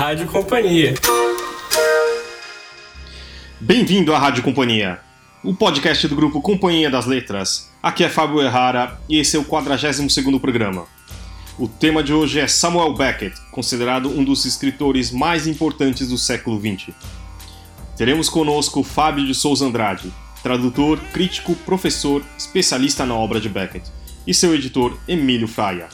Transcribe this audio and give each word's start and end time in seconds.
Rádio 0.00 0.26
Companhia. 0.28 0.94
Bem-vindo 3.60 4.14
à 4.14 4.18
Rádio 4.18 4.42
Companhia, 4.42 4.98
o 5.44 5.52
podcast 5.54 6.08
do 6.08 6.16
grupo 6.16 6.40
Companhia 6.40 6.88
das 6.88 7.04
Letras. 7.04 7.70
Aqui 7.82 8.02
é 8.02 8.08
Fábio 8.08 8.40
Errara 8.40 8.98
e 9.10 9.18
esse 9.18 9.36
é 9.36 9.38
o 9.38 9.44
42º 9.44 10.40
programa. 10.40 10.86
O 11.58 11.68
tema 11.68 12.02
de 12.02 12.14
hoje 12.14 12.40
é 12.40 12.48
Samuel 12.48 12.94
Beckett, 12.94 13.38
considerado 13.50 14.08
um 14.08 14.24
dos 14.24 14.46
escritores 14.46 15.10
mais 15.10 15.46
importantes 15.46 16.08
do 16.08 16.16
século 16.16 16.58
XX. 16.58 16.94
Teremos 17.94 18.30
conosco 18.30 18.82
Fábio 18.82 19.26
de 19.26 19.34
Souza 19.34 19.66
Andrade, 19.66 20.10
tradutor, 20.42 20.98
crítico, 21.12 21.54
professor, 21.54 22.24
especialista 22.38 23.04
na 23.04 23.14
obra 23.14 23.38
de 23.38 23.50
Beckett, 23.50 23.84
e 24.26 24.32
seu 24.32 24.54
editor 24.54 24.96
Emílio 25.06 25.46
Fraia. 25.46 25.90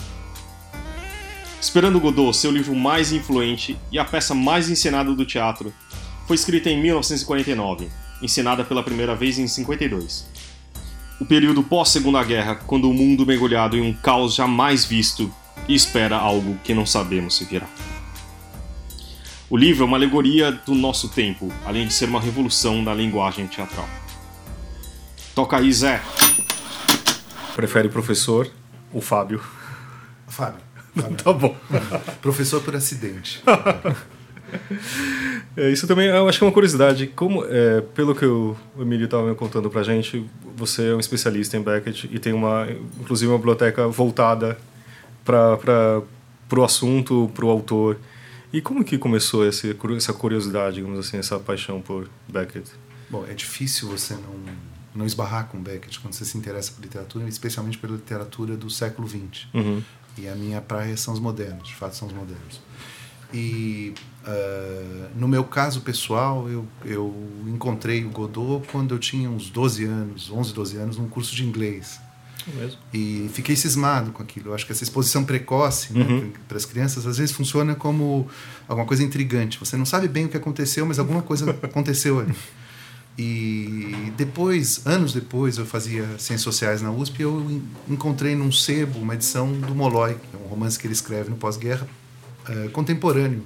Esperando 1.67 1.99
Godot, 1.99 2.33
seu 2.33 2.53
livro 2.53 2.77
mais 2.77 3.11
influente 3.11 3.77
e 3.91 3.99
a 3.99 4.05
peça 4.05 4.33
mais 4.33 4.71
encenada 4.71 5.13
do 5.13 5.27
teatro, 5.27 5.75
foi 6.25 6.37
escrita 6.37 6.71
em 6.71 6.81
1949, 6.81 7.89
encenada 8.23 8.65
pela 8.65 8.85
primeira 8.85 9.17
vez 9.17 9.37
em 9.37 9.49
52. 9.49 10.29
O 11.21 11.27
período 11.27 11.65
pós-Segunda 11.65 12.23
Guerra, 12.23 12.55
quando 12.55 12.89
o 12.89 12.95
mundo 12.95 13.27
mergulhado 13.27 13.77
em 13.77 13.83
um 13.83 13.93
caos 13.93 14.37
jamais 14.37 14.85
visto 14.85 15.29
e 15.67 15.75
espera 15.75 16.17
algo 16.17 16.57
que 16.63 16.73
não 16.73 16.87
sabemos 16.87 17.37
se 17.37 17.45
virá. 17.45 17.67
O 19.51 19.57
livro 19.57 19.83
é 19.83 19.87
uma 19.89 19.97
alegoria 19.97 20.53
do 20.53 20.73
nosso 20.73 21.09
tempo, 21.09 21.53
além 21.65 21.89
de 21.89 21.93
ser 21.93 22.09
uma 22.09 22.21
revolução 22.21 22.85
da 22.85 22.95
linguagem 22.95 23.49
teatral. 23.49 23.89
Toca 25.35 25.57
aí, 25.57 25.73
Zé. 25.73 26.01
Prefere 27.57 27.89
o 27.89 27.91
professor 27.91 28.49
ou 28.93 29.01
Fábio? 29.01 29.43
Fábio. 30.29 30.66
Fábio. 31.01 31.17
tá 31.23 31.33
bom. 31.33 31.57
professor 32.23 32.63
por 32.63 32.75
acidente. 32.75 33.43
É, 35.57 35.71
isso 35.71 35.87
também 35.87 36.07
eu 36.09 36.29
acho 36.29 36.39
que 36.39 36.45
é 36.45 36.47
uma 36.47 36.53
curiosidade. 36.53 37.07
Como, 37.09 37.45
é, 37.47 37.81
pelo 37.81 38.15
que 38.15 38.25
o 38.25 38.57
Emílio 38.79 39.07
estava 39.07 39.29
me 39.29 39.35
contando 39.35 39.71
pra 39.71 39.83
gente, 39.83 40.25
você 40.55 40.91
é 40.91 40.95
um 40.95 41.01
especialista 41.01 41.57
em 41.57 41.63
Beckett 41.63 42.09
e 42.13 42.19
tem 42.19 42.33
uma, 42.33 42.69
inclusive 43.01 43.31
uma 43.31 43.39
biblioteca 43.39 43.89
voltada 43.89 44.59
para 45.25 46.03
o 46.57 46.65
assunto, 46.65 47.31
para 47.35 47.45
o 47.45 47.51
autor. 47.51 47.99
E 48.53 48.61
como 48.61 48.85
que 48.85 48.97
começou 48.99 49.47
esse, 49.47 49.77
essa 49.97 50.13
curiosidade, 50.13 50.77
digamos 50.77 50.99
assim, 50.99 51.17
essa 51.17 51.39
paixão 51.39 51.81
por 51.81 52.09
Beckett? 52.29 52.71
Bom, 53.11 53.25
é 53.29 53.35
difícil 53.35 53.89
você 53.89 54.15
não, 54.15 54.55
não 54.95 55.07
esbarrar 55.07 55.47
com 55.47 55.59
Beckett 55.59 56.01
quando 56.01 56.15
você 56.15 56.25
se 56.25 56.37
interessa 56.37 56.73
por 56.73 56.83
literatura, 56.83 57.29
especialmente 57.29 57.79
pela 57.79 57.95
literatura 57.95 58.57
do 58.57 58.69
século 58.71 59.09
XX. 59.09 59.47
Uhum. 59.55 59.83
E 60.19 60.29
a 60.29 60.35
minha 60.35 60.61
praia 60.61 60.97
são 60.97 61.13
os 61.15 61.21
modernos, 61.21 61.69
de 61.69 61.75
fato 61.75 61.95
são 61.97 62.09
os 62.09 62.15
modernos. 62.15 62.61
E 63.35 63.93
uh, 64.27 65.09
no 65.17 65.27
meu 65.29 65.45
caso 65.45 65.81
pessoal, 65.81 66.49
eu, 66.49 66.67
eu 66.85 67.15
encontrei 67.49 68.05
o 68.05 68.09
Godot 68.11 68.67
quando 68.71 68.95
eu 68.95 68.99
tinha 68.99 69.29
uns 69.29 69.51
12 69.51 69.85
anos, 69.85 70.31
11, 70.31 70.53
12 70.55 70.77
anos, 70.77 70.97
num 70.97 71.09
curso 71.09 71.35
de 71.35 71.45
inglês. 71.45 72.01
Mesmo. 72.55 72.79
E 72.95 73.29
fiquei 73.35 73.57
cismado 73.57 74.13
com 74.13 74.23
aquilo. 74.23 74.51
Eu 74.51 74.55
acho 74.55 74.65
que 74.65 74.71
essa 74.71 74.85
exposição 74.85 75.25
precoce 75.25 75.93
né, 75.93 76.05
Uhum. 76.05 76.33
para 76.47 76.57
as 76.57 76.65
crianças 76.65 77.05
às 77.05 77.19
vezes 77.19 77.35
funciona 77.35 77.75
como 77.75 78.29
alguma 78.69 78.87
coisa 78.87 79.03
intrigante. 79.03 79.59
Você 79.59 79.77
não 79.77 79.85
sabe 79.85 80.07
bem 80.07 80.27
o 80.27 80.29
que 80.29 80.37
aconteceu, 80.37 80.87
mas 80.87 81.01
alguma 81.01 81.23
coisa 81.23 81.51
aconteceu 81.61 82.21
ali. 82.21 82.35
E 83.19 84.13
depois, 84.17 84.87
anos 84.87 85.13
depois, 85.15 85.57
eu 85.57 85.65
fazia 85.65 86.05
Ciências 86.19 86.43
Sociais 86.43 86.83
na 86.83 86.91
USP 86.91 87.21
e 87.21 87.23
eu 87.23 87.51
en- 87.51 87.63
encontrei 87.95 88.35
num 88.35 88.53
sebo 88.53 88.99
uma 88.99 89.15
edição 89.15 89.51
do 89.53 89.75
Molloy, 89.75 90.15
que 90.15 90.37
é 90.37 90.39
um 90.39 90.49
romance 90.49 90.79
que 90.79 90.87
ele 90.87 90.93
escreve 90.95 91.31
no 91.31 91.37
pós-guerra, 91.37 91.89
eh, 92.49 92.69
contemporâneo 92.73 93.43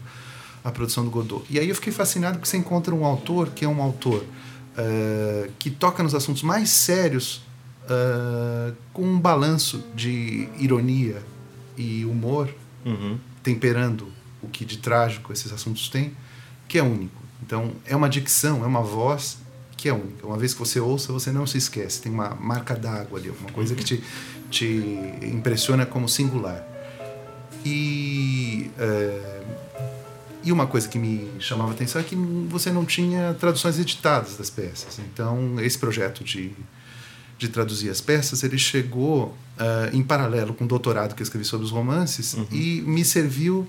à 0.64 0.70
produção 0.72 1.04
do 1.04 1.10
Godot. 1.10 1.44
E 1.48 1.58
aí 1.58 1.68
eu 1.68 1.74
fiquei 1.76 1.92
fascinado 1.92 2.38
porque 2.38 2.48
você 2.48 2.56
encontra 2.56 2.92
um 2.94 3.04
autor 3.04 3.50
que 3.50 3.64
é 3.64 3.68
um 3.68 3.80
autor 3.80 4.24
eh, 4.76 5.50
que 5.58 5.70
toca 5.70 6.02
nos 6.02 6.14
assuntos 6.16 6.42
mais 6.42 6.70
sérios 6.70 7.40
eh, 7.88 8.72
com 8.92 9.02
um 9.04 9.20
balanço 9.20 9.84
de 9.94 10.48
ironia 10.58 11.22
e 11.76 12.04
humor 12.04 12.48
Uhum. 12.84 13.18
temperando 13.42 14.08
o 14.42 14.48
que 14.48 14.64
de 14.64 14.78
trágico 14.78 15.32
esses 15.34 15.52
assuntos 15.52 15.90
têm, 15.90 16.12
que 16.66 16.78
é 16.78 16.82
único. 16.82 17.20
Então, 17.42 17.72
é 17.84 17.94
uma 17.94 18.08
dicção, 18.08 18.64
é 18.64 18.66
uma 18.66 18.80
voz 18.80 19.36
que 19.80 19.88
é 19.88 19.94
única. 19.94 20.26
Uma 20.26 20.36
vez 20.36 20.52
que 20.52 20.58
você 20.58 20.78
ouça, 20.78 21.10
você 21.10 21.32
não 21.32 21.46
se 21.46 21.56
esquece. 21.56 22.02
Tem 22.02 22.12
uma 22.12 22.34
marca 22.34 22.74
d'água 22.74 23.18
ali, 23.18 23.30
alguma 23.30 23.50
coisa 23.50 23.74
que 23.74 23.82
te, 23.82 24.04
te 24.50 24.66
impressiona 25.22 25.86
como 25.86 26.06
singular. 26.06 26.62
E, 27.64 28.70
é, 28.78 29.42
e 30.44 30.52
uma 30.52 30.66
coisa 30.66 30.86
que 30.86 30.98
me 30.98 31.30
chamava 31.38 31.70
a 31.70 31.72
atenção 31.72 31.98
é 31.98 32.04
que 32.04 32.14
você 32.14 32.70
não 32.70 32.84
tinha 32.84 33.34
traduções 33.40 33.78
editadas 33.78 34.36
das 34.36 34.50
peças. 34.50 34.98
Então, 34.98 35.58
esse 35.60 35.78
projeto 35.78 36.22
de, 36.22 36.52
de 37.38 37.48
traduzir 37.48 37.88
as 37.88 38.02
peças, 38.02 38.42
ele 38.42 38.58
chegou 38.58 39.34
ah, 39.58 39.88
em 39.94 40.02
paralelo 40.02 40.52
com 40.52 40.64
o 40.64 40.68
doutorado 40.68 41.14
que 41.14 41.22
eu 41.22 41.24
escrevi 41.24 41.46
sobre 41.46 41.64
os 41.64 41.72
romances 41.72 42.36
e 42.52 42.82
me 42.82 43.02
serviu 43.02 43.66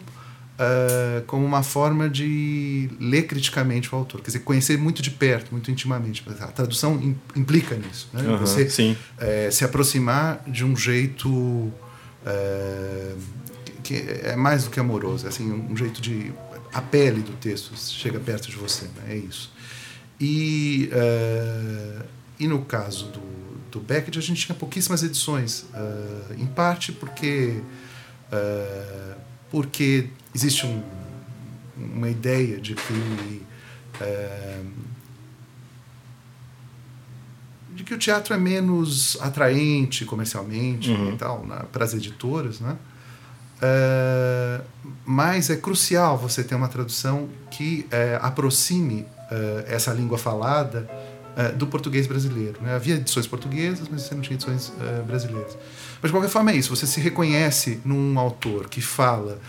ah, 0.63 1.23
como 1.25 1.43
uma 1.45 1.63
forma 1.63 2.07
de 2.09 2.87
ler 2.99 3.23
criticamente 3.23 3.93
o 3.93 3.97
autor, 3.97 4.21
quer 4.21 4.27
dizer, 4.27 4.39
conhecer 4.39 4.77
muito 4.77 5.01
de 5.01 5.09
perto, 5.09 5.51
muito 5.51 5.71
intimamente. 5.71 6.23
A 6.39 6.47
tradução 6.47 6.95
im- 7.01 7.15
implica 7.35 7.75
nisso, 7.75 8.07
né? 8.13 8.21
Aham, 8.21 8.37
Você 8.45 8.65
eh, 9.19 9.49
se 9.51 9.65
aproximar 9.65 10.43
de 10.47 10.63
um 10.63 10.75
jeito 10.75 11.71
eh, 12.25 13.15
que 13.83 13.95
é 14.23 14.35
mais 14.35 14.63
do 14.65 14.69
que 14.69 14.79
amoroso, 14.79 15.25
é 15.25 15.29
assim, 15.29 15.51
um 15.51 15.75
jeito 15.75 15.99
de 16.01 16.31
a 16.73 16.81
pele 16.81 17.21
do 17.21 17.33
texto 17.33 17.75
chega 17.75 18.19
perto 18.19 18.49
de 18.49 18.55
você, 18.55 18.85
né? 18.85 19.13
é 19.13 19.15
isso. 19.17 19.51
E 20.19 20.89
eh, 20.91 22.01
e 22.39 22.47
no 22.47 22.61
caso 22.65 23.05
do, 23.07 23.21
do 23.71 23.79
Beckett 23.79 24.17
a 24.17 24.21
gente 24.21 24.45
tinha 24.45 24.55
pouquíssimas 24.55 25.01
edições, 25.03 25.65
eh, 25.73 26.35
em 26.37 26.45
parte 26.45 26.91
porque 26.91 27.59
eh, 28.31 29.15
porque 29.49 30.07
existe 30.33 30.65
um, 30.65 30.81
uma 31.77 32.09
ideia 32.09 32.59
de 32.59 32.75
que 32.75 33.41
eh, 33.99 34.61
de 37.73 37.83
que 37.83 37.93
o 37.93 37.97
teatro 37.97 38.33
é 38.33 38.37
menos 38.37 39.17
atraente 39.21 40.03
comercialmente 40.05 40.91
Uhum. 40.91 41.13
e 41.13 41.17
tal 41.17 41.45
para 41.71 41.85
as 41.85 41.93
editoras, 41.93 42.59
né? 42.59 42.77
Eh, 43.61 44.61
mas 45.05 45.49
é 45.49 45.55
crucial 45.55 46.17
você 46.17 46.43
ter 46.43 46.55
uma 46.55 46.67
tradução 46.67 47.29
que 47.49 47.85
eh, 47.91 48.17
aproxime 48.21 49.05
eh, 49.29 49.65
essa 49.67 49.93
língua 49.93 50.17
falada 50.17 50.89
eh, 51.37 51.49
do 51.51 51.67
português 51.67 52.07
brasileiro. 52.07 52.59
Né? 52.61 52.73
Havia 52.75 52.95
edições 52.95 53.27
portuguesas, 53.27 53.87
mas 53.89 54.01
você 54.01 54.15
não 54.15 54.21
tinha 54.21 54.35
edições 54.35 54.73
eh, 54.81 55.03
brasileiras. 55.05 55.55
Mas 56.01 56.09
de 56.09 56.11
qualquer 56.11 56.29
forma 56.29 56.51
é 56.51 56.55
isso. 56.55 56.75
Você 56.75 56.87
se 56.87 56.99
reconhece 56.99 57.79
num 57.85 58.17
autor 58.19 58.67
que 58.67 58.81
fala 58.81 59.39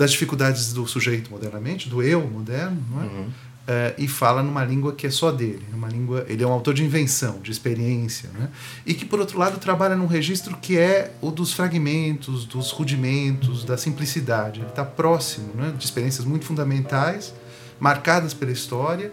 das 0.00 0.12
dificuldades 0.12 0.72
do 0.72 0.86
sujeito 0.86 1.30
modernamente, 1.30 1.86
do 1.86 2.02
eu 2.02 2.26
moderno, 2.26 2.82
é? 2.96 3.04
Uhum. 3.04 3.28
Eh, 3.68 3.94
e 3.98 4.08
fala 4.08 4.42
numa 4.42 4.64
língua 4.64 4.94
que 4.94 5.06
é 5.06 5.10
só 5.10 5.30
dele, 5.30 5.62
numa 5.70 5.88
língua. 5.88 6.24
Ele 6.26 6.42
é 6.42 6.46
um 6.46 6.52
autor 6.52 6.72
de 6.72 6.82
invenção, 6.82 7.38
de 7.42 7.50
experiência, 7.50 8.30
né? 8.32 8.48
E 8.86 8.94
que 8.94 9.04
por 9.04 9.20
outro 9.20 9.38
lado 9.38 9.58
trabalha 9.58 9.94
num 9.94 10.06
registro 10.06 10.56
que 10.56 10.78
é 10.78 11.12
o 11.20 11.30
dos 11.30 11.52
fragmentos, 11.52 12.46
dos 12.46 12.70
rudimentos, 12.70 13.62
da 13.62 13.76
simplicidade. 13.76 14.60
Ele 14.60 14.70
está 14.70 14.86
próximo, 14.86 15.52
né? 15.54 15.74
De 15.76 15.84
experiências 15.84 16.24
muito 16.24 16.46
fundamentais, 16.46 17.34
marcadas 17.78 18.32
pela 18.32 18.52
história. 18.52 19.12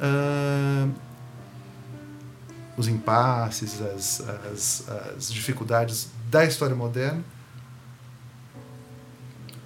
ah, 0.00 0.88
os 2.76 2.88
impasses, 2.88 3.80
as, 3.80 4.20
as, 4.52 4.88
as 5.16 5.32
dificuldades 5.32 6.08
da 6.28 6.44
história 6.44 6.74
moderna, 6.74 7.22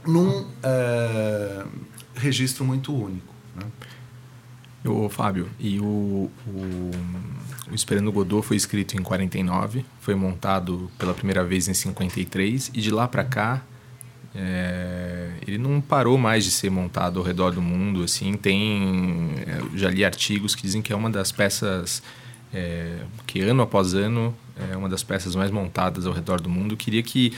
num 0.08 0.46
ah, 0.62 1.66
registro 2.14 2.64
muito 2.64 2.94
único. 2.94 3.34
Né? 3.55 3.66
Ô, 4.84 5.08
Fábio, 5.08 5.49
e 5.58 5.78
o, 5.78 6.31
o, 6.46 6.90
o 7.70 7.75
Esperando 7.75 8.10
Godot 8.10 8.46
foi 8.46 8.56
escrito 8.56 8.96
em 8.96 9.02
49, 9.02 9.84
foi 10.00 10.14
montado 10.14 10.90
pela 10.99 11.12
primeira 11.12 11.44
vez 11.44 11.69
em 11.69 11.75
53, 11.75 12.70
e 12.75 12.81
de 12.81 12.90
lá 12.90 13.06
para 13.06 13.25
cá 13.25 13.62
é, 14.34 15.31
ele 15.46 15.58
não 15.58 15.81
parou 15.81 16.16
mais 16.16 16.44
de 16.44 16.50
ser 16.50 16.70
montado 16.70 17.19
ao 17.19 17.25
redor 17.25 17.50
do 17.52 17.61
mundo. 17.61 18.02
Assim, 18.02 18.34
tem, 18.34 19.34
eu 19.46 19.76
já 19.76 19.90
li 19.90 20.04
artigos 20.04 20.54
que 20.54 20.62
dizem 20.62 20.81
que 20.81 20.93
é 20.93 20.96
uma 20.96 21.11
das 21.11 21.32
peças 21.32 22.02
é, 22.52 22.99
que 23.26 23.40
ano 23.40 23.62
após 23.62 23.94
ano 23.94 24.34
é 24.70 24.76
uma 24.76 24.88
das 24.88 25.02
peças 25.02 25.34
mais 25.34 25.50
montadas 25.50 26.06
ao 26.06 26.12
redor 26.12 26.40
do 26.40 26.49
mundo. 26.49 26.76
Queria 26.76 27.02
que 27.02 27.32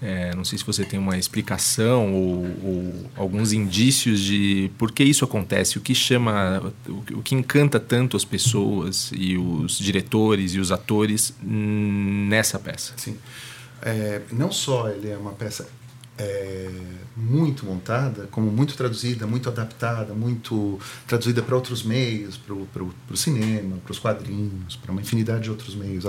é, 0.00 0.34
não 0.34 0.44
sei 0.44 0.56
se 0.58 0.64
você 0.64 0.84
tem 0.84 0.98
uma 0.98 1.18
explicação 1.18 2.14
ou, 2.14 2.44
ou, 2.62 3.10
alguns 3.16 3.52
indícios 3.52 4.20
de 4.20 4.70
por 4.78 4.92
que 4.92 5.02
isso 5.02 5.24
acontece, 5.24 5.76
o 5.76 5.80
que 5.80 5.94
chama, 5.94 6.72
o, 6.88 7.18
o 7.18 7.22
que 7.22 7.34
encanta 7.34 7.80
tanto 7.80 8.16
as 8.16 8.24
pessoas 8.24 9.10
e 9.14 9.36
os 9.36 9.76
diretores 9.78 10.54
e 10.54 10.60
os 10.60 10.70
atores 10.70 11.34
nessa 11.42 12.58
peça. 12.58 12.94
Sim. 12.96 13.16
É, 13.82 14.22
não 14.32 14.52
só 14.52 14.88
ele 14.88 15.10
é 15.10 15.16
uma 15.16 15.32
peça 15.32 15.68
é, 16.18 16.68
muito 17.16 17.64
montada, 17.64 18.28
como 18.30 18.50
muito 18.50 18.76
traduzida, 18.76 19.26
muito 19.26 19.48
adaptada, 19.48 20.14
muito 20.14 20.78
traduzida 21.06 21.42
para 21.42 21.54
outros 21.54 21.82
meios, 21.82 22.36
para 22.36 22.54
o 22.54 23.16
cinema, 23.16 23.76
para 23.84 23.92
os 23.92 23.98
quadrinhos, 23.98 24.76
para 24.76 24.90
uma 24.90 25.00
infinidade 25.00 25.44
de 25.44 25.50
outros 25.50 25.74
meios. 25.74 26.04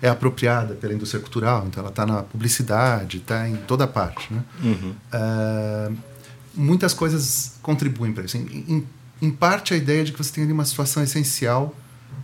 É 0.00 0.08
apropriada 0.08 0.74
pela 0.74 0.94
indústria 0.94 1.20
cultural, 1.20 1.66
então 1.66 1.80
ela 1.80 1.90
está 1.90 2.06
na 2.06 2.22
publicidade, 2.22 3.18
está 3.18 3.48
em 3.48 3.56
toda 3.56 3.86
parte. 3.86 4.32
Né? 4.32 4.42
Uhum. 4.62 4.94
Uh, 5.12 5.96
muitas 6.54 6.94
coisas 6.94 7.58
contribuem 7.60 8.12
para 8.12 8.24
isso. 8.24 8.36
Em, 8.36 8.64
em, 8.68 8.86
em, 9.20 9.30
parte, 9.30 9.74
a 9.74 9.76
ideia 9.76 10.04
de 10.04 10.12
que 10.12 10.18
você 10.18 10.32
tem 10.32 10.44
ali 10.44 10.52
uma 10.52 10.64
situação 10.64 11.02
essencial 11.02 11.74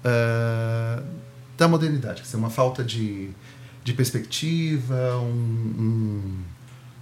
uh, 0.05 1.05
da 1.59 1.67
modernidade, 1.67 2.23
que 2.23 2.35
é 2.35 2.39
uma 2.39 2.51
falta 2.51 2.85
de, 2.85 3.31
de 3.83 3.93
perspectiva, 3.93 5.17
um, 5.19 5.75
um 5.79 6.56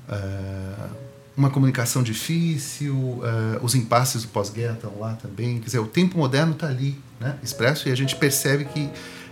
uh, 0.09 0.91
uma 1.37 1.51
comunicação 1.51 2.03
difícil, 2.03 2.95
uh, 2.95 3.23
os 3.62 3.75
impasses 3.75 4.23
do 4.23 4.29
pós-guerra 4.29 4.75
estão 4.75 4.99
lá 4.99 5.15
também. 5.15 5.59
Quer 5.59 5.67
dizer, 5.67 5.79
o 5.79 5.87
tempo 5.87 6.19
moderno 6.19 6.53
está 6.53 6.69
ali, 6.69 7.01
né, 7.21 7.37
expresso, 7.43 7.89
e 7.89 7.93
a 7.93 7.97
gente 7.97 8.15
percebe 8.15 8.65
que, 8.67 8.89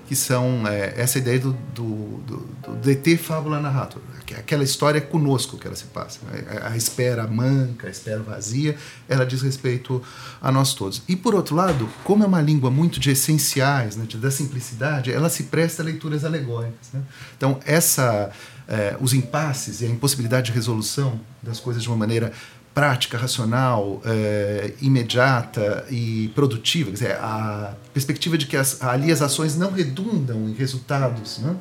que 0.06 0.16
são 0.16 0.66
é, 0.66 0.94
essa 0.96 1.18
ideia 1.18 1.38
do, 1.38 1.52
do, 1.74 2.18
do, 2.26 2.36
do 2.66 2.76
DT 2.76 3.16
fábula 3.16 3.60
narrator, 3.60 4.02
aquela 4.36 4.64
história 4.64 5.00
conosco 5.00 5.56
que 5.56 5.66
ela 5.66 5.76
se 5.76 5.84
passa. 5.84 6.20
Né? 6.30 6.44
A 6.62 6.76
espera 6.76 7.26
manca, 7.26 7.86
a 7.86 7.90
espera 7.90 8.20
vazia, 8.20 8.76
ela 9.08 9.24
diz 9.24 9.42
respeito 9.42 10.02
a 10.40 10.50
nós 10.50 10.74
todos. 10.74 11.02
E 11.06 11.14
por 11.14 11.34
outro 11.34 11.54
lado, 11.54 11.88
como 12.02 12.24
é 12.24 12.26
uma 12.26 12.40
língua 12.40 12.70
muito 12.70 12.98
de 12.98 13.10
essenciais, 13.10 13.96
né, 13.96 14.04
de, 14.06 14.16
da 14.16 14.30
simplicidade, 14.30 15.12
ela 15.12 15.28
se 15.28 15.44
presta 15.44 15.82
a 15.82 15.84
leituras 15.84 16.24
alegóricas. 16.24 16.88
Né? 16.92 17.02
Então, 17.36 17.60
essa 17.64 18.30
é, 18.72 18.96
os 19.00 19.12
impasses 19.12 19.82
e 19.82 19.84
a 19.84 19.88
impossibilidade 19.88 20.46
de 20.46 20.52
resolução 20.52 21.20
das 21.42 21.60
coisas 21.60 21.82
de 21.82 21.88
uma 21.90 21.96
maneira 21.96 22.32
prática, 22.72 23.18
racional, 23.18 24.00
é, 24.02 24.72
imediata 24.80 25.84
e 25.90 26.32
produtiva, 26.34 26.88
quer 26.88 26.94
dizer, 26.94 27.12
a 27.16 27.74
perspectiva 27.92 28.38
de 28.38 28.46
que 28.46 28.56
as, 28.56 28.82
ali 28.82 29.12
as 29.12 29.20
ações 29.20 29.58
não 29.58 29.70
redundam 29.70 30.48
em 30.48 30.54
resultados, 30.54 31.38
né? 31.38 31.54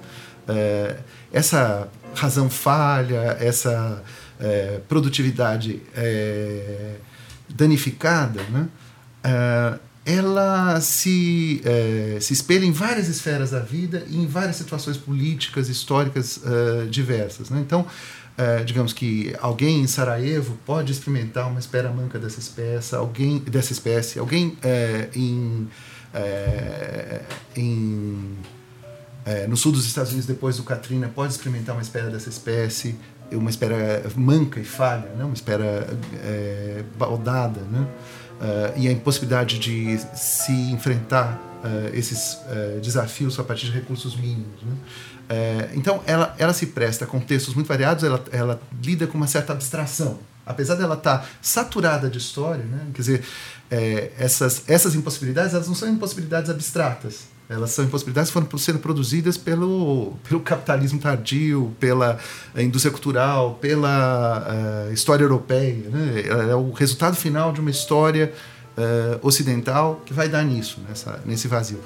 é, 0.48 0.96
essa 1.34 1.90
razão 2.16 2.50
falha, 2.50 3.36
essa 3.42 4.02
é, 4.40 4.80
produtividade 4.88 5.82
danificada, 7.50 8.42
né? 8.44 8.68
Ela 10.06 10.82
se, 10.82 11.62
é, 11.64 12.18
se 12.20 12.34
espelha 12.34 12.66
em 12.66 12.72
várias 12.72 13.08
esferas 13.08 13.52
da 13.52 13.60
vida 13.60 14.04
e 14.10 14.18
em 14.18 14.26
várias 14.26 14.56
situações 14.56 14.98
políticas, 14.98 15.70
históricas 15.70 16.38
uh, 16.38 16.88
diversas. 16.90 17.52
Né? 17.52 17.60
Então, 17.60 17.82
uh, 17.82 18.66
digamos 18.66 18.94
que 18.94 19.36
alguém 19.40 19.82
em 19.82 19.88
Sarajevo 19.88 20.58
pode 20.66 20.92
experimentar 20.92 21.48
uma 21.48 21.60
espera 21.60 21.92
manca 21.92 22.18
dessa 22.18 22.40
espécie, 22.40 22.96
alguém 22.96 23.38
dessa 23.40 23.74
espécie, 23.74 24.18
alguém 24.18 24.48
uh, 24.48 25.10
em, 25.14 25.68
em 27.56 28.38
no 29.48 29.56
sul 29.56 29.72
dos 29.72 29.86
Estados 29.86 30.12
Unidos 30.12 30.28
depois 30.28 30.58
do 30.58 30.64
Katrina 30.64 31.08
pode 31.14 31.34
experimentar 31.34 31.76
uma 31.76 31.82
espera 31.82 32.10
dessa 32.10 32.30
espécie, 32.30 32.96
uma 33.32 33.50
espera 33.50 34.04
manca 34.16 34.60
e 34.60 34.64
falha, 34.64 35.10
né? 35.16 35.24
uma 35.24 35.34
espera 35.34 35.88
baldada, 36.98 37.62
né? 37.62 37.88
uh, 38.42 38.80
e 38.80 38.88
a 38.88 38.92
impossibilidade 38.92 39.60
de 39.60 40.00
se 40.16 40.52
enfrentar 40.52 41.40
uh, 41.64 41.96
esses 41.96 42.34
uh, 42.34 42.80
desafios 42.82 43.40
a 43.40 43.44
partir 43.44 43.68
de 43.68 43.72
recursos 43.72 44.16
mínimos. 44.16 44.62
Né? 44.64 44.76
então, 45.76 46.04
ela, 46.06 46.36
ela 46.38 46.52
se 46.52 46.66
presta 46.66 47.06
a 47.06 47.08
contextos 47.08 47.56
muito 47.56 47.68
variados, 47.68 48.04
ela, 48.04 48.22
ela 48.34 48.62
lida 48.84 49.08
com 49.08 49.18
uma 49.18 49.28
certa 49.28 49.54
abstração. 49.54 50.20
Apesar 50.46 50.76
dela 50.76 50.96
estar 50.96 51.20
tá 51.20 51.26
saturada 51.42 52.10
de 52.10 52.18
história, 52.18 52.66
né? 52.66 52.88
quer 52.94 53.02
dizer, 53.02 53.24
é, 53.70 54.12
essas, 54.18 54.64
essas 54.68 54.94
impossibilidades 54.94 55.54
elas 55.54 55.70
não 55.70 55.76
são 55.76 55.88
impossibilidades 55.88 56.50
abstratas, 56.50 57.28
elas 57.52 57.72
são 57.72 57.84
impossibilidades 57.84 58.30
que 58.30 58.34
foram 58.34 58.58
sendo 58.58 58.80
produzidas 58.80 59.38
pelo, 59.38 60.14
pelo 60.28 60.40
capitalismo 60.40 61.00
tardio, 61.00 61.76
pela 61.80 62.18
eh, 62.56 62.64
indústria 62.64 62.92
cultural, 62.92 63.56
pela 63.56 64.88
uh, 64.88 64.94
história 64.94 65.24
europeia. 65.24 65.90
Né? 65.90 66.24
É 66.50 66.56
o 66.56 66.72
resultado 66.72 67.16
final 67.16 67.52
de 67.52 67.60
uma 67.60 67.70
história 67.70 68.32
uh, 68.78 69.28
ocidental 69.28 70.02
que 70.06 70.14
vai 70.14 70.30
dar 70.30 70.44
nisso, 70.44 70.80
nessa, 70.88 71.20
nesse 71.26 71.50
vazio. 71.50 71.80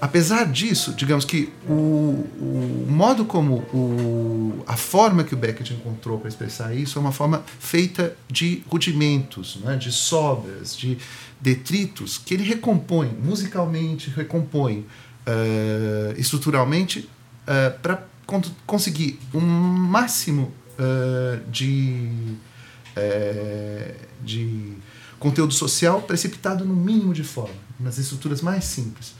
Apesar 0.00 0.46
disso, 0.46 0.92
digamos 0.94 1.24
que 1.24 1.52
o, 1.68 1.72
o 1.72 2.86
modo 2.88 3.24
como 3.24 3.58
o, 3.72 4.64
a 4.66 4.76
forma 4.76 5.22
que 5.22 5.32
o 5.32 5.36
Beckett 5.36 5.72
encontrou 5.74 6.18
para 6.18 6.28
expressar 6.28 6.74
isso 6.74 6.98
é 6.98 7.00
uma 7.00 7.12
forma 7.12 7.44
feita 7.60 8.16
de 8.28 8.64
rudimentos, 8.68 9.60
né? 9.62 9.76
de 9.76 9.92
sobras, 9.92 10.76
de 10.76 10.98
detritos 11.42 12.18
que 12.18 12.34
ele 12.34 12.44
recompõe, 12.44 13.08
musicalmente 13.20 14.08
recompõe, 14.08 14.86
uh, 15.26 16.14
estruturalmente, 16.16 17.00
uh, 17.00 17.08
eh, 17.48 17.70
para 17.70 18.06
conseguir 18.64 19.18
um 19.34 19.40
máximo 19.40 20.52
uh, 20.78 21.50
de, 21.50 22.08
de 24.22 24.72
conteúdo 25.18 25.52
social 25.52 26.00
precipitado 26.02 26.64
no 26.64 26.74
mínimo 26.74 27.12
de 27.12 27.24
forma, 27.24 27.54
nas 27.78 27.98
estruturas 27.98 28.40
mais 28.40 28.64
simples. 28.64 29.14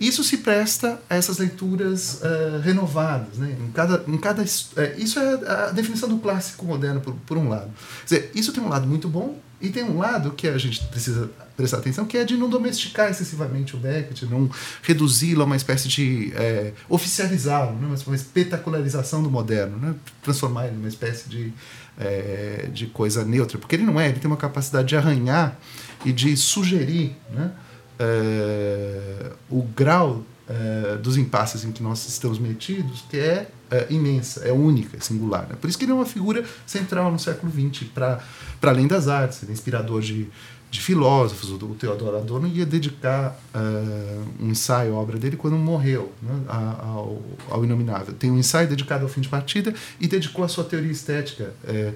Isso 0.00 0.24
se 0.24 0.38
presta 0.38 1.00
a 1.08 1.16
essas 1.16 1.38
leituras 1.38 2.20
renovadas. 2.62 3.38
Né? 3.38 3.56
Em 3.58 3.70
cada, 3.70 4.04
em 4.06 4.18
cada, 4.18 4.42
isso 4.42 5.18
é 5.18 5.50
a 5.50 5.70
definição 5.70 6.08
do 6.08 6.18
clássico 6.18 6.66
moderno, 6.66 7.00
por, 7.00 7.14
por 7.14 7.38
um 7.38 7.48
lado. 7.48 7.70
Quer 8.00 8.04
dizer, 8.04 8.30
isso 8.34 8.52
tem 8.52 8.62
um 8.62 8.68
lado 8.68 8.86
muito 8.86 9.08
bom 9.08 9.38
e 9.60 9.70
tem 9.70 9.82
um 9.84 9.98
lado 9.98 10.32
que 10.32 10.46
a 10.46 10.58
gente 10.58 10.84
precisa 10.86 11.30
prestar 11.56 11.78
atenção, 11.78 12.04
que 12.04 12.18
é 12.18 12.24
de 12.24 12.36
não 12.36 12.48
domesticar 12.48 13.10
excessivamente 13.10 13.74
o 13.74 13.78
Beckett, 13.78 14.26
não 14.26 14.50
reduzi-lo 14.82 15.42
a 15.42 15.44
uma 15.44 15.56
espécie 15.56 15.88
de 15.88 16.32
é, 16.34 16.72
oficializá-lo, 16.88 17.72
né? 17.78 17.96
uma, 18.06 18.16
espetacularização 18.16 19.22
do 19.22 19.30
moderno, 19.30 19.78
né? 19.78 19.94
transformar 20.22 20.66
ele 20.66 20.76
numa 20.76 20.88
espécie 20.88 21.28
de, 21.28 21.52
é, 21.98 22.68
de 22.70 22.86
coisa 22.88 23.24
neutra, 23.24 23.56
porque 23.56 23.74
ele 23.74 23.84
não 23.84 23.98
é, 23.98 24.08
ele 24.08 24.18
tem 24.18 24.30
uma 24.30 24.36
capacidade 24.36 24.88
de 24.88 24.96
arranhar 24.96 25.58
e 26.04 26.12
de 26.12 26.36
sugerir 26.36 27.16
né? 27.30 27.52
é, 27.98 29.32
o 29.48 29.62
grau 29.62 30.22
é, 30.48 30.98
dos 30.98 31.16
impasses 31.16 31.64
em 31.64 31.72
que 31.72 31.82
nós 31.82 32.06
estamos 32.06 32.38
metidos, 32.38 33.04
que 33.08 33.18
é, 33.18 33.48
é 33.70 33.86
imensa, 33.90 34.40
é 34.44 34.52
única, 34.52 34.96
é 34.96 35.00
singular. 35.00 35.46
Né? 35.48 35.56
Por 35.60 35.68
isso 35.68 35.78
que 35.78 35.84
ele 35.84 35.92
é 35.92 35.94
uma 35.94 36.06
figura 36.06 36.44
central 36.66 37.10
no 37.10 37.18
século 37.18 37.52
XX, 37.52 37.88
para 37.88 38.20
além 38.62 38.86
das 38.86 39.08
artes, 39.08 39.42
ele 39.42 39.52
é 39.52 39.54
inspirador 39.54 40.00
de, 40.00 40.28
de 40.70 40.80
filósofos. 40.80 41.50
O 41.50 41.58
Teodoro 41.74 42.16
Adorno 42.16 42.46
ia 42.46 42.66
dedicar 42.66 43.38
uh, 43.54 44.44
um 44.44 44.50
ensaio 44.50 44.94
à 44.94 44.98
obra 44.98 45.18
dele 45.18 45.36
quando 45.36 45.56
morreu, 45.56 46.12
né, 46.22 46.44
ao, 46.48 47.22
ao 47.50 47.64
Inominável. 47.64 48.14
Tem 48.14 48.30
um 48.30 48.38
ensaio 48.38 48.68
dedicado 48.68 49.04
ao 49.04 49.08
fim 49.08 49.20
de 49.20 49.28
partida 49.28 49.74
e 50.00 50.06
dedicou 50.06 50.44
a 50.44 50.48
sua 50.48 50.64
teoria 50.64 50.92
estética 50.92 51.52
uh, 51.64 51.94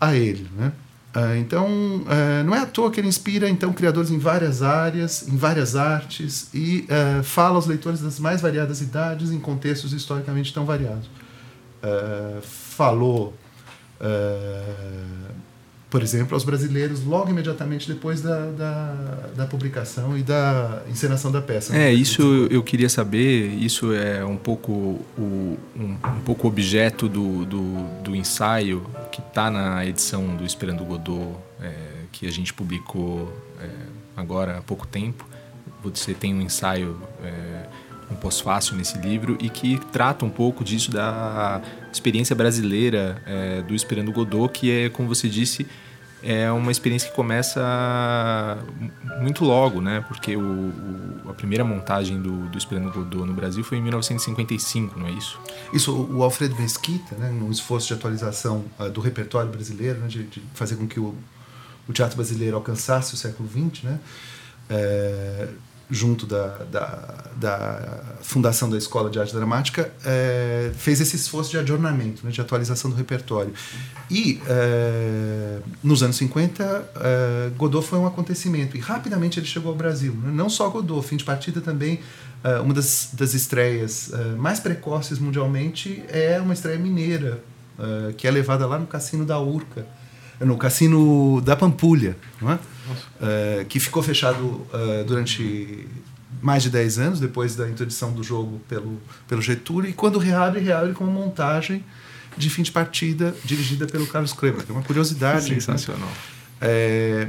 a 0.00 0.16
ele. 0.16 0.48
Né? 0.56 0.72
Uh, 1.14 1.34
então, 1.38 1.68
não 2.44 2.54
é 2.54 2.60
à 2.60 2.66
toa 2.66 2.90
que 2.90 3.00
ele 3.00 3.08
inspira 3.08 3.48
então 3.48 3.72
criadores 3.72 4.10
em 4.10 4.18
várias 4.18 4.62
áreas, 4.62 5.26
em 5.26 5.36
várias 5.36 5.74
artes 5.74 6.48
e 6.54 6.86
fala 7.24 7.56
aos 7.56 7.66
leitores 7.66 8.00
das 8.00 8.20
mais 8.20 8.40
variadas 8.40 8.80
idades 8.80 9.32
em 9.32 9.40
contextos 9.40 9.92
historicamente 9.92 10.54
tão 10.54 10.64
variados. 10.64 11.10
falou 12.42 13.34
por 15.90 16.02
exemplo, 16.02 16.34
aos 16.34 16.44
brasileiros 16.44 17.04
logo 17.04 17.30
imediatamente 17.30 17.92
depois 17.92 18.22
da, 18.22 18.46
da, 18.52 18.94
da, 19.36 19.46
publicação 19.46 20.16
e 20.16 20.22
da 20.22 20.84
encenação 20.88 21.32
da 21.32 21.42
peça. 21.42 21.76
É, 21.76 21.92
isso 21.92 22.22
eu 22.48 22.62
queria 22.62 22.88
saber, 22.88 23.48
isso 23.54 23.92
é 23.92 24.24
um 24.24 24.36
pouco 24.36 24.70
o 25.18 25.58
um, 25.76 25.96
um 26.04 26.20
pouco 26.24 26.46
objeto 26.46 27.08
do, 27.08 27.44
do, 27.44 28.02
do 28.04 28.14
ensaio 28.14 28.86
que 29.10 29.20
está 29.20 29.50
na 29.50 29.84
edição 29.84 30.36
do 30.36 30.44
Esperando 30.44 30.84
Godot, 30.84 31.34
é, 31.60 31.72
que 32.12 32.24
a 32.26 32.30
gente 32.30 32.54
publicou 32.54 33.36
é, 33.60 33.68
agora 34.16 34.58
há 34.58 34.62
pouco 34.62 34.86
tempo. 34.86 35.26
Você 35.82 36.14
tem 36.14 36.32
um 36.32 36.40
ensaio, 36.40 37.00
é, 37.24 37.66
um 38.12 38.14
pós-fácil 38.14 38.76
nesse 38.76 38.96
livro 38.98 39.36
e 39.40 39.48
que 39.48 39.78
trata 39.90 40.24
um 40.24 40.30
pouco 40.30 40.62
disso 40.62 40.92
da 40.92 41.60
experiência 41.92 42.34
brasileira 42.34 43.20
é, 43.26 43.62
do 43.62 43.74
Esperando 43.74 44.12
Godot, 44.12 44.52
que 44.52 44.70
é, 44.70 44.88
como 44.88 45.08
você 45.08 45.28
disse, 45.28 45.66
é 46.22 46.50
uma 46.52 46.70
experiência 46.70 47.08
que 47.08 47.16
começa 47.16 48.58
muito 49.20 49.44
logo, 49.44 49.80
né? 49.80 50.04
Porque 50.06 50.36
o, 50.36 50.40
o, 50.40 51.30
a 51.30 51.32
primeira 51.32 51.64
montagem 51.64 52.20
do, 52.20 52.48
do 52.48 52.58
Esperando 52.58 52.92
Godot 52.92 53.24
no 53.24 53.32
Brasil 53.32 53.64
foi 53.64 53.78
em 53.78 53.82
1955, 53.82 54.98
não 54.98 55.06
é 55.06 55.12
isso? 55.12 55.40
Isso, 55.72 55.94
o 55.94 56.22
Alfredo 56.22 56.54
Mesquita, 56.56 57.16
né, 57.16 57.30
num 57.30 57.50
esforço 57.50 57.86
de 57.88 57.94
atualização 57.94 58.64
uh, 58.78 58.90
do 58.90 59.00
repertório 59.00 59.50
brasileiro, 59.50 59.98
né, 60.00 60.08
de, 60.08 60.24
de, 60.24 60.42
fazer 60.54 60.76
com 60.76 60.86
que 60.86 61.00
o, 61.00 61.14
o 61.88 61.92
teatro 61.92 62.16
brasileiro 62.16 62.56
alcançasse 62.56 63.14
o 63.14 63.16
século 63.16 63.48
XX, 63.48 63.84
né? 63.84 64.00
É, 64.68 65.48
junto 65.90 66.26
da, 66.26 66.46
da, 66.70 67.24
da, 67.36 68.02
fundação 68.22 68.70
da 68.70 68.78
Escola 68.78 69.10
de 69.10 69.18
Arte 69.18 69.34
Dramática, 69.34 69.92
é, 70.04 70.70
fez 70.76 71.00
esse 71.00 71.16
esforço 71.16 71.50
de 71.50 71.58
adornamento, 71.58 72.24
né, 72.24 72.30
de 72.30 72.40
atualização 72.40 72.90
do 72.90 72.96
repertório. 72.96 73.52
E, 74.08 74.40
é, 74.46 75.58
nos 75.82 76.02
anos 76.02 76.16
50, 76.16 76.90
é, 76.96 77.50
Godot 77.56 77.86
foi 77.86 77.98
um 77.98 78.06
acontecimento, 78.06 78.76
e 78.76 78.80
rapidamente 78.80 79.40
ele 79.40 79.46
chegou 79.46 79.72
ao 79.72 79.76
Brasil. 79.76 80.12
Né? 80.14 80.30
Não 80.32 80.48
só 80.48 80.68
Godot, 80.68 81.06
fim 81.06 81.16
de 81.16 81.24
partida 81.24 81.60
também, 81.60 82.00
é, 82.44 82.58
uma 82.60 82.72
das, 82.72 83.10
das 83.12 83.34
estreias 83.34 84.12
é, 84.12 84.36
mais 84.36 84.60
precoces 84.60 85.18
mundialmente 85.18 86.02
é 86.08 86.40
uma 86.40 86.54
estreia 86.54 86.78
mineira, 86.78 87.42
é, 87.78 88.12
que 88.12 88.26
é 88.26 88.30
levada 88.30 88.66
lá 88.66 88.78
no 88.78 88.86
Cassino 88.86 89.26
da 89.26 89.38
Urca, 89.40 89.86
no 90.40 90.56
Cassino 90.56 91.40
da 91.42 91.54
Pampulha, 91.54 92.16
é? 92.42 92.54
Uh, 92.54 93.64
que 93.66 93.78
ficou 93.78 94.02
fechado 94.02 94.44
uh, 94.44 95.04
durante 95.06 95.86
mais 96.42 96.62
de 96.62 96.70
10 96.70 96.98
anos, 96.98 97.20
depois 97.20 97.54
da 97.54 97.68
introdução 97.68 98.12
do 98.12 98.22
jogo 98.22 98.60
pelo, 98.68 99.00
pelo 99.28 99.42
Getúlio, 99.42 99.90
e 99.90 99.92
quando 99.92 100.18
reabre, 100.18 100.60
reabre 100.60 100.92
com 100.92 101.04
uma 101.04 101.12
montagem 101.12 101.84
de 102.36 102.48
fim 102.48 102.62
de 102.62 102.72
partida 102.72 103.34
dirigida 103.44 103.86
pelo 103.86 104.06
Carlos 104.06 104.32
Kleber, 104.32 104.64
que 104.64 104.70
é 104.70 104.74
uma 104.74 104.82
curiosidade. 104.82 105.46
Sensacional. 105.46 106.08
Né? 106.08 106.14
É, 106.62 107.28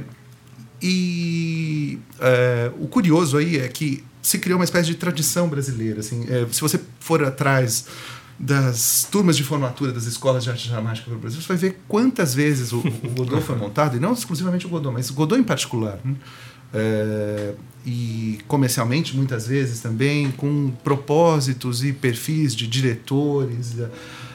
e 0.81 1.99
é, 2.19 2.71
o 2.79 2.87
curioso 2.87 3.37
aí 3.37 3.57
é 3.57 3.67
que 3.67 4.03
se 4.21 4.39
criou 4.39 4.57
uma 4.59 4.65
espécie 4.65 4.87
de 4.87 4.95
tradição 4.95 5.47
brasileira. 5.47 5.99
Assim, 5.99 6.25
é, 6.29 6.47
se 6.51 6.61
você 6.61 6.79
for 6.99 7.23
atrás 7.23 7.85
das 8.41 9.07
turmas 9.11 9.37
de 9.37 9.43
formatura 9.43 9.91
das 9.91 10.05
escolas 10.05 10.43
de 10.43 10.49
arte 10.49 10.67
dramática 10.67 11.11
do 11.11 11.17
Brasil, 11.17 11.39
você 11.39 11.47
vai 11.47 11.57
ver 11.57 11.79
quantas 11.87 12.33
vezes 12.33 12.73
o, 12.73 12.79
o 12.79 13.09
Godot 13.15 13.41
foi 13.43 13.55
montado, 13.55 13.95
e 13.95 13.99
não 13.99 14.13
exclusivamente 14.13 14.65
o 14.65 14.69
Godot, 14.69 14.91
mas 14.91 15.11
o 15.11 15.13
Godot 15.13 15.39
em 15.39 15.43
particular. 15.43 15.99
Né? 16.03 16.15
É, 16.73 17.53
e 17.85 18.39
comercialmente, 18.47 19.15
muitas 19.15 19.45
vezes 19.45 19.79
também, 19.79 20.31
com 20.31 20.71
propósitos 20.83 21.83
e 21.83 21.93
perfis 21.93 22.55
de 22.55 22.65
diretores, 22.65 23.75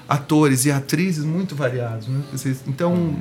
atores 0.08 0.66
e 0.66 0.70
atrizes 0.70 1.25
muito 1.25 1.56
variados. 1.56 2.06
Né? 2.06 2.22
Então, 2.68 3.16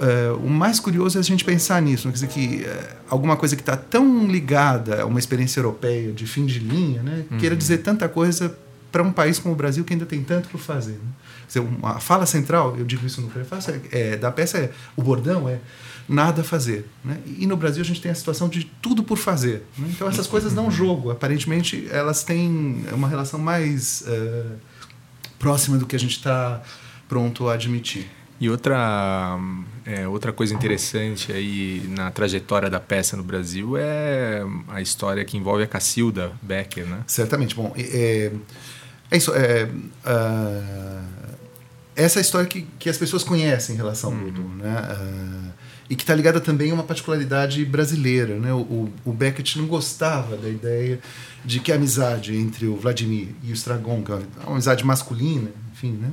é, 0.00 0.32
o 0.32 0.48
mais 0.48 0.80
curioso 0.80 1.18
é 1.18 1.20
a 1.20 1.24
gente 1.24 1.44
pensar 1.44 1.82
nisso, 1.82 2.08
né? 2.08 2.12
quer 2.12 2.26
dizer, 2.26 2.28
que 2.28 2.64
é, 2.64 2.96
alguma 3.08 3.36
coisa 3.36 3.54
que 3.54 3.62
está 3.62 3.76
tão 3.76 4.26
ligada 4.26 5.02
a 5.02 5.06
uma 5.06 5.18
experiência 5.18 5.60
europeia 5.60 6.10
de 6.10 6.26
fim 6.26 6.46
de 6.46 6.58
linha, 6.58 7.02
né? 7.02 7.24
Uhum. 7.30 7.38
queira 7.38 7.54
dizer 7.54 7.78
tanta 7.78 8.08
coisa 8.08 8.56
para 8.90 9.02
um 9.02 9.12
país 9.12 9.38
como 9.38 9.54
o 9.54 9.56
Brasil 9.56 9.84
que 9.84 9.92
ainda 9.92 10.06
tem 10.06 10.22
tanto 10.22 10.48
por 10.48 10.58
fazer. 10.58 10.98
Né? 11.02 11.68
A 11.82 12.00
fala 12.00 12.26
central, 12.26 12.76
eu 12.76 12.84
digo 12.84 13.06
isso 13.06 13.20
no 13.20 13.28
prefácio, 13.28 13.80
é, 13.92 14.12
é, 14.12 14.16
da 14.16 14.30
peça 14.30 14.58
é 14.58 14.72
o 14.96 15.02
bordão 15.02 15.48
é 15.48 15.58
nada 16.08 16.42
a 16.42 16.44
fazer. 16.44 16.88
Né? 17.04 17.18
E 17.38 17.46
no 17.46 17.56
Brasil 17.56 17.82
a 17.82 17.86
gente 17.86 18.00
tem 18.00 18.10
a 18.10 18.14
situação 18.14 18.48
de 18.48 18.64
tudo 18.82 19.02
por 19.02 19.16
fazer. 19.16 19.64
Né? 19.78 19.88
Então 19.90 20.08
essas 20.08 20.26
coisas 20.26 20.52
dão 20.52 20.70
jogo. 20.70 21.10
Aparentemente 21.10 21.86
elas 21.90 22.24
têm 22.24 22.84
uma 22.92 23.08
relação 23.08 23.38
mais 23.38 24.02
uh, 24.02 24.56
próxima 25.38 25.78
do 25.78 25.86
que 25.86 25.94
a 25.94 25.98
gente 25.98 26.16
está 26.16 26.62
pronto 27.08 27.48
a 27.48 27.54
admitir. 27.54 28.08
E 28.40 28.48
outra, 28.48 29.38
é, 29.84 30.08
outra 30.08 30.32
coisa 30.32 30.54
interessante 30.54 31.30
aí 31.30 31.84
na 31.88 32.10
trajetória 32.10 32.70
da 32.70 32.80
peça 32.80 33.14
no 33.14 33.22
Brasil 33.22 33.76
é 33.76 34.42
a 34.68 34.80
história 34.80 35.22
que 35.26 35.36
envolve 35.36 35.62
a 35.62 35.66
Cacilda 35.66 36.32
Becker, 36.40 36.86
né? 36.86 37.00
Certamente. 37.06 37.54
Bom, 37.54 37.74
é, 37.76 38.32
é 39.10 39.16
isso. 39.16 39.34
É, 39.34 39.64
uh, 39.64 41.30
essa 41.94 42.18
é 42.18 42.20
a 42.20 42.22
história 42.22 42.48
que, 42.48 42.66
que 42.78 42.88
as 42.88 42.96
pessoas 42.96 43.22
conhecem 43.22 43.74
em 43.74 43.76
relação 43.76 44.10
ao 44.10 44.16
Ludo, 44.16 44.40
uhum. 44.40 44.54
né? 44.54 44.88
Uh, 44.90 45.52
e 45.90 45.96
que 45.96 46.02
está 46.02 46.14
ligada 46.14 46.40
também 46.40 46.70
a 46.70 46.74
uma 46.74 46.84
particularidade 46.84 47.62
brasileira, 47.66 48.38
né? 48.38 48.54
O, 48.54 48.88
o, 49.04 49.12
Beckett 49.12 49.58
não 49.58 49.66
gostava 49.66 50.36
da 50.36 50.48
ideia 50.48 50.98
de 51.44 51.60
que 51.60 51.72
a 51.72 51.74
amizade 51.74 52.34
entre 52.34 52.66
o 52.66 52.76
Vladimir 52.76 53.28
e 53.42 53.50
o 53.50 53.54
Stragon, 53.54 54.02
que 54.02 54.12
é 54.12 54.14
uma 54.44 54.52
amizade 54.52 54.82
masculina, 54.82 55.50
enfim, 55.72 55.92
né? 55.92 56.12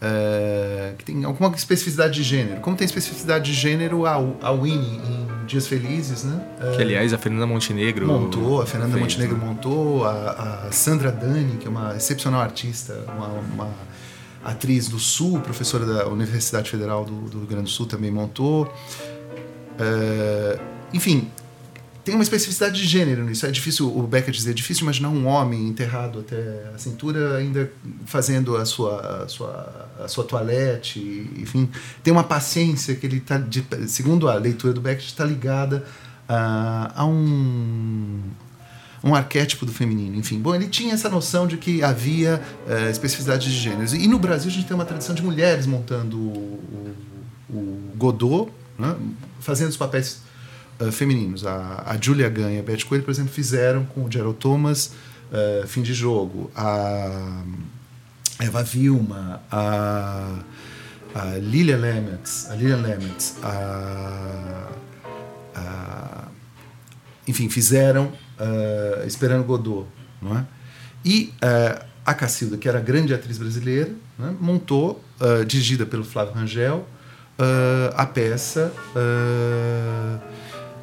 Uh, 0.00 0.96
que 0.96 1.04
tem 1.04 1.24
alguma 1.24 1.54
especificidade 1.54 2.14
de 2.14 2.22
gênero. 2.22 2.62
Como 2.62 2.74
tem 2.74 2.86
especificidade 2.86 3.44
de 3.44 3.52
gênero 3.52 4.06
a, 4.06 4.14
a 4.40 4.50
Winnie 4.50 4.96
em 4.96 5.44
Dias 5.44 5.66
Felizes, 5.66 6.24
né? 6.24 6.42
Uh, 6.58 6.74
que, 6.74 6.80
aliás, 6.80 7.12
a 7.12 7.18
Fernanda 7.18 7.46
Montenegro 7.46 8.06
montou, 8.06 8.62
a 8.62 8.66
Fernanda 8.66 8.92
fez, 8.92 9.02
Montenegro 9.02 9.36
né? 9.36 9.44
montou, 9.44 10.06
a, 10.06 10.68
a, 10.68 10.72
Sandra 10.72 11.12
Dani, 11.12 11.58
que 11.58 11.66
é 11.66 11.70
uma 11.70 11.94
excepcional 11.94 12.40
artista, 12.40 13.04
uma, 13.14 13.26
uma, 13.26 13.70
atriz 14.42 14.88
do 14.88 14.98
Sul, 14.98 15.38
professora 15.40 15.84
da 15.84 16.08
Universidade 16.08 16.70
Federal 16.70 17.04
do, 17.04 17.28
do 17.28 17.38
Rio 17.40 17.46
Grande 17.46 17.64
do 17.64 17.70
Sul, 17.70 17.84
também 17.84 18.10
montou. 18.10 18.72
Uh, 19.78 20.58
enfim, 20.94 21.28
tem 22.04 22.14
uma 22.14 22.22
especificidade 22.22 22.80
de 22.80 22.86
gênero 22.86 23.24
nisso. 23.24 23.46
É 23.46 23.50
difícil, 23.50 23.86
o 23.94 24.06
Becker 24.06 24.32
dizer, 24.32 24.50
é 24.50 24.54
difícil 24.54 24.84
imaginar 24.84 25.10
um 25.10 25.26
homem 25.26 25.68
enterrado 25.68 26.20
até 26.20 26.70
a 26.74 26.78
cintura 26.78 27.36
ainda 27.36 27.70
fazendo 28.06 28.56
a 28.56 28.64
sua, 28.64 29.24
a 29.24 29.28
sua, 29.28 29.88
a 30.04 30.08
sua 30.08 30.24
toalete, 30.24 31.30
enfim. 31.36 31.68
Tem 32.02 32.12
uma 32.12 32.24
paciência 32.24 32.94
que 32.94 33.06
ele 33.06 33.18
está, 33.18 33.42
segundo 33.86 34.28
a 34.28 34.34
leitura 34.34 34.72
do 34.72 34.80
Becker, 34.80 35.04
está 35.04 35.24
ligada 35.24 35.84
a, 36.28 36.92
a 36.94 37.04
um 37.04 38.20
um 39.02 39.14
arquétipo 39.14 39.64
do 39.64 39.72
feminino, 39.72 40.16
enfim. 40.16 40.38
Bom, 40.38 40.54
ele 40.54 40.68
tinha 40.68 40.92
essa 40.92 41.08
noção 41.08 41.46
de 41.46 41.56
que 41.56 41.82
havia 41.82 42.40
uh, 42.66 42.90
especificidade 42.90 43.50
de 43.50 43.56
gêneros. 43.58 43.94
E 43.94 44.06
no 44.06 44.18
Brasil 44.18 44.50
a 44.50 44.52
gente 44.52 44.66
tem 44.66 44.74
uma 44.74 44.84
tradição 44.84 45.14
de 45.14 45.22
mulheres 45.22 45.66
montando 45.66 46.18
o, 46.18 46.94
o, 47.48 47.56
o 47.56 47.92
Godot, 47.96 48.50
né? 48.78 48.94
fazendo 49.40 49.70
os 49.70 49.76
papéis 49.76 50.20
uh, 50.80 50.90
femininos. 50.90 51.46
A, 51.46 51.84
a 51.86 51.98
Julia 52.00 52.28
Gunn 52.28 52.50
e 52.50 52.58
a 52.58 52.62
Beth 52.62 52.84
Coelho, 52.88 53.04
por 53.04 53.10
exemplo, 53.10 53.32
fizeram 53.32 53.84
com 53.84 54.04
o 54.04 54.10
Gerald 54.10 54.38
Thomas 54.38 54.92
uh, 55.30 55.66
Fim 55.66 55.82
de 55.82 55.94
Jogo. 55.94 56.50
A 56.54 57.42
Eva 58.40 58.62
Vilma, 58.62 59.42
a, 59.50 60.38
a 61.14 61.24
Lilia 61.38 61.76
Lemets, 61.76 62.48
a 62.50 62.54
Lilia 62.54 62.76
Lemets, 62.76 63.36
a, 63.42 64.68
a, 65.54 66.24
enfim, 67.28 67.50
fizeram 67.50 68.06
uh, 68.38 69.06
Esperando 69.06 69.44
Godot, 69.44 69.86
não 70.22 70.38
é? 70.38 70.44
E 71.04 71.34
uh, 71.36 71.84
a 72.04 72.14
Cacilda, 72.14 72.56
que 72.56 72.68
era 72.68 72.78
a 72.78 72.82
grande 72.82 73.12
atriz 73.12 73.36
brasileira, 73.36 73.90
né, 74.18 74.34
montou, 74.40 75.04
uh, 75.20 75.44
dirigida 75.44 75.84
pelo 75.84 76.04
Flávio 76.04 76.34
Rangel, 76.34 76.86
a 77.96 78.04
peça 78.04 78.70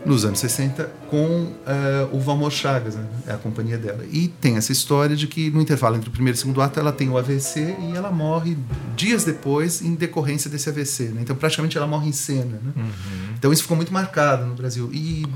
nos 0.07 0.23
anos 0.23 0.39
60 0.39 0.89
com 1.09 1.17
uh, 1.17 1.53
o 2.11 2.19
Valmor 2.19 2.49
Chagas, 2.49 2.95
né? 2.95 3.05
é 3.27 3.33
a 3.33 3.37
companhia 3.37 3.77
dela. 3.77 4.05
E 4.11 4.27
tem 4.27 4.55
essa 4.55 4.71
história 4.71 5.15
de 5.15 5.27
que 5.27 5.51
no 5.51 5.61
intervalo 5.61 5.97
entre 5.97 6.09
o 6.09 6.11
primeiro 6.11 6.35
e 6.35 6.37
o 6.37 6.39
segundo 6.39 6.61
ato 6.61 6.79
ela 6.79 6.91
tem 6.91 7.09
o 7.09 7.17
AVC 7.17 7.75
e 7.79 7.95
ela 7.95 8.11
morre 8.11 8.57
dias 8.95 9.25
depois 9.25 9.81
em 9.81 9.95
decorrência 9.95 10.49
desse 10.49 10.69
AVC. 10.69 11.09
Né? 11.09 11.21
Então 11.21 11.35
praticamente 11.35 11.77
ela 11.77 11.87
morre 11.87 12.07
em 12.07 12.13
cena. 12.13 12.59
Né? 12.63 12.71
Uhum. 12.75 13.33
Então 13.37 13.51
isso 13.51 13.63
ficou 13.63 13.75
muito 13.75 13.93
marcado 13.93 14.45
no 14.45 14.55
Brasil. 14.55 14.89
E 14.93 15.27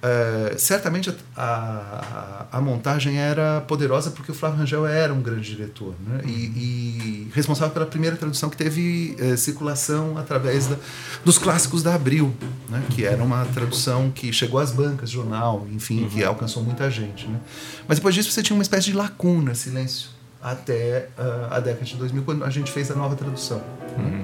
é, 0.00 0.54
certamente 0.56 1.12
a, 1.36 2.46
a, 2.52 2.58
a, 2.58 2.60
montagem 2.60 3.18
era 3.18 3.60
poderosa 3.62 4.12
porque 4.12 4.30
o 4.30 4.34
Flávio 4.34 4.60
Rangel 4.60 4.86
era 4.86 5.12
um 5.12 5.20
grande 5.20 5.50
diretor 5.50 5.92
né? 6.06 6.20
e, 6.24 6.30
e, 6.30 7.30
responsável 7.34 7.74
pela 7.74 7.84
primeira 7.84 8.16
tradução 8.16 8.48
que 8.48 8.56
teve 8.56 9.16
é, 9.18 9.36
circulação 9.36 10.16
através 10.16 10.68
da, 10.68 10.76
dos 11.24 11.36
clássicos 11.36 11.82
da 11.82 11.96
Abril, 11.96 12.32
né? 12.68 12.80
que 12.90 13.04
era 13.04 13.20
uma 13.20 13.44
tradução 13.46 14.08
que 14.12 14.32
chegou 14.32 14.60
às 14.60 14.70
bancas, 14.70 15.10
jornal, 15.10 15.66
enfim, 15.72 16.04
uhum. 16.04 16.08
que 16.08 16.22
alcançou 16.22 16.62
muita 16.62 16.88
gente. 16.88 17.26
Né? 17.26 17.40
Mas 17.88 17.98
depois 17.98 18.14
disso 18.14 18.30
você 18.30 18.40
tinha 18.40 18.54
uma 18.56 18.62
espécie 18.62 18.92
de 18.92 18.96
lacuna, 18.96 19.52
silêncio, 19.56 20.10
até 20.40 21.08
uh, 21.18 21.52
a 21.54 21.58
década 21.58 21.84
de 21.84 21.96
2000, 21.96 22.22
quando 22.22 22.44
a 22.44 22.50
gente 22.50 22.70
fez 22.70 22.88
a 22.92 22.94
nova 22.94 23.16
tradução. 23.16 23.60
Uhum. 23.96 24.22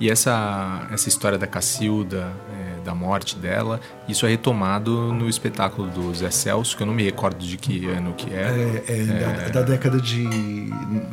E 0.00 0.10
essa, 0.10 0.88
essa 0.90 1.08
história 1.08 1.38
da 1.38 1.46
Cacilda, 1.46 2.32
é, 2.58 2.61
da 2.82 2.94
morte 2.94 3.36
dela, 3.36 3.80
isso 4.08 4.26
é 4.26 4.30
retomado 4.30 5.12
no 5.12 5.28
espetáculo 5.28 5.88
do 5.88 6.14
Zé 6.14 6.30
Celso, 6.30 6.76
que 6.76 6.82
eu 6.82 6.86
não 6.86 6.94
me 6.94 7.02
recordo 7.02 7.44
de 7.44 7.56
que 7.56 7.86
ano 7.86 8.12
que 8.14 8.32
era. 8.32 8.56
É, 8.56 8.84
é, 8.88 9.00
é 9.00 9.04
da, 9.04 9.48
da, 9.48 9.62
década 9.62 10.00
de 10.00 10.22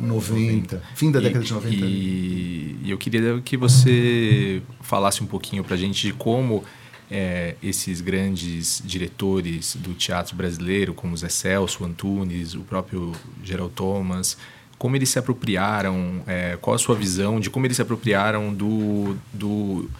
90. 0.00 0.82
fim 0.94 1.10
da 1.10 1.20
e, 1.20 1.22
década 1.22 1.44
de 1.44 1.52
90. 1.52 1.74
E, 1.74 2.76
e, 2.82 2.90
eu 2.90 2.98
queria 2.98 3.40
que 3.40 3.56
você 3.56 4.62
falasse 4.80 5.22
um 5.22 5.26
pouquinho 5.26 5.64
pra 5.64 5.76
gente 5.76 6.06
de 6.06 6.12
como 6.12 6.64
é, 7.10 7.56
esses 7.62 8.00
grandes 8.00 8.82
diretores 8.84 9.76
do 9.76 9.94
teatro 9.94 10.36
brasileiro, 10.36 10.94
como 10.94 11.16
Zé 11.16 11.28
Celso, 11.28 11.84
Antunes, 11.84 12.54
o 12.54 12.60
próprio 12.60 13.12
Gerald 13.42 13.72
Thomas, 13.74 14.36
como 14.78 14.96
eles 14.96 15.10
se 15.10 15.18
apropriaram, 15.18 16.22
é, 16.26 16.56
qual 16.58 16.74
a 16.74 16.78
sua 16.78 16.94
visão 16.94 17.38
de 17.38 17.50
como 17.50 17.66
eles 17.66 17.76
se 17.76 17.82
apropriaram 17.82 18.54
do, 18.54 19.14
do, 19.30 19.90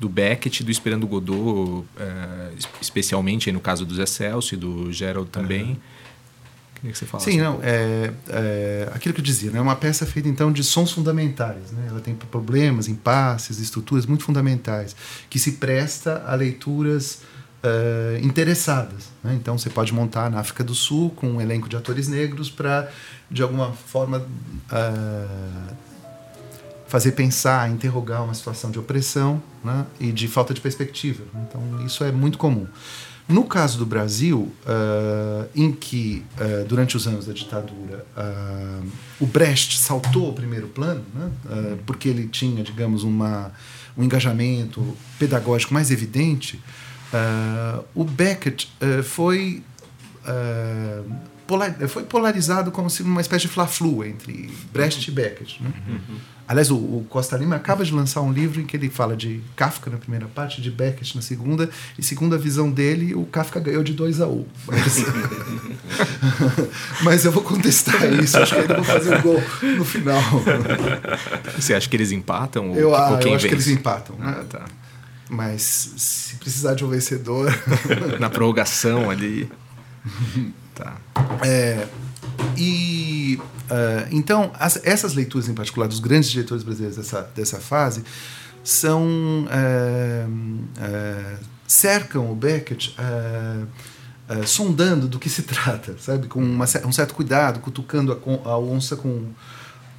do 0.00 0.08
Beckett, 0.08 0.64
do 0.64 0.70
Esperando 0.70 1.06
Godot, 1.06 1.86
é, 1.98 2.52
especialmente 2.80 3.52
no 3.52 3.60
caso 3.60 3.84
do 3.84 3.94
Zé 3.94 4.06
Celso 4.06 4.54
e 4.54 4.56
do 4.56 4.90
Gerald 4.90 5.28
também. 5.28 5.62
Uhum. 5.64 5.76
Queria 6.76 6.92
que 6.92 6.98
você 6.98 7.04
falasse. 7.04 7.30
Sim, 7.30 7.38
não, 7.38 7.60
é, 7.62 8.10
é, 8.30 8.90
aquilo 8.94 9.12
que 9.12 9.20
eu 9.20 9.24
dizia, 9.24 9.50
é 9.50 9.52
né, 9.52 9.60
uma 9.60 9.76
peça 9.76 10.06
feita 10.06 10.26
então 10.26 10.50
de 10.50 10.64
sons 10.64 10.90
fundamentais. 10.90 11.70
Né? 11.72 11.88
Ela 11.90 12.00
tem 12.00 12.14
problemas, 12.14 12.88
impasses, 12.88 13.58
estruturas 13.58 14.06
muito 14.06 14.24
fundamentais, 14.24 14.96
que 15.28 15.38
se 15.38 15.52
presta 15.52 16.24
a 16.26 16.34
leituras 16.34 17.20
uh, 17.62 18.24
interessadas. 18.24 19.10
Né? 19.22 19.34
Então 19.34 19.58
você 19.58 19.68
pode 19.68 19.92
montar 19.92 20.30
na 20.30 20.40
África 20.40 20.64
do 20.64 20.74
Sul 20.74 21.10
com 21.10 21.32
um 21.32 21.40
elenco 21.40 21.68
de 21.68 21.76
atores 21.76 22.08
negros 22.08 22.50
para, 22.50 22.90
de 23.30 23.42
alguma 23.42 23.72
forma, 23.72 24.18
uh, 24.18 25.74
fazer 26.90 27.12
pensar, 27.12 27.70
interrogar 27.70 28.24
uma 28.24 28.34
situação 28.34 28.70
de 28.70 28.78
opressão 28.78 29.40
né? 29.64 29.86
e 30.00 30.10
de 30.10 30.26
falta 30.26 30.52
de 30.52 30.60
perspectiva. 30.60 31.22
Então 31.46 31.86
isso 31.86 32.02
é 32.02 32.10
muito 32.10 32.36
comum. 32.36 32.66
No 33.28 33.44
caso 33.44 33.78
do 33.78 33.86
Brasil, 33.86 34.52
uh, 34.66 35.48
em 35.54 35.70
que, 35.70 36.24
uh, 36.36 36.66
durante 36.66 36.96
os 36.96 37.06
anos 37.06 37.26
da 37.26 37.32
ditadura, 37.32 38.04
uh, 38.16 38.86
o 39.20 39.26
Brecht 39.26 39.78
saltou 39.78 40.26
ao 40.26 40.32
primeiro 40.32 40.66
plano, 40.66 41.04
né, 41.14 41.30
porque 41.86 42.08
ele 42.08 42.26
tinha, 42.26 42.64
digamos, 42.64 43.04
uma, 43.04 43.52
um 43.96 44.02
engajamento 44.02 44.96
pedagógico 45.16 45.72
mais 45.72 45.92
evidente, 45.92 46.60
o 47.94 48.04
Beckett 48.04 48.72
foi 49.04 49.62
foi 51.88 52.04
polarizado 52.04 52.70
como 52.70 52.88
se 52.88 53.02
uma 53.02 53.20
espécie 53.20 53.42
de 53.42 53.48
fla-flu 53.48 54.04
entre 54.04 54.48
Brecht 54.72 55.08
e 55.08 55.10
Beckett. 55.10 55.60
Né? 55.60 55.72
Uhum. 55.88 56.18
Aliás, 56.50 56.68
o, 56.68 56.74
o, 56.74 57.06
Costa 57.08 57.36
Lima 57.36 57.54
acaba 57.54 57.84
de 57.84 57.94
lançar 57.94 58.22
um 58.22 58.32
livro 58.32 58.60
em 58.60 58.66
que 58.66 58.76
ele 58.76 58.90
fala 58.90 59.16
de 59.16 59.40
Kafka 59.54 59.88
na 59.88 59.98
primeira 59.98 60.26
parte, 60.26 60.60
de 60.60 60.68
Beckett 60.68 61.14
na 61.14 61.22
segunda, 61.22 61.70
e 61.96 62.02
segundo 62.02 62.34
a 62.34 62.38
visão 62.38 62.68
dele, 62.68 63.14
o 63.14 63.24
Kafka 63.24 63.60
ganhou 63.60 63.84
de 63.84 63.92
2 63.92 64.20
a 64.20 64.26
1. 64.26 64.32
Um. 64.32 64.44
Mas... 64.66 65.04
Mas 67.04 67.24
eu 67.24 67.30
vou 67.30 67.44
contestar 67.44 68.12
isso, 68.14 68.36
acho 68.36 68.52
que 68.52 68.62
ainda 68.62 68.74
vou 68.74 68.84
fazer 68.84 69.16
um 69.16 69.22
gol 69.22 69.40
no 69.76 69.84
final. 69.84 70.20
Você 71.54 71.72
acha 71.72 71.88
que 71.88 71.96
eles 71.96 72.10
empatam? 72.10 72.74
Eu, 72.74 72.96
ah, 72.96 73.20
eu 73.22 73.32
acho 73.36 73.46
que 73.46 73.54
eles 73.54 73.68
empatam. 73.68 74.16
Né? 74.16 74.36
Ah, 74.40 74.44
tá. 74.44 74.64
Mas 75.28 75.62
se 75.96 76.34
precisar 76.34 76.74
de 76.74 76.84
um 76.84 76.88
vencedor. 76.88 77.56
na 78.18 78.28
prorrogação 78.28 79.08
ali. 79.08 79.48
Tá. 80.74 80.96
É, 81.42 81.86
e 82.56 83.19
uh, 83.36 84.08
então 84.10 84.50
as, 84.58 84.84
essas 84.84 85.14
leituras 85.14 85.48
em 85.48 85.54
particular 85.54 85.86
dos 85.86 86.00
grandes 86.00 86.30
diretores 86.30 86.62
brasileiros 86.62 86.96
dessa, 86.96 87.22
dessa 87.34 87.58
fase 87.58 88.04
são 88.62 89.04
uh, 89.44 90.30
uh, 90.30 91.38
cercam 91.66 92.30
o 92.30 92.34
Beckett 92.34 92.94
sondando 94.46 95.08
do 95.08 95.18
que 95.18 95.28
se 95.28 95.42
trata, 95.44 95.96
sabe, 95.98 96.28
com 96.28 96.40
uma, 96.40 96.64
um 96.84 96.92
certo 96.92 97.14
cuidado, 97.14 97.58
cutucando 97.58 98.12
a, 98.12 98.48
a 98.48 98.58
onça 98.58 98.96
com 98.96 99.26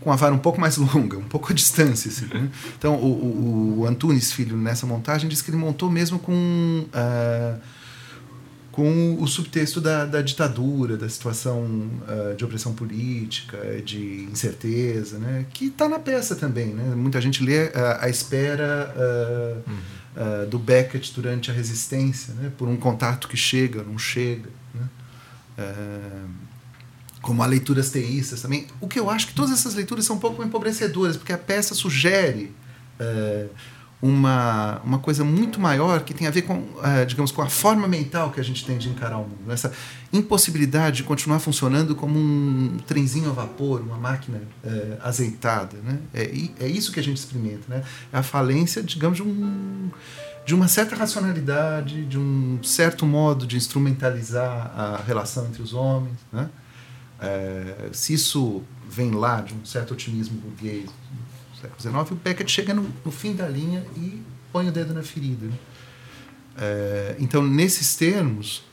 com 0.01 0.11
a 0.11 0.15
vara 0.15 0.33
um 0.33 0.39
pouco 0.39 0.59
mais 0.59 0.75
longa, 0.77 1.17
um 1.17 1.27
pouco 1.27 1.51
a 1.51 1.55
distância. 1.55 2.09
Assim, 2.09 2.25
né? 2.25 2.50
Então, 2.77 2.95
o, 2.95 3.05
o, 3.05 3.79
o, 3.79 3.88
Antunes 3.88 4.33
Filho, 4.33 4.57
nessa 4.57 4.85
montagem, 4.85 5.29
diz 5.29 5.41
que 5.41 5.51
ele 5.51 5.57
montou 5.57 5.89
mesmo 5.89 6.19
com 6.19 6.33
uh, 6.33 7.61
com 8.71 9.17
o 9.19 9.27
subtexto 9.27 9.81
da, 9.81 10.05
da 10.05 10.21
ditadura, 10.21 10.95
da 10.95 11.09
situação 11.09 11.61
uh, 11.63 12.35
de 12.35 12.45
opressão 12.45 12.73
política, 12.73 13.57
de 13.83 14.27
incerteza, 14.31 15.19
né? 15.19 15.45
que 15.51 15.65
está 15.65 15.89
na 15.89 15.99
peça 15.99 16.35
também. 16.35 16.67
Né? 16.67 16.95
Muita 16.95 17.19
gente 17.19 17.43
lê 17.43 17.65
uh, 17.65 17.71
a 17.99 18.07
espera 18.07 18.93
uh, 18.95 19.69
uhum. 19.69 20.49
do 20.49 20.57
Beckett 20.57 21.13
durante 21.13 21.51
a 21.51 21.53
resistência, 21.53 22.33
né? 22.35 22.51
por 22.57 22.69
um 22.69 22.77
contato 22.77 23.27
que 23.27 23.35
chega, 23.35 23.83
não 23.83 23.97
chega. 23.97 24.49
Né? 24.73 24.87
como 27.21 27.43
há 27.43 27.45
leituras 27.45 27.91
teístas 27.91 28.41
também. 28.41 28.65
O 28.79 28.87
que 28.87 28.99
eu 28.99 29.07
acho 29.07 29.27
que 29.27 29.33
todas 29.33 29.51
essas 29.51 29.75
leituras 29.75 30.05
são 30.05 30.15
um 30.15 30.19
pouco 30.19 30.43
empobrecedoras, 30.43 31.17
porque 31.17 31.31
a 31.31 31.37
peça 31.37 31.75
sugere 31.75 32.51
uma, 34.01 34.81
uma 34.84 34.98
coisa 34.98 35.24
muito 35.24 35.60
maior 35.60 36.03
que 36.03 36.13
tem 36.13 36.25
a 36.25 36.31
ver 36.31 36.41
com, 36.41 36.55
uh, 36.55 37.05
digamos, 37.05 37.31
com 37.31 37.41
a 37.41 37.50
forma 37.50 37.88
mental 37.88 38.31
que 38.31 38.39
a 38.39 38.43
gente 38.43 38.65
tem 38.65 38.77
de 38.77 38.89
encarar 38.89 39.17
o 39.17 39.22
mundo. 39.22 39.51
Essa 39.51 39.72
impossibilidade 40.12 40.98
de 40.98 41.03
continuar 41.03 41.39
funcionando 41.39 41.96
como 41.96 42.17
um 42.17 42.77
trenzinho 42.88 43.29
a 43.29 43.34
vapor, 43.34 43.81
uma 43.81 43.98
máquina 43.98 44.41
uh, 44.63 44.98
azeitada. 45.03 45.77
Né? 45.84 46.00
É, 46.13 46.31
é 46.62 46.67
isso 46.67 46.91
que 46.91 47.00
a 47.00 47.03
gente 47.03 47.17
experimenta. 47.17 47.63
Né? 47.67 47.84
É 48.12 48.17
a 48.17 48.24
falência, 48.24 48.81
digamos, 48.81 49.17
de, 49.17 49.24
um, 49.24 49.91
de 50.46 50.55
uma 50.55 50.67
certa 50.67 50.96
racionalidade, 50.96 52.03
de 52.05 52.18
um 52.18 52.59
certo 52.64 53.05
modo 53.05 53.46
de 53.46 53.55
instrumentalizar 53.55 54.72
a 54.75 55.03
relação 55.05 55.46
entre 55.46 55.61
os 55.61 55.74
homens. 55.74 56.18
Né? 56.33 56.50
Uh, 57.22 57.94
se 57.94 58.14
isso 58.14 58.64
vem 58.90 59.11
lá 59.11 59.42
de 59.42 59.53
um 59.53 59.64
certo 59.64 59.94
otimismo 59.94 60.40
burguês, 60.40 60.90
século 61.61 61.79
XIX, 61.79 62.11
o 62.11 62.15
Beckett 62.15 62.51
chega 62.51 62.74
no, 62.74 62.89
no, 63.05 63.11
fim 63.11 63.33
da 63.33 63.47
linha 63.47 63.85
e 63.95 64.21
põe 64.51 64.67
o 64.67 64.71
dedo 64.71 64.93
na 64.93 65.03
ferida. 65.03 65.47
É, 66.57 67.15
então, 67.19 67.45
nesses 67.45 67.95
termos, 67.95 68.63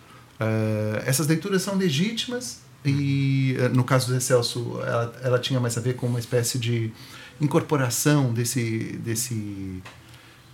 é, 0.41 1.03
essas 1.07 1.27
leituras 1.27 1.63
são 1.63 1.77
legítimas 1.77 2.61
e, 2.85 3.57
é, 3.59 3.69
no 3.69 3.85
caso 3.85 4.07
do 4.07 4.13
Zé 4.15 4.21
Celso, 4.21 4.81
ela, 4.83 5.15
ela, 5.23 5.39
tinha 5.39 5.61
mais 5.61 5.77
a 5.77 5.81
ver 5.81 5.95
com 5.95 6.07
uma 6.07 6.19
espécie 6.19 6.59
de 6.59 6.93
incorporação 7.41 8.33
desse, 8.33 8.99
desse, 9.05 9.83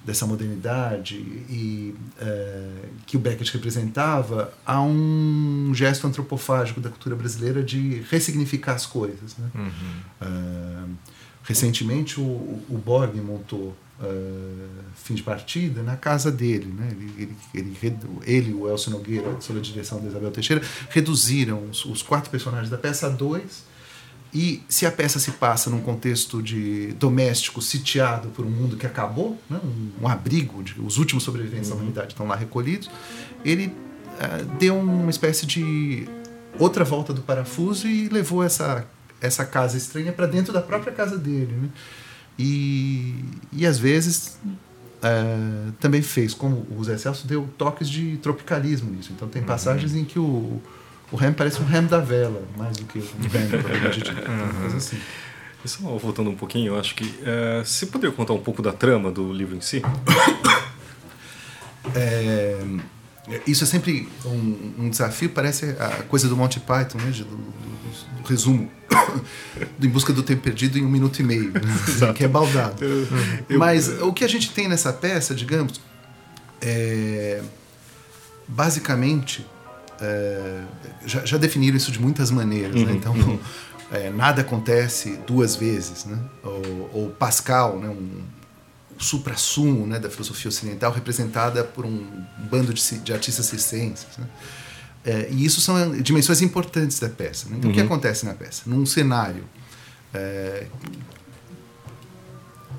dessa 0.04 0.26
modernidade 0.26 1.16
e 1.16 1.94
é, 2.20 2.70
que 3.06 3.16
o 3.16 3.20
Beckett 3.20 3.52
representava 3.52 4.52
a 4.66 4.82
um 4.82 5.72
gesto 5.74 6.06
antropofágico 6.06 6.80
da 6.80 6.90
cultura 6.90 7.14
brasileira 7.14 7.62
de 7.62 8.04
ressignificar 8.10 8.74
as 8.74 8.86
coisas. 8.86 9.36
Né? 9.36 9.50
Uhum. 9.54 9.70
É, 10.20 11.13
Recentemente, 11.44 12.18
o, 12.18 12.22
o 12.22 12.82
Borg 12.84 13.14
montou 13.16 13.76
uh, 14.00 14.84
Fim 14.96 15.14
de 15.14 15.22
Partida 15.22 15.82
na 15.82 15.96
casa 15.96 16.32
dele. 16.32 16.66
Né? 16.66 16.88
Ele, 16.90 17.12
ele, 17.18 17.36
ele, 17.54 17.98
ele 18.24 18.50
e 18.50 18.54
o 18.54 18.68
Elcio 18.68 18.90
Nogueira, 18.90 19.36
sob 19.40 19.58
a 19.58 19.62
direção 19.62 20.00
da 20.00 20.08
Isabel 20.08 20.30
Teixeira, 20.30 20.62
reduziram 20.88 21.68
os, 21.70 21.84
os 21.84 22.02
quatro 22.02 22.30
personagens 22.30 22.70
da 22.70 22.78
peça 22.78 23.06
a 23.06 23.10
dois. 23.10 23.64
E 24.32 24.62
se 24.68 24.84
a 24.84 24.90
peça 24.90 25.20
se 25.20 25.30
passa 25.32 25.70
num 25.70 25.80
contexto 25.80 26.42
de 26.42 26.92
doméstico 26.94 27.62
sitiado 27.62 28.30
por 28.30 28.44
um 28.44 28.50
mundo 28.50 28.76
que 28.76 28.86
acabou, 28.86 29.38
né? 29.48 29.60
um, 29.62 30.04
um, 30.04 30.08
abrigo, 30.08 30.62
de, 30.62 30.80
os 30.80 30.96
últimos 30.96 31.22
sobreviventes 31.22 31.68
uhum. 31.68 31.76
da 31.76 31.80
humanidade 31.80 32.12
estão 32.14 32.26
lá 32.26 32.34
recolhidos, 32.34 32.90
ele 33.44 33.66
uh, 33.66 34.44
deu 34.58 34.76
uma 34.76 35.10
espécie 35.10 35.46
de 35.46 36.08
outra 36.58 36.84
volta 36.84 37.12
do 37.12 37.22
parafuso 37.22 37.86
e 37.86 38.08
levou 38.08 38.42
essa 38.42 38.84
essa 39.24 39.44
casa 39.44 39.76
estranha 39.76 40.12
para 40.12 40.26
dentro 40.26 40.52
da 40.52 40.60
própria 40.60 40.92
casa 40.92 41.16
dele. 41.16 41.52
Né? 41.52 41.68
E, 42.38 43.14
e 43.52 43.66
às 43.66 43.78
vezes 43.78 44.38
uh, 44.44 45.72
também 45.80 46.02
fez, 46.02 46.34
como 46.34 46.66
o 46.76 46.84
Zé 46.84 46.98
Celso 46.98 47.26
deu 47.26 47.48
toques 47.56 47.88
de 47.88 48.16
tropicalismo 48.18 48.90
nisso. 48.90 49.12
Então 49.14 49.28
tem 49.28 49.42
uhum. 49.42 49.48
passagens 49.48 49.92
uhum. 49.92 50.00
em 50.00 50.04
que 50.04 50.18
o, 50.18 50.60
o 51.10 51.16
rem 51.16 51.32
parece 51.32 51.60
um 51.62 51.64
rem 51.64 51.86
da 51.86 52.00
vela, 52.00 52.42
mais 52.56 52.76
do 52.76 52.84
que 52.84 52.98
um 52.98 53.28
rem, 53.28 53.48
provavelmente 53.48 54.02
dito. 54.02 54.30
Uhum. 54.30 54.76
Assim. 54.76 54.98
Só 55.64 55.96
voltando 55.96 56.28
um 56.28 56.36
pouquinho, 56.36 56.74
eu 56.74 56.78
acho 56.78 56.94
que. 56.94 57.04
Uh, 57.04 57.64
você 57.64 57.86
poderia 57.86 58.14
contar 58.14 58.34
um 58.34 58.42
pouco 58.42 58.60
da 58.60 58.72
trama 58.72 59.10
do 59.10 59.32
livro 59.32 59.56
em 59.56 59.60
si? 59.60 59.82
É, 61.94 62.64
isso 63.46 63.62
é 63.62 63.66
sempre 63.66 64.08
um, 64.24 64.84
um, 64.84 64.88
desafio, 64.88 65.28
parece 65.28 65.76
a 65.78 66.02
coisa 66.04 66.28
do 66.28 66.36
Monty 66.36 66.58
Python, 66.58 66.96
né? 66.96 67.10
do, 67.10 67.24
do, 67.24 67.36
do 68.22 68.28
resumo 68.28 68.70
Em 69.80 69.88
Busca 69.88 70.12
do 70.12 70.22
Tempo 70.22 70.42
Perdido 70.42 70.78
em 70.78 70.84
um 70.84 70.88
minuto 70.88 71.20
e 71.20 71.22
meio, 71.22 71.52
né? 71.52 71.60
que 72.14 72.24
é 72.24 72.28
baldado. 72.28 72.84
Eu, 72.84 73.58
Mas 73.58 73.88
o 74.00 74.12
que 74.12 74.24
a 74.24 74.28
gente 74.28 74.50
tem 74.50 74.68
nessa 74.68 74.92
peça, 74.92 75.34
digamos, 75.34 75.80
é, 76.60 77.42
basicamente, 78.48 79.46
é, 80.00 80.62
já, 81.06 81.24
já, 81.24 81.38
definiram 81.38 81.76
isso 81.76 81.92
de 81.92 82.00
muitas 82.00 82.30
maneiras, 82.30 82.74
né? 82.74 82.80
uhum, 82.80 82.86
né? 82.86 82.94
então 82.94 83.12
uhum. 83.12 83.38
é, 83.92 84.10
nada 84.10 84.40
acontece 84.42 85.18
duas 85.26 85.56
vezes, 85.56 86.04
né? 86.04 86.18
ou, 86.42 86.90
ou 86.92 87.10
Pascal, 87.10 87.78
né? 87.78 87.88
um, 87.88 88.22
supra-sumo 88.98 89.86
né, 89.86 89.98
da 89.98 90.08
filosofia 90.08 90.48
ocidental 90.48 90.92
representada 90.92 91.64
por 91.64 91.84
um 91.84 92.06
bando 92.50 92.72
de, 92.72 92.98
de 92.98 93.12
artistas 93.12 93.46
circenses. 93.46 94.06
Né? 94.18 94.26
É, 95.04 95.28
e 95.30 95.44
isso 95.44 95.60
são 95.60 95.92
dimensões 96.00 96.40
importantes 96.40 96.98
da 96.98 97.08
peça. 97.08 97.48
Né? 97.48 97.56
Então, 97.58 97.68
uhum. 97.68 97.72
o 97.72 97.74
que 97.74 97.80
uhum. 97.80 97.86
acontece 97.86 98.24
na 98.24 98.34
peça? 98.34 98.62
Num 98.66 98.86
cenário 98.86 99.44
é, 100.12 100.66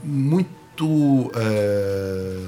muito 0.04 1.32
é, 1.36 2.40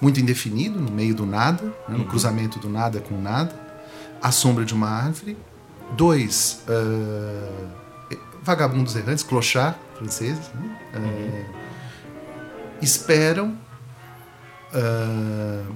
muito 0.00 0.20
indefinido, 0.20 0.80
no 0.80 0.90
meio 0.90 1.14
do 1.14 1.24
nada, 1.24 1.64
né? 1.64 1.72
no 1.88 1.98
uhum. 1.98 2.04
cruzamento 2.04 2.58
do 2.58 2.68
nada 2.68 3.00
com 3.00 3.20
nada, 3.20 3.54
à 4.20 4.32
sombra 4.32 4.64
de 4.64 4.74
uma 4.74 4.88
árvore, 4.88 5.36
dois 5.96 6.62
é, 6.68 8.16
vagabundos 8.42 8.96
errantes, 8.96 9.22
clochard 9.22 9.78
franceses, 9.96 10.50
né? 10.54 10.78
É, 10.94 10.98
uhum 10.98 11.64
esperam 12.84 13.56
uh, 14.72 15.74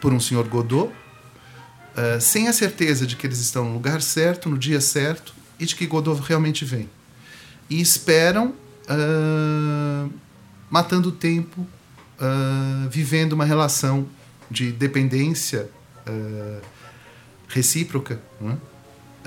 por 0.00 0.12
um 0.12 0.20
senhor 0.20 0.46
Godot, 0.48 0.92
uh, 1.96 2.20
sem 2.20 2.48
a 2.48 2.52
certeza 2.52 3.06
de 3.06 3.16
que 3.16 3.26
eles 3.26 3.38
estão 3.38 3.64
no 3.64 3.72
lugar 3.72 4.02
certo, 4.02 4.48
no 4.48 4.58
dia 4.58 4.80
certo 4.80 5.34
e 5.58 5.66
de 5.66 5.74
que 5.74 5.86
Godot 5.86 6.20
realmente 6.22 6.64
vem. 6.64 6.88
E 7.68 7.80
esperam 7.80 8.54
uh, 8.88 10.12
matando 10.70 11.08
o 11.08 11.12
tempo, 11.12 11.66
vivendo 12.90 13.34
uma 13.34 13.44
relação 13.44 14.08
de 14.50 14.72
dependência 14.72 15.68
uh, 16.06 16.60
recíproca, 17.48 18.20
né? 18.40 18.56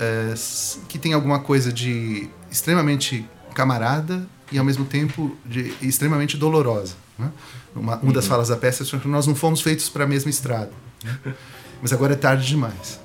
uh, 0.00 0.80
que 0.86 0.98
tem 0.98 1.12
alguma 1.12 1.40
coisa 1.40 1.72
de 1.72 2.28
extremamente 2.50 3.26
camarada 3.54 4.26
e 4.50 4.58
ao 4.58 4.64
mesmo 4.64 4.84
tempo 4.84 5.36
de 5.44 5.74
extremamente 5.82 6.36
dolorosa. 6.36 6.94
Né? 7.18 7.30
Uma, 7.74 7.96
uma 7.98 8.12
das 8.12 8.24
uhum. 8.24 8.30
falas 8.30 8.48
da 8.48 8.56
peça 8.56 8.84
é 8.84 8.98
que 8.98 9.08
nós 9.08 9.26
não 9.26 9.34
fomos 9.34 9.60
feitos 9.60 9.88
para 9.88 10.04
a 10.04 10.06
mesma 10.06 10.30
estrada, 10.30 10.72
né? 11.04 11.18
mas 11.80 11.92
agora 11.92 12.12
é 12.12 12.16
tarde 12.16 12.46
demais. 12.46 13.00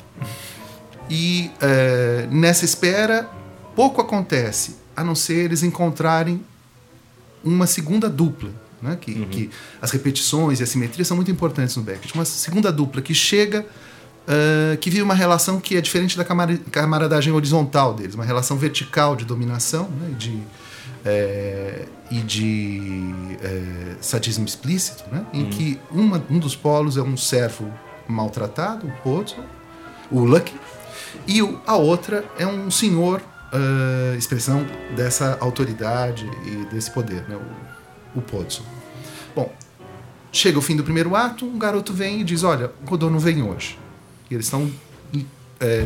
E 1.09 1.51
uh, 1.61 2.33
nessa 2.33 2.65
espera 2.65 3.29
pouco 3.75 4.01
acontece, 4.01 4.77
a 4.95 5.03
não 5.03 5.13
ser 5.13 5.45
eles 5.45 5.61
encontrarem 5.61 6.43
uma 7.43 7.67
segunda 7.67 8.09
dupla, 8.09 8.49
né? 8.81 8.97
que, 8.99 9.11
uhum. 9.11 9.25
que 9.25 9.49
as 9.81 9.91
repetições 9.91 10.59
e 10.59 10.63
a 10.63 10.65
simetria 10.65 11.05
são 11.05 11.15
muito 11.15 11.29
importantes 11.29 11.75
no 11.75 11.83
Beckett. 11.83 12.13
Uma 12.15 12.25
segunda 12.25 12.71
dupla 12.71 13.01
que 13.01 13.13
chega, 13.13 13.61
uh, 13.61 14.77
que 14.77 14.89
vive 14.89 15.01
uma 15.01 15.13
relação 15.13 15.59
que 15.59 15.75
é 15.75 15.81
diferente 15.81 16.17
da 16.17 16.25
camaradagem 16.71 17.31
horizontal 17.33 17.93
deles, 17.93 18.15
uma 18.15 18.25
relação 18.25 18.57
vertical 18.57 19.15
de 19.15 19.25
dominação 19.25 19.89
né? 19.89 20.15
de, 20.17 20.41
é, 21.03 21.85
e 22.09 22.19
de 22.21 23.13
é, 23.43 23.95
sadismo 24.01 24.45
explícito, 24.45 25.03
né? 25.11 25.25
em 25.33 25.43
uhum. 25.43 25.49
que 25.49 25.79
uma, 25.91 26.23
um 26.29 26.39
dos 26.39 26.55
polos 26.55 26.97
é 26.97 27.01
um 27.01 27.17
servo 27.17 27.71
maltratado, 28.07 28.87
o 28.87 28.91
Pozzo, 29.01 29.37
o 30.11 30.23
Lucky, 30.23 30.53
e 31.27 31.39
a 31.65 31.75
outra 31.75 32.25
é 32.37 32.45
um 32.45 32.69
senhor 32.69 33.21
uh, 33.21 34.15
expressão 34.17 34.65
dessa 34.95 35.37
autoridade 35.39 36.29
e 36.45 36.65
desse 36.73 36.91
poder, 36.91 37.27
né? 37.27 37.37
o, 38.15 38.19
o 38.19 38.21
Pozzo. 38.21 38.63
Bom, 39.35 39.51
chega 40.31 40.59
o 40.59 40.61
fim 40.61 40.75
do 40.75 40.83
primeiro 40.83 41.15
ato, 41.15 41.45
um 41.45 41.57
garoto 41.57 41.93
vem 41.93 42.21
e 42.21 42.23
diz: 42.23 42.43
Olha, 42.43 42.71
o 42.81 42.85
Godot 42.85 43.11
não 43.11 43.19
vem 43.19 43.41
hoje. 43.41 43.77
E 44.29 44.33
eles 44.33 44.45
estão 44.47 44.71
é, 45.59 45.85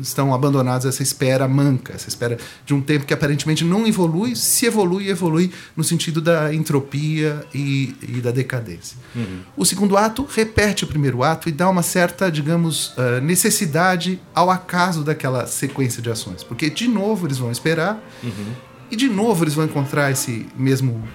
estão 0.00 0.32
abandonados 0.34 0.86
a 0.86 0.88
essa 0.88 1.02
espera 1.02 1.46
manca, 1.46 1.92
essa 1.94 2.08
espera 2.08 2.38
de 2.64 2.74
um 2.74 2.80
tempo 2.80 3.04
que 3.04 3.12
aparentemente 3.12 3.64
não 3.64 3.86
evolui, 3.86 4.34
se 4.34 4.66
evolui, 4.66 5.08
evolui 5.08 5.52
no 5.76 5.84
sentido 5.84 6.20
da 6.20 6.52
entropia 6.52 7.44
e, 7.54 7.94
e 8.02 8.20
da 8.20 8.30
decadência. 8.30 8.96
Uhum. 9.14 9.40
O 9.56 9.64
segundo 9.64 9.96
ato 9.96 10.26
repete 10.28 10.84
o 10.84 10.86
primeiro 10.86 11.22
ato 11.22 11.48
e 11.48 11.52
dá 11.52 11.68
uma 11.68 11.82
certa, 11.82 12.30
digamos, 12.30 12.94
uh, 12.96 13.20
necessidade 13.22 14.20
ao 14.34 14.50
acaso 14.50 15.04
daquela 15.04 15.46
sequência 15.46 16.02
de 16.02 16.10
ações, 16.10 16.42
porque 16.42 16.70
de 16.70 16.88
novo 16.88 17.26
eles 17.26 17.38
vão 17.38 17.50
esperar 17.50 18.02
uhum. 18.22 18.52
e 18.90 18.96
de 18.96 19.08
novo 19.08 19.44
eles 19.44 19.54
vão 19.54 19.64
encontrar 19.64 20.10
esse 20.10 20.46
mesmo 20.56 21.06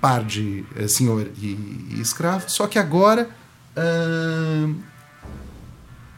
par 0.00 0.22
de 0.22 0.64
uh, 0.78 0.88
senhor 0.88 1.28
e, 1.40 1.86
e, 1.90 2.00
escravo, 2.00 2.48
só 2.48 2.66
que 2.66 2.78
agora 2.78 3.28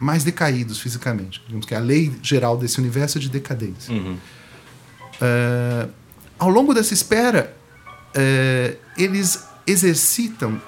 mais 0.00 0.24
decaídos 0.24 0.80
fisicamente. 0.80 1.42
Digamos 1.44 1.66
que 1.66 1.74
a 1.74 1.78
lei 1.78 2.10
geral 2.22 2.56
desse 2.56 2.78
universo 2.78 3.18
é 3.18 3.20
de 3.20 3.28
decadência. 3.28 3.92
Uhum. 3.92 4.16
Uh, 5.20 5.90
ao 6.38 6.48
longo 6.48 6.72
dessa 6.72 6.94
espera, 6.94 7.54
uh, 8.16 8.76
eles 8.96 9.44
exercitam 9.66 10.60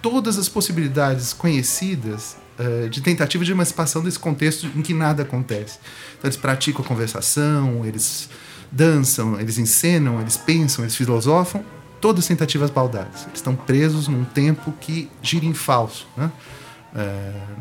todas 0.00 0.38
as 0.38 0.48
possibilidades 0.48 1.34
conhecidas 1.34 2.38
uh, 2.58 2.88
de 2.88 3.02
tentativa 3.02 3.44
de 3.44 3.52
emancipação 3.52 4.02
desse 4.02 4.18
contexto 4.18 4.66
em 4.74 4.80
que 4.80 4.94
nada 4.94 5.22
acontece. 5.22 5.78
Então, 6.16 6.28
eles 6.28 6.38
praticam 6.38 6.82
a 6.82 6.88
conversação, 6.88 7.84
eles 7.84 8.30
dançam, 8.72 9.38
eles 9.38 9.58
encenam, 9.58 10.18
eles 10.22 10.38
pensam, 10.38 10.82
eles 10.84 10.96
filosofam, 10.96 11.62
todas 12.00 12.26
tentativas 12.26 12.70
baldadas. 12.70 13.22
Eles 13.24 13.34
estão 13.34 13.54
presos 13.54 14.08
num 14.08 14.24
tempo 14.24 14.72
que 14.80 15.10
gira 15.20 15.44
em 15.44 15.54
falso. 15.54 16.06
Né? 16.16 16.30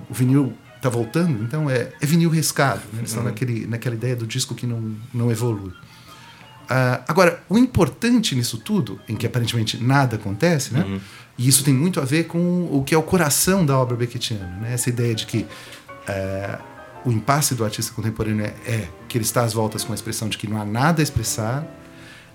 o 0.10 0.14
vinil 0.14 0.54
está 0.78 0.90
voltando, 0.90 1.44
então 1.44 1.70
é, 1.70 1.92
é 2.00 2.06
vinil 2.06 2.30
riscado. 2.30 2.82
Né? 2.94 3.00
Eles 3.00 3.10
estão 3.10 3.24
uhum. 3.24 3.30
naquele, 3.30 3.68
naquela 3.68 3.96
ideia 3.96 4.16
do 4.16 4.26
disco 4.26 4.56
que 4.56 4.66
não, 4.66 4.96
não 5.14 5.32
evolui. 5.32 5.70
Uh, 5.70 7.00
agora, 7.08 7.44
o 7.48 7.58
importante 7.58 8.36
nisso 8.36 8.58
tudo, 8.58 9.00
em 9.08 9.16
que 9.16 9.26
aparentemente 9.26 9.82
nada 9.82 10.18
acontece, 10.18 10.74
né? 10.74 10.84
Uhum. 10.84 11.00
e 11.38 11.48
isso 11.48 11.64
tem 11.64 11.74
muito 11.74 12.02
a 12.02 12.06
ver 12.06 12.26
com 12.26 12.68
o 12.72 12.84
que 12.84 12.94
é 12.94 12.98
o 12.98 13.04
coração 13.04 13.66
da 13.66 13.78
obra 13.78 13.96
Beckettiana, 13.96 14.58
né? 14.62 14.74
essa 14.74 14.90
ideia 14.90 15.16
de 15.16 15.26
que 15.26 15.40
uh, 15.40 16.62
o 17.06 17.12
impasse 17.12 17.56
do 17.56 17.64
artista 17.64 17.94
contemporâneo 17.94 18.46
é, 18.46 18.54
é, 18.70 18.90
que 19.08 19.18
ele 19.18 19.24
está 19.24 19.44
às 19.44 19.54
voltas 19.54 19.86
com 19.86 19.94
a 19.94 19.96
expressão 19.96 20.28
de 20.28 20.38
que 20.38 20.46
não 20.46 20.60
há 20.60 20.66
nada 20.66 21.02
a 21.02 21.04
expressar, 21.04 21.66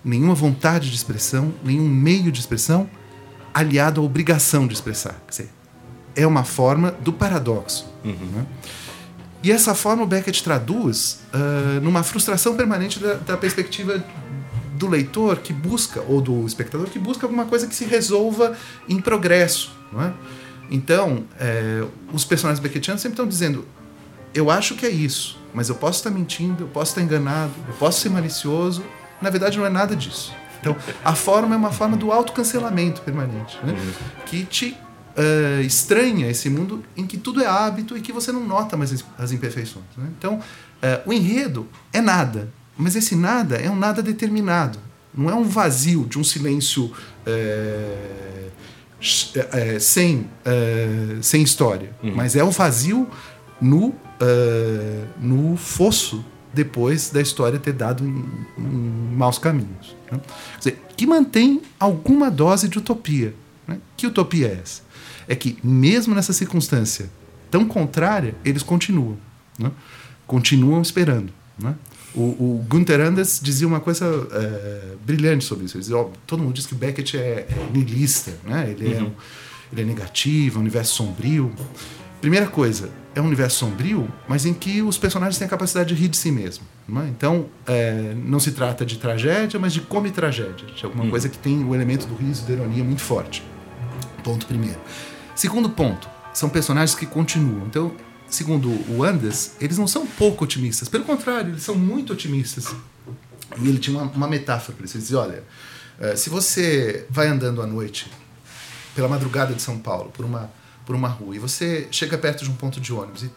nenhuma 0.02 0.34
vontade 0.34 0.88
de 0.88 0.96
expressão, 0.96 1.52
nenhum 1.62 1.86
meio 1.86 2.32
de 2.32 2.40
expressão, 2.40 2.88
aliado 3.52 4.00
à 4.00 4.04
obrigação 4.04 4.66
de 4.66 4.72
expressar. 4.72 5.20
Quer 5.26 5.30
dizer, 5.30 5.50
é 6.14 6.26
uma 6.26 6.44
forma 6.44 6.90
do 7.00 7.12
paradoxo. 7.12 7.86
Uhum. 8.04 8.30
Né? 8.34 8.46
E 9.42 9.50
essa 9.50 9.74
forma 9.74 10.04
o 10.04 10.06
Beckett 10.06 10.42
traduz 10.42 11.20
uh, 11.34 11.80
numa 11.80 12.02
frustração 12.02 12.54
permanente 12.54 13.00
da, 13.00 13.14
da, 13.14 13.36
perspectiva 13.36 14.02
do 14.74 14.88
leitor 14.88 15.38
que 15.38 15.52
busca, 15.52 16.00
ou 16.02 16.20
do 16.20 16.46
espectador 16.46 16.88
que 16.88 16.98
busca 16.98 17.26
alguma 17.26 17.44
coisa 17.46 17.66
que 17.66 17.74
se 17.74 17.84
resolva 17.84 18.56
em 18.88 19.00
progresso. 19.00 19.72
Não 19.92 20.02
é? 20.02 20.12
Então, 20.70 21.24
é, 21.38 21.84
os 22.12 22.24
personagens 22.24 22.60
beckettianos 22.60 23.02
sempre 23.02 23.14
estão 23.14 23.26
dizendo: 23.26 23.66
eu 24.32 24.50
acho 24.50 24.74
que 24.74 24.86
é 24.86 24.90
isso, 24.90 25.38
mas 25.52 25.68
eu 25.68 25.74
posso 25.74 25.98
estar 25.98 26.10
mentindo, 26.10 26.64
eu 26.64 26.68
posso 26.68 26.92
estar 26.92 27.02
enganado, 27.02 27.52
eu 27.68 27.74
posso 27.74 28.00
ser 28.00 28.08
malicioso. 28.08 28.82
Na 29.20 29.28
verdade, 29.28 29.58
não 29.58 29.66
é 29.66 29.70
nada 29.70 29.94
disso. 29.94 30.32
Então, 30.60 30.76
a 31.04 31.14
forma 31.14 31.54
é 31.54 31.58
uma 31.58 31.72
forma 31.72 31.96
do 31.96 32.12
autocancelamento 32.12 33.02
permanente, 33.02 33.58
né? 33.64 33.72
Uhum. 33.72 33.92
que 34.24 34.44
te 34.44 34.76
uh, 35.16 35.60
estranha 35.62 36.30
esse 36.30 36.48
mundo 36.48 36.82
em 36.96 37.06
que 37.06 37.16
tudo 37.16 37.42
é 37.42 37.46
hábito 37.46 37.96
e 37.96 38.00
que 38.00 38.12
você 38.12 38.32
não 38.32 38.44
nota 38.46 38.76
mais 38.76 39.04
as 39.18 39.32
imperfeições. 39.32 39.84
Né? 39.96 40.06
Então, 40.18 40.34
uh, 40.36 41.08
o 41.08 41.12
enredo 41.12 41.66
é 41.92 42.00
nada, 42.00 42.48
mas 42.76 42.96
esse 42.96 43.14
nada 43.14 43.56
é 43.56 43.70
um 43.70 43.76
nada 43.76 44.02
determinado. 44.02 44.78
Não 45.14 45.28
é 45.28 45.34
um 45.34 45.44
vazio 45.44 46.06
de 46.06 46.18
um 46.18 46.24
silêncio 46.24 46.84
uh, 46.86 48.52
sem, 49.80 50.30
sem 51.20 51.42
história, 51.42 51.90
uhum. 52.00 52.14
mas 52.14 52.36
é 52.36 52.44
um 52.44 52.50
vazio 52.50 53.10
no, 53.60 53.92
no 55.20 55.56
fosso 55.56 56.24
depois 56.52 57.10
da 57.10 57.20
história 57.20 57.58
ter 57.58 57.72
dado 57.72 58.04
em, 58.04 58.24
em 58.56 59.16
maus 59.16 59.38
caminhos. 59.38 59.96
Né? 60.10 60.20
Dizer, 60.56 60.80
que 60.96 61.06
mantém 61.06 61.62
alguma 61.80 62.30
dose 62.30 62.68
de 62.68 62.78
utopia. 62.78 63.34
Né? 63.66 63.78
Que 63.96 64.06
utopia 64.06 64.48
é 64.48 64.60
essa? 64.62 64.82
É 65.32 65.34
que, 65.34 65.56
mesmo 65.64 66.14
nessa 66.14 66.30
circunstância 66.30 67.08
tão 67.50 67.64
contrária, 67.66 68.34
eles 68.44 68.62
continuam. 68.62 69.16
Né? 69.58 69.72
Continuam 70.26 70.82
esperando. 70.82 71.32
Né? 71.58 71.74
O, 72.14 72.20
o 72.20 72.66
Gunther 72.68 73.00
Anders 73.00 73.40
dizia 73.42 73.66
uma 73.66 73.80
coisa 73.80 74.04
é, 74.30 74.94
brilhante 75.06 75.46
sobre 75.46 75.64
isso. 75.64 75.78
Ele 75.78 75.80
dizia, 75.80 76.06
todo 76.26 76.42
mundo 76.42 76.52
diz 76.52 76.66
que 76.66 76.74
Beckett 76.74 77.16
é, 77.16 77.46
é 77.48 77.68
niilista, 77.72 78.32
né? 78.44 78.70
ele, 78.70 78.92
é 78.92 78.98
uhum. 78.98 79.00
é 79.00 79.02
um, 79.04 79.12
ele 79.72 79.80
é 79.80 79.84
negativo, 79.86 80.56
é 80.56 80.58
um 80.58 80.60
universo 80.60 80.94
sombrio. 80.96 81.50
Primeira 82.20 82.46
coisa, 82.46 82.90
é 83.14 83.20
um 83.22 83.24
universo 83.24 83.56
sombrio, 83.56 84.06
mas 84.28 84.44
em 84.44 84.52
que 84.52 84.82
os 84.82 84.98
personagens 84.98 85.38
têm 85.38 85.46
a 85.46 85.50
capacidade 85.50 85.94
de 85.94 86.00
rir 86.00 86.08
de 86.08 86.18
si 86.18 86.30
mesmo. 86.30 86.64
Não 86.86 87.00
é? 87.00 87.08
Então, 87.08 87.46
é, 87.66 88.12
não 88.14 88.38
se 88.38 88.52
trata 88.52 88.84
de 88.84 88.98
tragédia, 88.98 89.58
mas 89.58 89.72
de 89.72 89.80
come-tragédia, 89.80 90.66
de 90.76 90.84
alguma 90.84 91.04
uhum. 91.04 91.10
coisa 91.10 91.26
que 91.30 91.38
tem 91.38 91.64
o 91.64 91.74
elemento 91.74 92.06
do 92.06 92.14
riso, 92.14 92.44
da 92.44 92.52
ironia 92.52 92.84
muito 92.84 93.00
forte. 93.00 93.42
Ponto 94.22 94.44
primeiro. 94.44 94.78
Segundo 95.34 95.70
ponto, 95.70 96.08
são 96.32 96.48
personagens 96.48 96.98
que 96.98 97.06
continuam. 97.06 97.66
Então, 97.66 97.94
segundo 98.28 98.68
o 98.90 99.04
Anders, 99.04 99.52
eles 99.60 99.78
não 99.78 99.86
são 99.86 100.06
pouco 100.06 100.44
otimistas. 100.44 100.88
Pelo 100.88 101.04
contrário, 101.04 101.52
eles 101.52 101.62
são 101.62 101.74
muito 101.74 102.12
otimistas. 102.12 102.74
E 103.58 103.68
ele 103.68 103.78
tinha 103.78 103.98
uma, 103.98 104.10
uma 104.10 104.28
metáfora 104.28 104.76
para 104.76 104.86
isso. 104.86 104.96
Ele 104.96 105.02
dizia: 105.02 105.18
olha, 105.18 105.44
uh, 106.00 106.16
se 106.16 106.30
você 106.30 107.06
vai 107.10 107.28
andando 107.28 107.60
à 107.60 107.66
noite 107.66 108.10
pela 108.94 109.08
madrugada 109.08 109.54
de 109.54 109.62
São 109.62 109.78
Paulo, 109.78 110.10
por 110.10 110.24
uma, 110.24 110.50
por 110.86 110.94
uma 110.94 111.08
rua, 111.08 111.36
e 111.36 111.38
você 111.38 111.88
chega 111.90 112.16
perto 112.18 112.44
de 112.44 112.50
um 112.50 112.54
ponto 112.54 112.80
de 112.80 112.92
ônibus 112.92 113.22
e, 113.22 113.30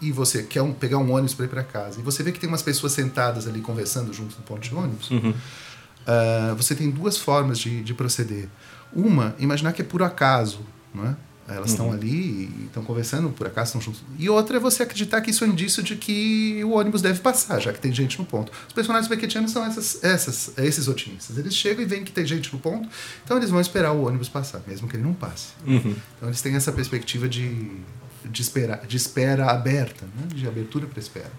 e 0.00 0.12
você 0.12 0.42
quer 0.42 0.62
um, 0.62 0.72
pegar 0.72 0.98
um 0.98 1.12
ônibus 1.12 1.34
para 1.34 1.44
ir 1.44 1.48
para 1.48 1.62
casa, 1.62 2.00
e 2.00 2.02
você 2.02 2.22
vê 2.22 2.32
que 2.32 2.40
tem 2.40 2.48
umas 2.48 2.62
pessoas 2.62 2.92
sentadas 2.92 3.46
ali 3.46 3.60
conversando 3.60 4.12
junto 4.12 4.36
no 4.36 4.42
ponto 4.42 4.60
de 4.60 4.74
ônibus, 4.74 5.10
uhum. 5.10 5.30
uh, 5.30 6.56
você 6.56 6.74
tem 6.74 6.90
duas 6.90 7.16
formas 7.16 7.58
de, 7.58 7.82
de 7.82 7.94
proceder. 7.94 8.48
Uma, 8.92 9.34
imaginar 9.38 9.72
que 9.72 9.82
é 9.82 9.84
por 9.84 10.02
acaso, 10.02 10.60
não 10.92 11.06
é? 11.06 11.16
Elas 11.48 11.70
estão 11.70 11.86
uhum. 11.86 11.92
ali 11.92 12.10
e 12.10 12.64
estão 12.66 12.82
conversando, 12.82 13.30
por 13.30 13.46
acaso 13.46 13.68
estão 13.68 13.80
juntos. 13.80 14.02
E 14.18 14.28
outra 14.28 14.56
é 14.56 14.60
você 14.60 14.82
acreditar 14.82 15.20
que 15.20 15.30
isso 15.30 15.44
é 15.44 15.46
um 15.46 15.52
indício 15.52 15.82
de 15.82 15.94
que 15.94 16.62
o 16.64 16.70
ônibus 16.72 17.00
deve 17.00 17.20
passar, 17.20 17.60
já 17.60 17.72
que 17.72 17.78
tem 17.78 17.92
gente 17.92 18.18
no 18.18 18.24
ponto. 18.24 18.50
Os 18.66 18.72
personagens 18.72 19.08
beckettianos 19.08 19.52
são 19.52 19.64
essas, 19.64 20.02
essas, 20.02 20.58
esses 20.58 20.88
otimistas. 20.88 21.38
Eles 21.38 21.54
chegam 21.54 21.84
e 21.84 21.86
veem 21.86 22.02
que 22.02 22.10
tem 22.10 22.26
gente 22.26 22.52
no 22.52 22.58
ponto, 22.58 22.88
então 23.24 23.36
eles 23.36 23.50
vão 23.50 23.60
esperar 23.60 23.92
o 23.92 24.06
ônibus 24.06 24.28
passar, 24.28 24.60
mesmo 24.66 24.88
que 24.88 24.96
ele 24.96 25.04
não 25.04 25.14
passe. 25.14 25.48
Uhum. 25.64 25.94
Então 26.16 26.28
eles 26.28 26.42
têm 26.42 26.56
essa 26.56 26.72
perspectiva 26.72 27.28
de, 27.28 27.70
de, 28.24 28.42
espera, 28.42 28.82
de 28.86 28.96
espera 28.96 29.50
aberta, 29.50 30.04
né? 30.04 30.26
de 30.34 30.48
abertura 30.48 30.86
para 30.86 30.98
espera. 30.98 31.32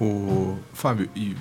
O 0.00 0.58
Fábio, 0.72 1.10
e 1.14 1.36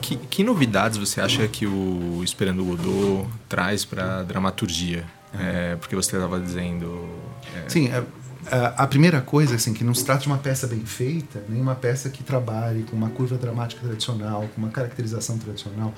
que, 0.00 0.16
que, 0.16 0.44
novidades 0.44 0.98
você 0.98 1.20
acha 1.20 1.48
que 1.48 1.66
o 1.66 2.20
Esperando 2.22 2.64
Godot 2.64 3.28
traz 3.48 3.84
para 3.84 4.20
a 4.20 4.22
dramaturgia? 4.22 5.06
É, 5.38 5.76
porque 5.76 5.96
você 5.96 6.16
estava 6.16 6.40
dizendo. 6.40 7.08
É... 7.54 7.68
Sim, 7.68 7.88
é, 7.88 8.04
a, 8.50 8.84
a, 8.84 8.86
primeira 8.86 9.20
coisa 9.20 9.54
assim 9.56 9.72
que 9.72 9.82
não 9.82 9.94
se 9.94 10.04
trata 10.04 10.22
de 10.22 10.26
uma 10.26 10.38
peça 10.38 10.66
bem 10.66 10.84
feita, 10.84 11.42
nem 11.48 11.60
uma 11.60 11.74
peça 11.74 12.08
que 12.10 12.22
trabalhe 12.22 12.84
com 12.84 12.96
uma 12.96 13.10
curva 13.10 13.36
dramática 13.36 13.80
tradicional, 13.82 14.48
com 14.54 14.60
uma 14.60 14.70
caracterização 14.70 15.38
tradicional. 15.38 15.94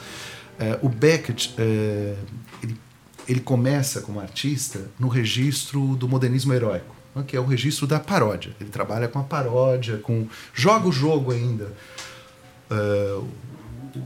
É, 0.59 0.79
o 0.81 0.89
Beckett 0.89 1.55
é, 1.59 2.17
ele, 2.63 2.77
ele 3.29 3.41
começa 3.41 4.01
como 4.01 4.21
artista 4.21 4.81
no 4.99 5.09
registro 5.09 5.97
do 5.97 6.09
modernismo 6.09 6.53
heróico, 6.55 6.95
né, 7.15 7.25
que 7.27 7.37
é 7.37 7.41
o 7.41 7.45
registro 7.45 7.87
da 7.87 8.01
paródia. 8.01 8.53
Ele 8.61 8.71
trabalha 8.71 9.09
com 9.09 9.19
a 9.19 9.25
paródia, 9.25 9.99
com 9.99 10.27
joga 10.55 10.89
o 10.89 10.93
jogo 10.93 11.33
ainda. 11.33 11.73
Uh, 12.71 13.27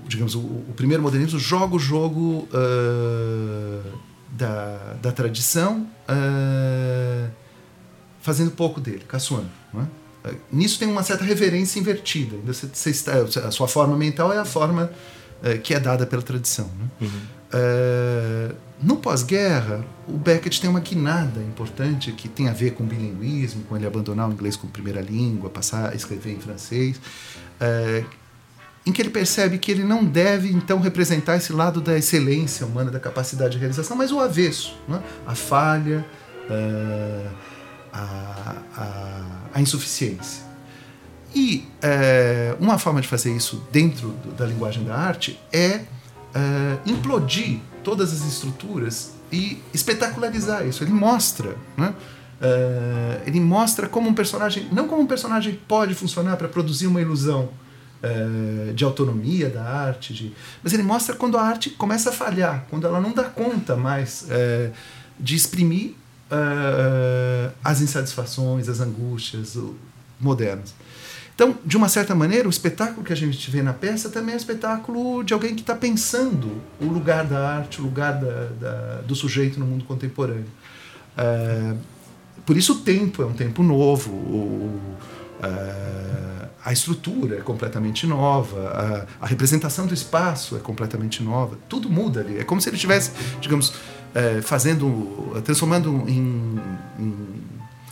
digamos, 0.06 0.34
o, 0.34 0.40
o, 0.40 0.74
primeiro 0.76 1.02
modernismo 1.02 1.38
joga 1.38 1.74
o 1.74 1.78
jogo 1.78 2.48
uh, 2.52 3.98
da, 4.30 4.96
da 5.02 5.12
tradição, 5.12 5.86
uh, 6.08 7.30
fazendo 8.20 8.50
pouco 8.50 8.80
dele, 8.80 9.04
caçoando. 9.06 9.50
É? 10.24 10.34
Nisso 10.52 10.78
tem 10.78 10.88
uma 10.88 11.02
certa 11.02 11.24
reverência 11.24 11.80
invertida. 11.80 12.36
Você, 12.46 12.68
você 12.72 12.90
está, 12.90 13.14
a 13.46 13.50
sua 13.50 13.66
forma 13.66 13.96
mental 13.96 14.32
é 14.32 14.38
a 14.38 14.44
forma 14.44 14.90
uh, 15.42 15.58
que 15.60 15.74
é 15.74 15.80
dada 15.80 16.06
pela 16.06 16.22
tradição. 16.22 16.70
Né? 16.78 16.88
Uhum. 17.00 18.56
no 18.82 18.96
pós-guerra, 18.96 19.84
o 20.06 20.16
Beckett 20.16 20.60
tem 20.60 20.70
uma 20.70 20.80
guinada 20.80 21.40
importante 21.40 22.12
que 22.12 22.28
tem 22.28 22.48
a 22.48 22.52
ver 22.52 22.74
com 22.74 22.84
o 22.84 22.86
bilinguismo, 22.86 23.64
com 23.64 23.76
ele 23.76 23.86
abandonar 23.86 24.28
o 24.28 24.32
inglês 24.32 24.56
como 24.56 24.72
primeira 24.72 25.00
língua, 25.00 25.50
passar 25.50 25.90
a 25.90 25.94
escrever 25.94 26.32
em 26.32 26.40
francês, 26.40 27.00
em 28.90 28.92
que 28.92 29.00
ele 29.00 29.10
percebe 29.10 29.56
que 29.56 29.70
ele 29.70 29.84
não 29.84 30.04
deve 30.04 30.50
então 30.50 30.80
representar 30.80 31.36
esse 31.36 31.52
lado 31.52 31.80
da 31.80 31.96
excelência 31.96 32.66
humana, 32.66 32.90
da 32.90 32.98
capacidade 32.98 33.52
de 33.52 33.58
realização, 33.58 33.96
mas 33.96 34.10
o 34.10 34.18
avesso, 34.18 34.76
né? 34.88 35.00
a 35.24 35.34
falha, 35.34 36.04
uh, 36.50 37.30
a, 37.92 38.56
a, 38.76 39.22
a, 39.54 39.60
insuficiência. 39.62 40.42
E 41.32 41.68
uh, 41.84 42.62
uma 42.62 42.78
forma 42.78 43.00
de 43.00 43.06
fazer 43.06 43.34
isso 43.34 43.64
dentro 43.70 44.12
da 44.36 44.44
linguagem 44.44 44.82
da 44.82 44.96
arte 44.96 45.40
é 45.52 45.76
uh, 46.34 46.80
implodir 46.84 47.60
todas 47.84 48.12
as 48.12 48.26
estruturas 48.26 49.12
e 49.30 49.62
espetacularizar 49.72 50.66
isso. 50.66 50.82
Ele 50.82 50.92
mostra, 50.92 51.56
né? 51.76 51.94
ele 53.26 53.38
mostra 53.38 53.86
como 53.86 54.08
um 54.08 54.14
personagem, 54.14 54.66
não 54.72 54.88
como 54.88 55.02
um 55.02 55.06
personagem 55.06 55.60
pode 55.68 55.94
funcionar 55.94 56.36
para 56.36 56.48
produzir 56.48 56.86
uma 56.86 57.00
ilusão, 57.00 57.50
é, 58.02 58.72
de 58.72 58.84
autonomia 58.84 59.48
da 59.48 59.62
arte, 59.62 60.14
de... 60.14 60.32
mas 60.62 60.72
ele 60.72 60.82
mostra 60.82 61.14
quando 61.14 61.36
a 61.36 61.42
arte 61.42 61.70
começa 61.70 62.10
a 62.10 62.12
falhar, 62.12 62.66
quando 62.70 62.86
ela 62.86 63.00
não 63.00 63.12
dá 63.12 63.24
conta 63.24 63.76
mais 63.76 64.26
é, 64.30 64.70
de 65.18 65.36
exprimir 65.36 65.94
é, 66.30 67.50
as 67.62 67.80
insatisfações, 67.80 68.68
as 68.68 68.80
angústias 68.80 69.58
modernas. 70.18 70.74
Então, 71.34 71.56
de 71.64 71.76
uma 71.76 71.88
certa 71.88 72.14
maneira, 72.14 72.46
o 72.46 72.50
espetáculo 72.50 73.02
que 73.02 73.12
a 73.14 73.16
gente 73.16 73.50
vê 73.50 73.62
na 73.62 73.72
peça 73.72 74.10
também 74.10 74.32
é 74.32 74.34
um 74.34 74.38
espetáculo 74.38 75.22
de 75.22 75.32
alguém 75.32 75.54
que 75.54 75.62
está 75.62 75.74
pensando 75.74 76.60
o 76.78 76.84
lugar 76.84 77.24
da 77.24 77.56
arte, 77.56 77.80
o 77.80 77.84
lugar 77.84 78.20
da, 78.20 78.48
da, 78.60 79.00
do 79.00 79.14
sujeito 79.14 79.58
no 79.58 79.64
mundo 79.64 79.84
contemporâneo. 79.84 80.44
por 82.44 82.58
isso 82.58 82.74
o 82.74 82.78
tempo 82.80 83.22
é 83.22 83.26
um 83.26 83.32
tempo 83.32 83.62
novo. 83.62 84.10
O, 84.10 84.80
a 86.64 86.72
estrutura 86.72 87.38
é 87.38 87.40
completamente 87.40 88.06
nova, 88.06 89.06
a, 89.20 89.24
a, 89.24 89.26
representação 89.26 89.86
do 89.86 89.94
espaço 89.94 90.56
é 90.56 90.58
completamente 90.58 91.22
nova, 91.22 91.58
tudo 91.68 91.88
muda 91.88 92.20
ali. 92.20 92.38
É 92.38 92.44
como 92.44 92.60
se 92.60 92.68
ele 92.68 92.76
estivesse, 92.76 93.12
digamos, 93.40 93.72
é, 94.14 94.42
fazendo, 94.42 95.40
transformando 95.44 96.04
em, 96.06 96.60
em 96.98 97.42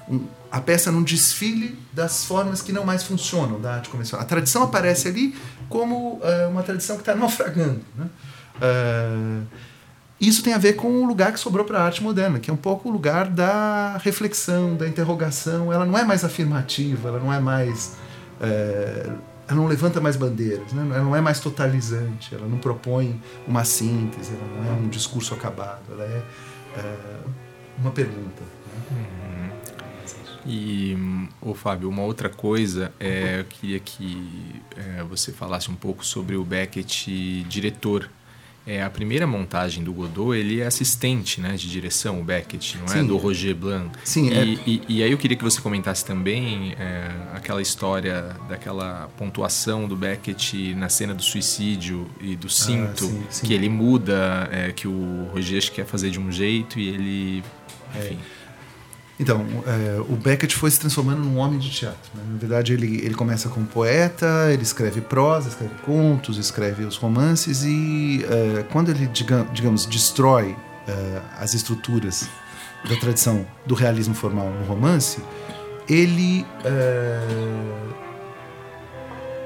um, 0.08 0.26
a 0.50 0.60
peça 0.60 0.90
num 0.90 1.02
desfile 1.02 1.78
das 1.92 2.24
formas 2.24 2.62
que 2.62 2.72
não 2.72 2.84
mais 2.84 3.02
funcionam 3.02 3.60
da 3.60 3.74
arte 3.74 3.88
convencional. 3.88 4.24
A 4.24 4.28
tradição 4.28 4.62
aparece 4.62 5.08
ali 5.08 5.36
como 5.68 6.20
é, 6.22 6.46
uma 6.46 6.62
tradição 6.62 6.96
que 6.96 7.02
está 7.02 7.14
naufragando. 7.14 7.80
Né? 7.96 8.08
Isso 10.20 10.42
tem 10.42 10.52
a 10.52 10.58
ver 10.58 10.74
com 10.74 10.88
o 10.88 11.06
lugar 11.06 11.32
que 11.32 11.38
sobrou 11.38 11.64
para 11.64 11.78
a 11.78 11.84
arte 11.84 12.02
moderna, 12.02 12.40
que 12.40 12.50
é 12.50 12.52
um 12.52 12.56
pouco 12.56 12.88
o 12.88 12.92
lugar 12.92 13.28
da 13.28 13.98
reflexão, 13.98 14.76
da 14.76 14.88
interrogação. 14.88 15.72
Ela 15.72 15.86
não 15.86 15.96
é 15.96 16.04
mais 16.04 16.24
afirmativa, 16.24 17.08
ela 17.08 17.20
não 17.20 17.32
é 17.32 17.38
mais 17.38 17.96
é, 18.40 19.10
ela 19.48 19.56
não 19.56 19.66
levanta 19.66 20.00
mais 20.00 20.14
bandeiras, 20.14 20.72
né? 20.72 20.82
ela 20.94 21.04
não 21.04 21.16
é 21.16 21.20
mais 21.20 21.40
totalizante, 21.40 22.34
ela 22.34 22.46
não 22.46 22.58
propõe 22.58 23.20
uma 23.46 23.64
síntese, 23.64 24.34
ela 24.34 24.62
não 24.62 24.70
é 24.70 24.74
um 24.74 24.88
discurso 24.88 25.32
acabado, 25.32 25.80
ela 25.90 26.04
é, 26.04 26.22
é 26.76 26.96
uma 27.78 27.90
pergunta. 27.90 28.42
Né? 28.42 28.82
Uhum. 28.90 29.48
E, 30.46 31.28
o 31.40 31.54
Fábio, 31.54 31.88
uma 31.88 32.02
outra 32.02 32.28
coisa, 32.28 32.92
é, 33.00 33.40
eu 33.40 33.44
queria 33.44 33.80
que 33.80 34.62
é, 34.76 35.02
você 35.02 35.32
falasse 35.32 35.70
um 35.70 35.74
pouco 35.74 36.04
sobre 36.04 36.36
o 36.36 36.44
Beckett 36.44 37.44
diretor 37.48 38.08
é, 38.68 38.82
a 38.82 38.90
primeira 38.90 39.26
montagem 39.26 39.82
do 39.82 39.94
Godot, 39.94 40.36
ele 40.36 40.60
é 40.60 40.66
assistente 40.66 41.40
né, 41.40 41.56
de 41.56 41.70
direção, 41.70 42.20
o 42.20 42.22
Beckett, 42.22 42.76
não 42.76 42.84
é? 42.84 42.88
Sim. 42.88 42.98
é? 42.98 43.02
Do 43.02 43.16
Roger 43.16 43.56
Blanc. 43.56 43.90
Sim, 44.04 44.28
e, 44.28 44.34
é... 44.34 44.44
e, 44.44 44.82
e, 44.88 45.02
aí 45.02 45.10
eu 45.10 45.16
queria 45.16 45.38
que 45.38 45.42
você 45.42 45.58
comentasse 45.58 46.04
também 46.04 46.74
é, 46.78 47.08
aquela 47.32 47.62
história 47.62 48.36
daquela 48.46 49.08
pontuação 49.16 49.88
do 49.88 49.96
Beckett 49.96 50.74
na 50.74 50.90
cena 50.90 51.14
do 51.14 51.22
suicídio 51.22 52.06
e 52.20 52.36
do 52.36 52.46
ah, 52.46 52.50
cinto, 52.50 53.04
ah, 53.04 53.08
sim, 53.08 53.26
sim. 53.30 53.46
que 53.46 53.54
ele 53.54 53.70
muda, 53.70 54.50
é, 54.52 54.70
que 54.70 54.86
o 54.86 55.30
Roger 55.32 55.72
quer 55.72 55.86
fazer 55.86 56.10
de 56.10 56.20
um 56.20 56.30
jeito 56.30 56.78
e 56.78 56.88
ele... 56.88 57.44
É. 57.96 58.37
Então, 59.20 59.44
é, 59.66 60.00
o 60.00 60.14
Beckett 60.14 60.54
foi 60.54 60.70
se 60.70 60.78
transformando 60.78 61.20
num 61.20 61.38
homem 61.38 61.58
de 61.58 61.70
teatro. 61.70 62.10
Né? 62.14 62.22
Na 62.32 62.38
verdade, 62.38 62.72
ele, 62.72 63.04
ele 63.04 63.14
começa 63.14 63.48
como 63.48 63.66
poeta, 63.66 64.48
ele 64.52 64.62
escreve 64.62 65.00
prosa, 65.00 65.48
escreve 65.48 65.74
contos, 65.84 66.38
escreve 66.38 66.84
os 66.84 66.96
romances 66.96 67.64
e 67.64 68.24
é, 68.24 68.62
quando 68.70 68.90
ele, 68.90 69.06
diga, 69.08 69.46
digamos, 69.52 69.86
destrói 69.86 70.54
é, 70.86 71.20
as 71.38 71.52
estruturas 71.52 72.28
da 72.88 72.94
tradição 72.96 73.44
do 73.66 73.74
realismo 73.74 74.14
formal 74.14 74.50
no 74.50 74.64
romance, 74.64 75.20
ele 75.88 76.46
é, 76.64 77.20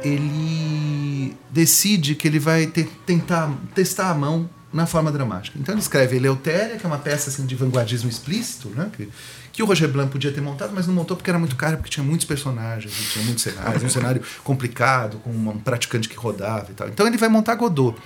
ele 0.05 1.37
decide 1.51 2.15
que 2.15 2.27
ele 2.27 2.39
vai 2.39 2.67
ter, 2.67 2.91
tentar 3.07 3.51
testar 3.75 4.11
a 4.11 4.15
mão 4.15 4.51
na 4.73 4.87
forma 4.87 5.13
dramática. 5.13 5.59
Então 5.59 5.75
ele 5.75 5.83
escreve 5.83 6.17
Eleutéria, 6.17 6.77
que 6.77 6.85
é 6.85 6.89
uma 6.89 6.99
peça 6.99 7.31
assim, 7.31 7.45
de 7.45 7.55
vanguardismo 7.55 8.09
explícito, 8.09 8.69
né? 8.71 8.91
que, 8.97 9.09
que 9.53 9.63
o 9.63 9.67
Roger 9.67 9.89
Blanc 9.89 10.11
podia 10.11 10.33
ter 10.33 10.41
montado, 10.41 10.73
mas 10.75 10.87
não 10.87 10.95
montou 10.95 11.17
porque 11.17 11.29
era 11.29 11.39
muito 11.39 11.55
caro, 11.57 11.77
porque 11.77 11.91
tinha 11.91 12.05
muitos 12.05 12.27
personagens, 12.27 12.93
tinha 13.13 13.25
muitos 13.25 13.45
cenários, 13.45 13.83
um 13.83 13.89
cenário 13.91 14.23
complicado, 14.43 15.19
com 15.19 15.31
um 15.31 15.59
praticante 15.59 16.09
que 16.09 16.17
rodava 16.17 16.71
e 16.71 16.75
tal. 16.75 16.89
Então 16.89 17.07
ele 17.07 17.19
vai 17.19 17.29
montar 17.29 17.55
Godot. 17.55 17.97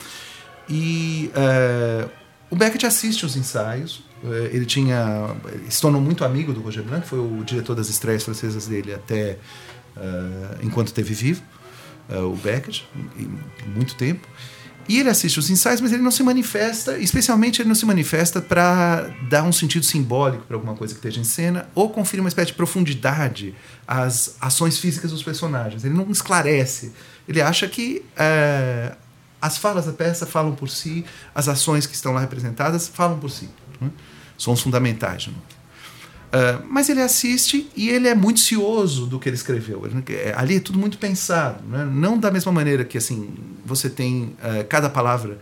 E 0.69 1.31
uh, 1.35 2.11
o 2.51 2.57
Beckett 2.57 2.85
assiste 2.85 3.25
os 3.25 3.37
ensaios, 3.37 4.03
uh, 4.25 4.33
ele 4.51 4.67
tinha. 4.67 5.37
Ele 5.53 5.71
se 5.71 5.81
tornou 5.81 6.01
muito 6.01 6.25
amigo 6.25 6.53
do 6.53 6.61
Roger 6.61 6.83
Blanc, 6.83 7.07
foi 7.07 7.21
o 7.21 7.45
diretor 7.45 7.77
das 7.77 7.89
estreias 7.89 8.25
francesas 8.25 8.67
dele 8.67 8.93
até 8.93 9.39
uh, 9.97 10.59
enquanto 10.63 10.89
esteve 10.89 11.15
vivo, 11.15 11.43
o 12.09 12.37
Beckett, 12.37 12.89
muito 13.75 13.95
tempo. 13.97 14.29
E 14.89 15.01
ele 15.01 15.09
assiste 15.09 15.39
os 15.39 15.51
ensaios, 15.51 15.81
mas 15.81 15.93
ele 15.93 16.03
não 16.03 16.11
se 16.11 16.23
manifesta, 16.23 16.97
especialmente 16.99 17.61
ele 17.61 17.69
não 17.69 17.75
se 17.75 17.85
manifesta 17.85 18.41
para 18.41 19.11
dar 19.29 19.43
um 19.43 19.53
sentido 19.53 19.85
simbólico 19.85 20.45
para 20.45 20.57
alguma 20.57 20.75
coisa 20.75 20.95
que 20.95 20.99
esteja 20.99 21.21
em 21.21 21.25
cena, 21.25 21.69
ou 21.75 21.91
conferir 21.91 22.21
uma 22.21 22.29
espécie 22.29 22.49
de 22.49 22.55
profundidade 22.55 23.55
às 23.87 24.37
ações 24.41 24.79
físicas 24.79 25.11
dos 25.11 25.23
personagens. 25.23 25.85
Ele 25.85 25.95
não 25.95 26.11
esclarece. 26.11 26.93
Ele 27.29 27.41
acha 27.41 27.67
que 27.67 28.05
é, 28.17 28.95
as 29.41 29.59
falas 29.59 29.87
da 29.87 29.93
peça 29.93 30.25
falam 30.25 30.55
por 30.55 30.69
si, 30.69 31.05
as 31.35 31.49
ações 31.49 31.87
que 31.87 31.95
estão 31.95 32.13
lá 32.13 32.21
representadas 32.21 32.89
falam 32.89 33.19
por 33.19 33.31
si. 33.31 33.49
Né? 33.81 33.91
São 34.39 34.53
os 34.53 34.61
fundamentais. 34.61 35.27
Né? 35.27 35.35
Uh, 36.37 36.67
mas 36.69 36.89
ele 36.91 37.01
assiste 37.01 37.67
e 37.75 37.89
ele 37.89 38.09
é 38.09 38.15
muito 38.15 38.41
cioso 38.41 39.07
do 39.07 39.19
que 39.19 39.29
ele 39.29 39.37
escreveu. 39.37 39.83
É, 40.11 40.35
ali 40.37 40.57
é 40.57 40.61
tudo 40.61 40.79
muito 40.79 40.99
pensado, 40.99 41.65
né? 41.67 41.89
não 41.91 42.19
da 42.19 42.31
mesma 42.31 42.53
maneira 42.53 42.85
que 42.85 42.99
assim 42.99 43.33
você 43.65 43.89
tem 43.89 44.35
uh, 44.43 44.67
cada 44.69 44.91
palavra 44.91 45.39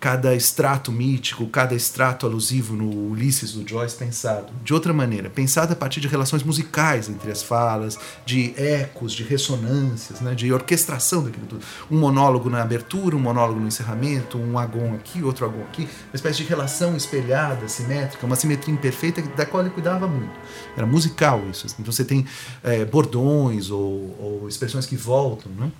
cada 0.00 0.34
extrato 0.34 0.90
mítico, 0.90 1.46
cada 1.48 1.74
extrato 1.74 2.24
alusivo 2.24 2.74
no 2.74 3.10
Ulisses 3.10 3.52
do 3.52 3.68
Joyce 3.68 3.94
pensado 3.94 4.50
de 4.64 4.72
outra 4.72 4.94
maneira, 4.94 5.28
pensado 5.28 5.74
a 5.74 5.76
partir 5.76 6.00
de 6.00 6.08
relações 6.08 6.42
musicais 6.42 7.10
entre 7.10 7.30
as 7.30 7.42
falas, 7.42 7.98
de 8.24 8.54
ecos, 8.56 9.12
de 9.12 9.22
ressonâncias, 9.22 10.22
né, 10.22 10.34
de 10.34 10.50
orquestração 10.50 11.22
daquilo 11.22 11.46
tudo. 11.46 11.64
Um 11.90 11.98
monólogo 11.98 12.48
na 12.48 12.62
abertura, 12.62 13.14
um 13.14 13.20
monólogo 13.20 13.60
no 13.60 13.68
encerramento, 13.68 14.38
um 14.38 14.58
agon 14.58 14.94
aqui, 14.94 15.22
outro 15.22 15.44
agon 15.44 15.62
aqui, 15.64 15.82
uma 15.82 16.14
espécie 16.14 16.38
de 16.38 16.44
relação 16.44 16.96
espelhada, 16.96 17.68
simétrica, 17.68 18.24
uma 18.24 18.36
simetria 18.36 18.72
imperfeita 18.72 19.20
da 19.36 19.44
qual 19.44 19.62
ele 19.62 19.70
cuidava 19.70 20.06
muito. 20.06 20.32
Era 20.74 20.86
musical 20.86 21.42
isso. 21.50 21.66
Assim. 21.66 21.76
Então 21.78 21.92
você 21.92 22.04
tem 22.04 22.24
é, 22.62 22.86
bordões 22.86 23.70
ou, 23.70 24.16
ou 24.18 24.48
expressões 24.48 24.86
que 24.86 24.96
voltam, 24.96 25.52
né? 25.52 25.70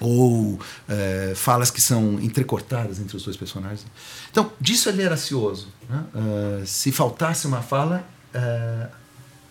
Ou 0.00 0.58
é, 0.88 1.34
falas 1.36 1.70
que 1.70 1.80
são 1.80 2.18
entrecortadas 2.20 2.98
entre 2.98 3.16
os 3.16 3.22
dois 3.22 3.36
personagens. 3.36 3.86
Então, 4.30 4.50
disso 4.58 4.88
ele 4.88 5.02
era 5.02 5.16
cioso. 5.16 5.68
Né? 5.88 6.04
Uh, 6.14 6.66
se 6.66 6.90
faltasse 6.90 7.46
uma 7.46 7.60
fala, 7.60 8.04
uh, 8.34 8.90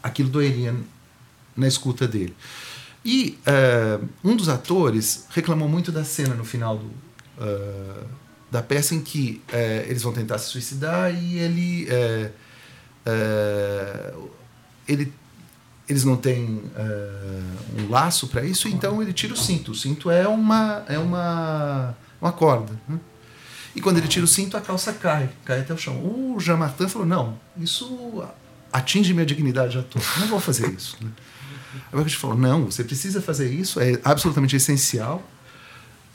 aquilo 0.01 0.29
doeria 0.29 0.75
na 1.55 1.67
escuta 1.67 2.07
dele. 2.07 2.35
E 3.05 3.37
uh, 3.47 4.07
um 4.23 4.35
dos 4.35 4.49
atores 4.49 5.27
reclamou 5.29 5.69
muito 5.69 5.91
da 5.91 6.03
cena 6.03 6.33
no 6.33 6.43
final 6.43 6.77
do, 6.77 6.91
da 8.51 8.61
peça 8.61 8.93
em 8.93 9.01
que 9.01 9.41
eles 9.87 10.03
vão 10.03 10.11
tentar 10.11 10.37
se 10.39 10.49
suicidar 10.49 11.13
e 11.13 11.39
ele 11.39 11.87
ele 14.85 15.13
eles 15.89 16.03
não 16.05 16.15
têm 16.15 16.61
um 17.77 17.89
laço 17.89 18.27
para 18.27 18.45
isso, 18.45 18.67
então 18.67 19.01
ele 19.01 19.11
tira 19.11 19.33
o 19.33 19.37
cinto. 19.37 19.71
O 19.71 19.75
cinto 19.75 20.11
é 20.11 20.27
uma 20.27 20.83
é 20.87 20.99
uma 20.99 21.95
uma 22.21 22.31
corda. 22.31 22.79
Né? 22.87 22.99
E 23.75 23.81
quando 23.81 23.97
ele 23.97 24.07
tira 24.07 24.25
o 24.25 24.27
cinto, 24.27 24.55
a 24.55 24.61
calça 24.61 24.93
cai, 24.93 25.29
cai 25.45 25.61
até 25.61 25.73
o 25.73 25.77
chão. 25.77 25.95
O 25.95 26.39
Jean 26.39 26.57
falou: 26.87 27.07
não, 27.07 27.39
isso 27.57 28.23
atinge 28.71 29.13
minha 29.13 29.25
dignidade 29.25 29.71
de 29.73 29.79
ator. 29.79 30.01
Não 30.19 30.27
vou 30.27 30.39
fazer 30.39 30.69
isso. 30.69 30.97
Né? 31.01 31.09
A 31.91 31.97
gente 31.97 32.17
falou: 32.17 32.37
não, 32.37 32.65
você 32.65 32.83
precisa 32.83 33.21
fazer 33.21 33.51
isso, 33.51 33.79
é 33.79 33.99
absolutamente 34.03 34.55
essencial. 34.55 35.23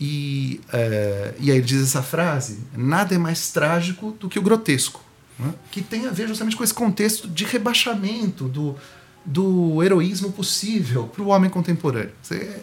E, 0.01 0.61
é, 0.73 1.35
e 1.39 1.51
aí 1.51 1.59
ele 1.59 1.67
diz 1.67 1.83
essa 1.83 2.03
frase: 2.03 2.61
nada 2.77 3.15
é 3.15 3.19
mais 3.19 3.51
trágico 3.51 4.13
do 4.13 4.29
que 4.29 4.39
o 4.39 4.43
grotesco. 4.43 5.03
Né? 5.39 5.53
Que 5.71 5.83
tem 5.83 6.07
a 6.07 6.11
ver 6.11 6.29
justamente 6.29 6.57
com 6.57 6.65
esse 6.65 6.75
contexto 6.75 7.29
de 7.29 7.45
rebaixamento 7.45 8.49
do, 8.49 8.77
do 9.25 9.83
heroísmo 9.83 10.33
possível 10.33 11.09
para 11.09 11.23
o 11.23 11.29
homem 11.29 11.51
contemporâneo. 11.51 12.13
Você, 12.23 12.61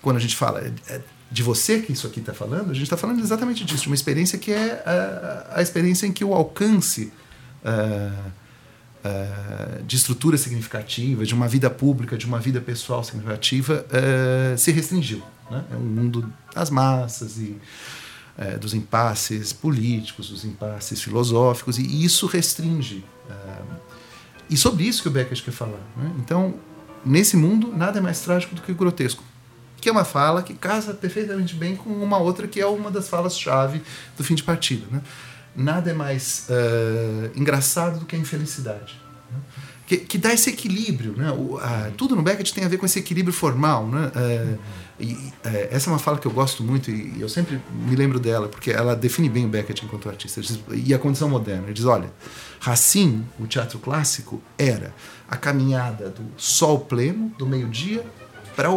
quando 0.00 0.16
a 0.16 0.20
gente 0.20 0.36
fala 0.36 0.60
é, 0.60 1.00
de 1.30 1.42
você 1.42 1.80
que 1.80 1.92
isso 1.92 2.06
aqui 2.06 2.20
está 2.20 2.32
falando, 2.32 2.70
a 2.70 2.74
gente 2.74 2.84
está 2.84 2.96
falando 2.96 3.20
exatamente 3.20 3.64
disso, 3.64 3.82
de 3.82 3.88
uma 3.88 3.94
experiência 3.94 4.38
que 4.38 4.52
é 4.52 4.82
a, 4.86 5.58
a 5.58 5.62
experiência 5.62 6.06
em 6.06 6.12
que 6.12 6.24
o 6.24 6.32
alcance. 6.34 7.12
Uh, 7.64 8.46
uh, 9.06 9.82
de 9.84 9.96
estrutura 9.96 10.36
significativa, 10.36 11.24
de 11.24 11.34
uma 11.34 11.48
vida 11.48 11.70
pública, 11.70 12.16
de 12.18 12.26
uma 12.26 12.40
vida 12.40 12.60
pessoal 12.60 13.02
significativa, 13.04 13.86
uh, 13.86 14.58
se 14.58 14.72
restringiu. 14.72 15.22
Né? 15.50 15.64
É 15.72 15.76
um 15.76 15.80
mundo 15.80 16.32
das 16.54 16.70
massas 16.70 17.38
e 17.38 17.56
dos 18.60 18.74
impasses 18.74 19.50
políticos, 19.50 20.28
dos 20.28 20.44
impasses 20.44 21.00
filosóficos, 21.00 21.78
e 21.78 22.04
isso 22.04 22.26
restringe. 22.26 23.02
E 24.48 24.56
sobre 24.56 24.84
isso 24.84 25.02
que 25.02 25.08
o 25.08 25.10
Beckett 25.10 25.42
quer 25.42 25.52
falar. 25.52 25.80
Né? 25.96 26.12
Então, 26.18 26.54
nesse 27.04 27.36
mundo, 27.36 27.72
nada 27.76 27.98
é 27.98 28.00
mais 28.00 28.20
trágico 28.20 28.54
do 28.54 28.62
que 28.62 28.72
grotesco 28.72 29.22
que 29.78 29.90
é 29.90 29.92
uma 29.92 30.04
fala 30.04 30.42
que 30.42 30.54
casa 30.54 30.94
perfeitamente 30.94 31.54
bem 31.54 31.76
com 31.76 31.90
uma 31.90 32.18
outra 32.18 32.48
que 32.48 32.58
é 32.58 32.66
uma 32.66 32.90
das 32.90 33.08
falas-chave 33.08 33.82
do 34.16 34.24
fim 34.24 34.34
de 34.34 34.42
partida. 34.42 34.84
Né? 34.90 35.00
nada 35.56 35.90
é 35.90 35.94
mais 35.94 36.46
uh, 36.50 37.30
engraçado 37.34 38.00
do 38.00 38.04
que 38.04 38.14
a 38.14 38.18
infelicidade. 38.18 39.00
Né? 39.30 39.38
Que, 39.86 39.96
que, 39.98 40.18
dá 40.18 40.32
esse 40.32 40.50
equilíbrio. 40.50 41.14
Né? 41.16 41.30
O, 41.32 41.58
a, 41.58 41.90
tudo 41.96 42.14
no 42.14 42.22
Beckett 42.22 42.52
tem 42.52 42.64
a 42.64 42.68
ver 42.68 42.76
com 42.76 42.84
esse 42.84 42.98
equilíbrio 42.98 43.32
formal. 43.32 43.86
Né? 43.86 44.08
Uh, 44.08 44.58
e, 44.98 45.12
uh, 45.12 45.32
essa 45.70 45.90
é 45.90 45.92
uma 45.92 45.98
fala 45.98 46.18
que 46.18 46.26
eu 46.26 46.32
gosto 46.32 46.62
muito 46.62 46.90
e 46.90 47.20
eu 47.20 47.28
sempre 47.28 47.60
me 47.70 47.94
lembro 47.94 48.18
dela, 48.18 48.48
porque 48.48 48.70
ela 48.70 48.96
define 48.96 49.28
bem 49.28 49.44
o 49.44 49.48
Beckett 49.48 49.84
enquanto 49.84 50.08
artista. 50.08 50.40
Diz, 50.40 50.58
e 50.72 50.94
a 50.94 50.98
condição 50.98 51.28
moderna. 51.28 51.64
Ele 51.64 51.74
diz: 51.74 51.84
olha, 51.84 52.10
Racine, 52.60 53.24
o 53.38 53.46
teatro 53.46 53.78
clássico, 53.78 54.42
era 54.56 54.94
a 55.28 55.36
caminhada 55.36 56.08
do 56.08 56.24
sol 56.36 56.80
pleno, 56.80 57.32
do 57.38 57.46
meio-dia, 57.46 58.04
para 58.54 58.68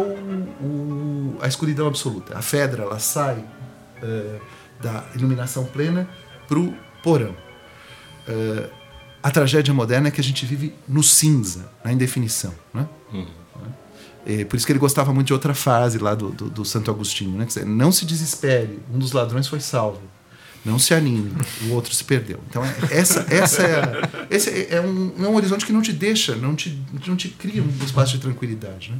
a 1.40 1.48
escuridão 1.48 1.86
absoluta. 1.86 2.36
A 2.36 2.42
Fedra 2.42 2.82
ela 2.82 2.98
sai 2.98 3.42
da 4.80 5.04
iluminação 5.14 5.64
plena 5.64 6.08
para 6.48 6.58
o 6.58 6.74
porão. 7.02 7.34
Uh, 8.28 8.70
a 9.22 9.30
tragédia 9.30 9.72
moderna 9.74 10.08
é 10.08 10.10
que 10.10 10.20
a 10.20 10.24
gente 10.24 10.46
vive 10.46 10.74
no 10.88 11.02
cinza, 11.02 11.70
na 11.84 11.92
indefinição. 11.92 12.54
Né? 12.72 12.88
Uhum. 13.12 13.26
É, 14.26 14.44
por 14.44 14.56
isso 14.56 14.66
que 14.66 14.72
ele 14.72 14.78
gostava 14.78 15.12
muito 15.12 15.28
de 15.28 15.32
outra 15.32 15.54
frase 15.54 15.98
lá 15.98 16.14
do, 16.14 16.30
do, 16.30 16.50
do 16.50 16.64
Santo 16.64 16.90
Agostinho. 16.90 17.38
Né? 17.38 17.44
Dizer, 17.44 17.64
não 17.64 17.90
se 17.90 18.04
desespere, 18.04 18.78
um 18.92 18.98
dos 18.98 19.12
ladrões 19.12 19.48
foi 19.48 19.60
salvo. 19.60 20.02
Não 20.62 20.78
se 20.78 20.92
anime, 20.92 21.32
o 21.68 21.72
outro 21.72 21.94
se 21.94 22.04
perdeu. 22.04 22.38
Então, 22.50 22.62
é, 22.62 22.74
essa, 22.90 23.26
essa 23.30 23.62
é, 23.62 24.26
esse 24.28 24.50
é, 24.50 24.74
é, 24.74 24.80
um, 24.82 25.12
é 25.18 25.26
um 25.26 25.34
horizonte 25.34 25.64
que 25.64 25.72
não 25.72 25.80
te 25.80 25.92
deixa, 25.92 26.34
não 26.36 26.54
te, 26.54 26.78
não 27.06 27.16
te 27.16 27.30
cria 27.30 27.62
um 27.62 27.84
espaço 27.84 28.12
de 28.12 28.18
tranquilidade. 28.18 28.90
Né? 28.90 28.98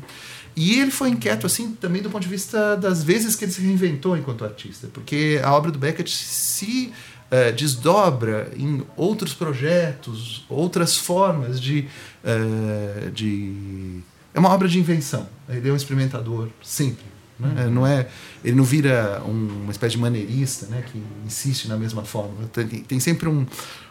E 0.56 0.80
ele 0.80 0.90
foi 0.90 1.11
inquieto 1.11 1.46
assim 1.46 1.72
também 1.72 2.02
do 2.02 2.11
ponto 2.11 2.22
de 2.22 2.28
vista 2.28 2.76
das 2.76 3.04
vezes 3.04 3.37
que 3.37 3.44
ele 3.44 3.52
se 3.52 3.61
reinventou 3.61 4.16
enquanto 4.16 4.44
artista, 4.44 4.88
porque 4.92 5.40
a 5.42 5.52
obra 5.52 5.70
do 5.70 5.78
Beckett 5.78 6.11
se 6.11 6.92
uh, 7.30 7.52
desdobra 7.52 8.50
em 8.56 8.83
outros 8.96 9.33
projetos, 9.33 10.44
outras 10.48 10.96
formas 10.96 11.61
de, 11.61 11.87
uh, 12.24 13.11
de. 13.11 14.00
É 14.34 14.38
uma 14.38 14.50
obra 14.50 14.68
de 14.68 14.78
invenção. 14.78 15.28
Ele 15.48 15.68
é 15.68 15.72
um 15.72 15.76
experimentador 15.76 16.48
sempre. 16.62 17.04
Né? 17.38 17.66
Uhum. 17.66 17.70
Não 17.70 17.86
é, 17.86 18.08
ele 18.44 18.54
não 18.54 18.64
vira 18.64 19.22
um, 19.26 19.62
uma 19.62 19.72
espécie 19.72 19.96
de 19.96 19.98
maneirista 20.00 20.66
né, 20.66 20.84
que 20.86 21.02
insiste 21.26 21.66
na 21.68 21.76
mesma 21.76 22.04
forma. 22.04 22.46
Tem, 22.52 22.66
tem 22.66 23.00
sempre 23.00 23.28
um, 23.28 23.46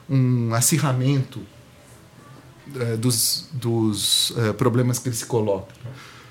um 0.10 0.54
acirramento 0.54 1.42
uh, 2.76 2.98
dos, 2.98 3.50
dos 3.54 4.34
problemas 4.58 5.00
que 5.00 5.10
ele 5.10 5.16
se 5.16 5.26
coloca 5.26 5.74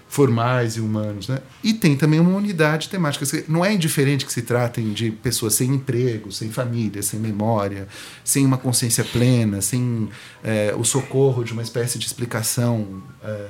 formais 0.09 0.77
e 0.77 0.81
humanos. 0.81 1.29
Né? 1.29 1.39
E 1.63 1.75
tem 1.75 1.97
também 1.97 2.19
uma 2.19 2.35
unidade 2.37 2.89
temática. 2.89 3.25
Não 3.47 3.65
é 3.65 3.73
indiferente 3.73 4.25
que 4.25 4.33
se 4.33 4.43
tratem 4.43 4.93
de 4.93 5.11
pessoas 5.11 5.55
sem 5.55 5.71
emprego, 5.75 6.33
sem 6.33 6.51
família, 6.51 7.03
sem 7.03 7.21
memória, 7.21 7.87
sem 8.25 8.45
uma 8.45 8.57
consciência 8.57 9.05
plena, 9.05 9.61
sem 9.61 10.09
é, 10.43 10.75
o 10.77 10.83
socorro 10.83 11.45
de 11.45 11.53
uma 11.53 11.63
espécie 11.63 11.99
de 11.99 12.07
explicação 12.07 13.03
é, 13.23 13.47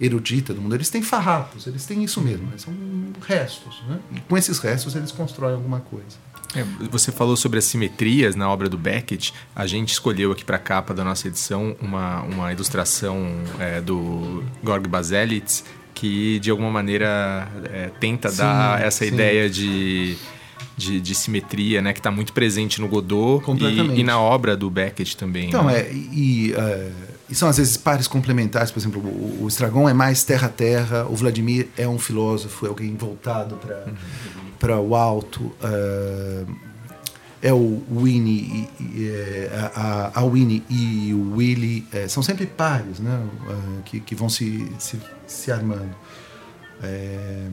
erudita 0.00 0.52
do 0.52 0.60
mundo. 0.60 0.74
Eles 0.74 0.90
têm 0.90 1.02
farrapos, 1.02 1.66
eles 1.66 1.84
têm 1.86 2.02
isso 2.02 2.20
mesmo, 2.20 2.48
são 2.58 2.74
restos. 3.26 3.82
Né? 3.88 3.98
E 4.16 4.20
com 4.20 4.36
esses 4.36 4.58
restos 4.58 4.94
eles 4.94 5.12
constroem 5.12 5.54
alguma 5.54 5.80
coisa. 5.80 6.16
É, 6.56 6.64
você 6.88 7.10
falou 7.10 7.36
sobre 7.36 7.58
as 7.58 7.64
simetrias 7.64 8.36
na 8.36 8.48
obra 8.48 8.68
do 8.68 8.78
Beckett. 8.78 9.34
A 9.54 9.66
gente 9.66 9.92
escolheu 9.92 10.30
aqui 10.30 10.44
para 10.44 10.56
a 10.56 10.60
capa 10.60 10.94
da 10.94 11.02
nossa 11.02 11.26
edição 11.26 11.76
uma, 11.80 12.22
uma 12.22 12.52
ilustração 12.52 13.26
é, 13.58 13.80
do 13.80 14.44
Gorg 14.62 14.86
Baselitz, 14.88 15.64
que 15.92 16.38
de 16.38 16.50
alguma 16.50 16.70
maneira 16.70 17.48
é, 17.72 17.90
tenta 18.00 18.28
sim, 18.28 18.38
dar 18.38 18.80
essa 18.80 19.04
sim. 19.04 19.12
ideia 19.12 19.50
de, 19.50 20.16
de, 20.76 21.00
de, 21.00 21.14
simetria, 21.14 21.82
né, 21.82 21.92
que 21.92 22.00
está 22.00 22.10
muito 22.10 22.32
presente 22.32 22.80
no 22.80 22.86
Godot 22.86 23.44
e, 23.60 24.00
e, 24.00 24.04
na 24.04 24.20
obra 24.20 24.56
do 24.56 24.70
Beckett 24.70 25.16
também. 25.16 25.48
Então, 25.48 25.64
né? 25.64 25.80
é, 25.80 25.92
e, 25.92 26.52
uh, 26.52 27.13
e, 27.28 27.34
são 27.34 27.48
às 27.48 27.56
vezes 27.56 27.76
pares 27.76 28.06
complementares, 28.06 28.70
por 28.70 28.78
exemplo, 28.78 29.00
o, 29.00 29.44
o 29.44 29.48
Estragon 29.48 29.88
é 29.88 29.94
mais 29.94 30.22
terra-terra, 30.24 31.06
o 31.08 31.16
Vladimir 31.16 31.68
é 31.76 31.88
um 31.88 31.98
filósofo, 31.98 32.66
é 32.66 32.68
alguém 32.68 32.94
voltado 32.96 33.58
para 34.58 34.78
uhum. 34.80 34.88
o 34.88 34.94
alto. 34.94 35.40
Uh, 35.42 36.74
é 37.44 37.52
o 37.52 37.82
Winnie, 37.94 38.70
e, 38.80 39.06
é, 39.06 39.70
a, 39.74 40.18
a 40.18 40.24
Winnie 40.24 40.62
e 40.70 41.12
o 41.12 41.36
Willy 41.36 41.86
é, 41.92 42.08
são 42.08 42.22
sempre 42.22 42.46
pares, 42.46 42.98
né? 42.98 43.22
Uh, 43.46 43.82
que, 43.82 44.00
que 44.00 44.14
vão 44.14 44.30
se, 44.30 44.66
se, 44.78 44.98
se 45.26 45.52
armando. 45.52 45.94
É, 46.82 47.48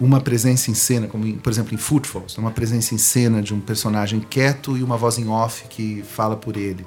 uma 0.00 0.18
presença 0.22 0.70
em 0.70 0.74
cena, 0.74 1.06
como 1.06 1.26
em, 1.26 1.36
por 1.36 1.52
exemplo 1.52 1.74
em 1.74 1.76
Footfalls, 1.76 2.38
uma 2.38 2.50
presença 2.50 2.94
em 2.94 2.98
cena 2.98 3.42
de 3.42 3.52
um 3.52 3.60
personagem 3.60 4.20
quieto 4.20 4.74
e 4.74 4.82
uma 4.82 4.96
voz 4.96 5.18
em 5.18 5.28
off 5.28 5.66
que 5.68 6.02
fala 6.02 6.34
por 6.34 6.56
ele. 6.56 6.86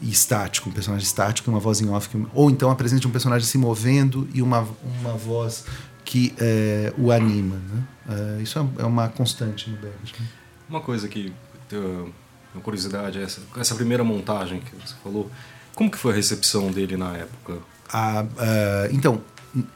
E 0.00 0.10
estático, 0.10 0.68
um 0.68 0.72
personagem 0.72 1.06
estático 1.06 1.48
e 1.48 1.50
uma 1.50 1.60
voz 1.60 1.80
em 1.80 1.88
off. 1.88 2.08
Que, 2.08 2.26
ou 2.34 2.50
então 2.50 2.70
a 2.70 2.74
presença 2.74 3.00
de 3.00 3.06
um 3.06 3.10
personagem 3.10 3.46
se 3.46 3.56
movendo 3.58 4.28
e 4.34 4.42
uma, 4.42 4.66
uma 5.00 5.12
voz 5.12 5.64
que 6.04 6.34
é, 6.38 6.92
o 6.98 7.10
anima. 7.10 7.56
Né? 7.56 8.42
isso 8.42 8.58
é, 8.58 8.82
é 8.82 8.84
uma 8.84 9.08
constante 9.08 9.70
no 9.70 9.76
Babbage. 9.76 10.14
Né? 10.18 10.26
Uma 10.68 10.80
coisa 10.80 11.08
que 11.08 11.32
tenho 11.68 12.12
uma 12.54 12.62
curiosidade 12.62 13.18
é 13.18 13.22
essa, 13.22 13.40
essa 13.56 13.74
primeira 13.74 14.04
montagem 14.04 14.60
que 14.60 14.76
você 14.76 14.94
falou, 15.02 15.30
como 15.74 15.90
que 15.90 15.98
foi 15.98 16.12
a 16.12 16.14
recepção 16.14 16.70
dele 16.70 16.96
na 16.96 17.16
época? 17.16 17.58
Ah, 17.92 18.24
uh, 18.24 18.94
então, 18.94 19.20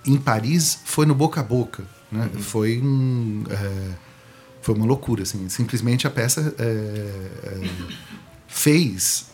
em 0.05 0.17
Paris 0.17 0.81
foi 0.85 1.07
no 1.07 1.15
boca 1.15 1.41
a 1.41 1.43
boca, 1.43 1.85
né? 2.11 2.31
Uhum. 2.33 2.41
Foi 2.41 2.81
um, 2.81 3.45
foi 4.63 4.75
uma 4.75 4.87
loucura, 4.87 5.23
assim. 5.23 5.49
Simplesmente 5.49 6.07
a 6.07 6.11
peça 6.11 6.55
fez 8.49 9.27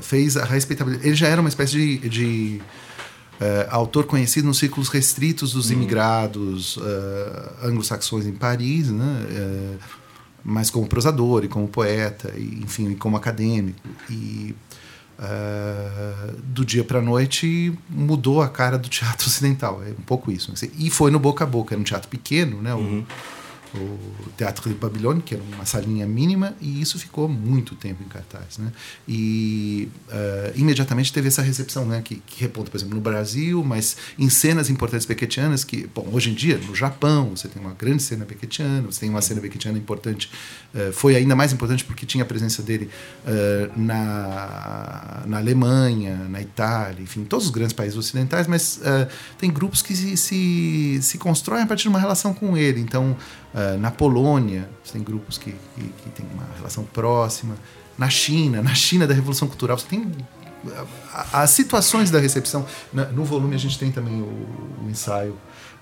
fez 0.00 0.36
a 0.36 0.44
respeitabilidade. 0.44 1.06
Ele 1.06 1.16
já 1.16 1.28
era 1.28 1.40
uma 1.40 1.48
espécie 1.48 1.72
de, 1.72 2.08
de 2.08 2.62
autor 3.70 4.06
conhecido 4.06 4.46
nos 4.46 4.58
círculos 4.58 4.88
restritos 4.88 5.52
dos 5.52 5.68
uhum. 5.68 5.76
imigrados 5.76 6.78
anglo-saxões 7.62 8.26
em 8.26 8.32
Paris, 8.32 8.88
né? 8.90 9.78
mas 10.44 10.70
como 10.70 10.86
prosador 10.86 11.44
e 11.44 11.48
como 11.48 11.68
poeta, 11.68 12.32
e, 12.36 12.62
enfim, 12.64 12.90
e 12.90 12.96
como 12.96 13.16
acadêmico. 13.16 13.80
E 14.08 14.54
uh, 15.18 16.32
do 16.42 16.64
dia 16.64 16.82
para 16.82 16.98
a 16.98 17.02
noite 17.02 17.72
mudou 17.88 18.42
a 18.42 18.48
cara 18.48 18.78
do 18.78 18.88
teatro 18.88 19.26
ocidental. 19.26 19.82
É 19.84 19.90
um 19.90 20.04
pouco 20.04 20.30
isso. 20.30 20.52
E 20.76 20.90
foi 20.90 21.10
no 21.10 21.18
boca 21.18 21.44
a 21.44 21.46
boca, 21.46 21.74
era 21.74 21.80
um 21.80 21.84
teatro 21.84 22.08
pequeno, 22.08 22.60
né? 22.62 22.74
O, 22.74 23.04
o 23.74 24.30
Teatro 24.36 24.68
de 24.68 24.74
Babilônia, 24.74 25.22
que 25.22 25.34
era 25.34 25.42
uma 25.42 25.64
salinha 25.64 26.06
mínima, 26.06 26.54
e 26.60 26.80
isso 26.80 26.98
ficou 26.98 27.28
muito 27.28 27.74
tempo 27.74 28.02
em 28.02 28.08
cartaz. 28.08 28.58
Né? 28.58 28.72
E 29.06 29.88
uh, 30.08 30.58
imediatamente 30.58 31.12
teve 31.12 31.28
essa 31.28 31.42
recepção, 31.42 31.84
né? 31.84 32.02
que, 32.02 32.16
que 32.26 32.40
reponta, 32.40 32.70
por 32.70 32.76
exemplo, 32.76 32.94
no 32.94 33.00
Brasil, 33.00 33.62
mas 33.64 33.96
em 34.18 34.28
cenas 34.28 34.70
importantes 34.70 35.06
beckettianas, 35.06 35.62
que, 35.62 35.88
bom, 35.94 36.08
hoje 36.12 36.30
em 36.30 36.34
dia, 36.34 36.58
no 36.58 36.74
Japão, 36.74 37.30
você 37.36 37.48
tem 37.48 37.62
uma 37.62 37.74
grande 37.74 38.02
cena 38.02 38.24
beckettiana, 38.24 38.82
você 38.82 39.00
tem 39.00 39.10
uma 39.10 39.22
cena 39.22 39.40
beckettiana 39.40 39.78
importante, 39.78 40.30
uh, 40.74 40.92
foi 40.92 41.14
ainda 41.16 41.36
mais 41.36 41.52
importante 41.52 41.84
porque 41.84 42.04
tinha 42.04 42.24
a 42.24 42.26
presença 42.26 42.62
dele 42.62 42.90
uh, 43.24 43.80
na, 43.80 45.22
na 45.26 45.38
Alemanha, 45.38 46.16
na 46.28 46.40
Itália, 46.40 47.02
enfim, 47.02 47.24
todos 47.24 47.46
os 47.46 47.50
grandes 47.50 47.72
países 47.72 47.96
ocidentais, 47.96 48.46
mas 48.46 48.80
tem 49.38 49.50
grupos 49.50 49.82
que 49.82 49.94
se, 49.94 50.16
se, 50.16 50.98
se 51.02 51.18
constroem 51.18 51.62
a 51.62 51.66
partir 51.66 51.82
de 51.82 51.88
uma 51.88 52.00
relação 52.00 52.32
com 52.32 52.56
ele. 52.56 52.80
Então, 52.80 53.16
Uh, 53.50 53.58
na 53.78 53.90
Polônia, 53.90 54.68
você 54.82 54.92
tem 54.94 55.02
grupos 55.02 55.38
que, 55.38 55.52
que, 55.52 55.82
que 55.82 56.10
têm 56.10 56.26
uma 56.34 56.46
relação 56.56 56.84
próxima. 56.84 57.56
Na 57.96 58.08
China, 58.08 58.62
na 58.62 58.74
China 58.74 59.06
da 59.06 59.14
Revolução 59.14 59.46
Cultural, 59.46 59.78
você 59.78 59.86
tem 59.86 60.10
as 61.32 61.50
situações 61.50 62.10
da 62.10 62.18
recepção. 62.18 62.66
No 63.12 63.24
volume 63.24 63.54
a 63.54 63.58
gente 63.58 63.78
tem 63.78 63.90
também 63.90 64.20
o 64.20 64.88
ensaio 64.88 65.36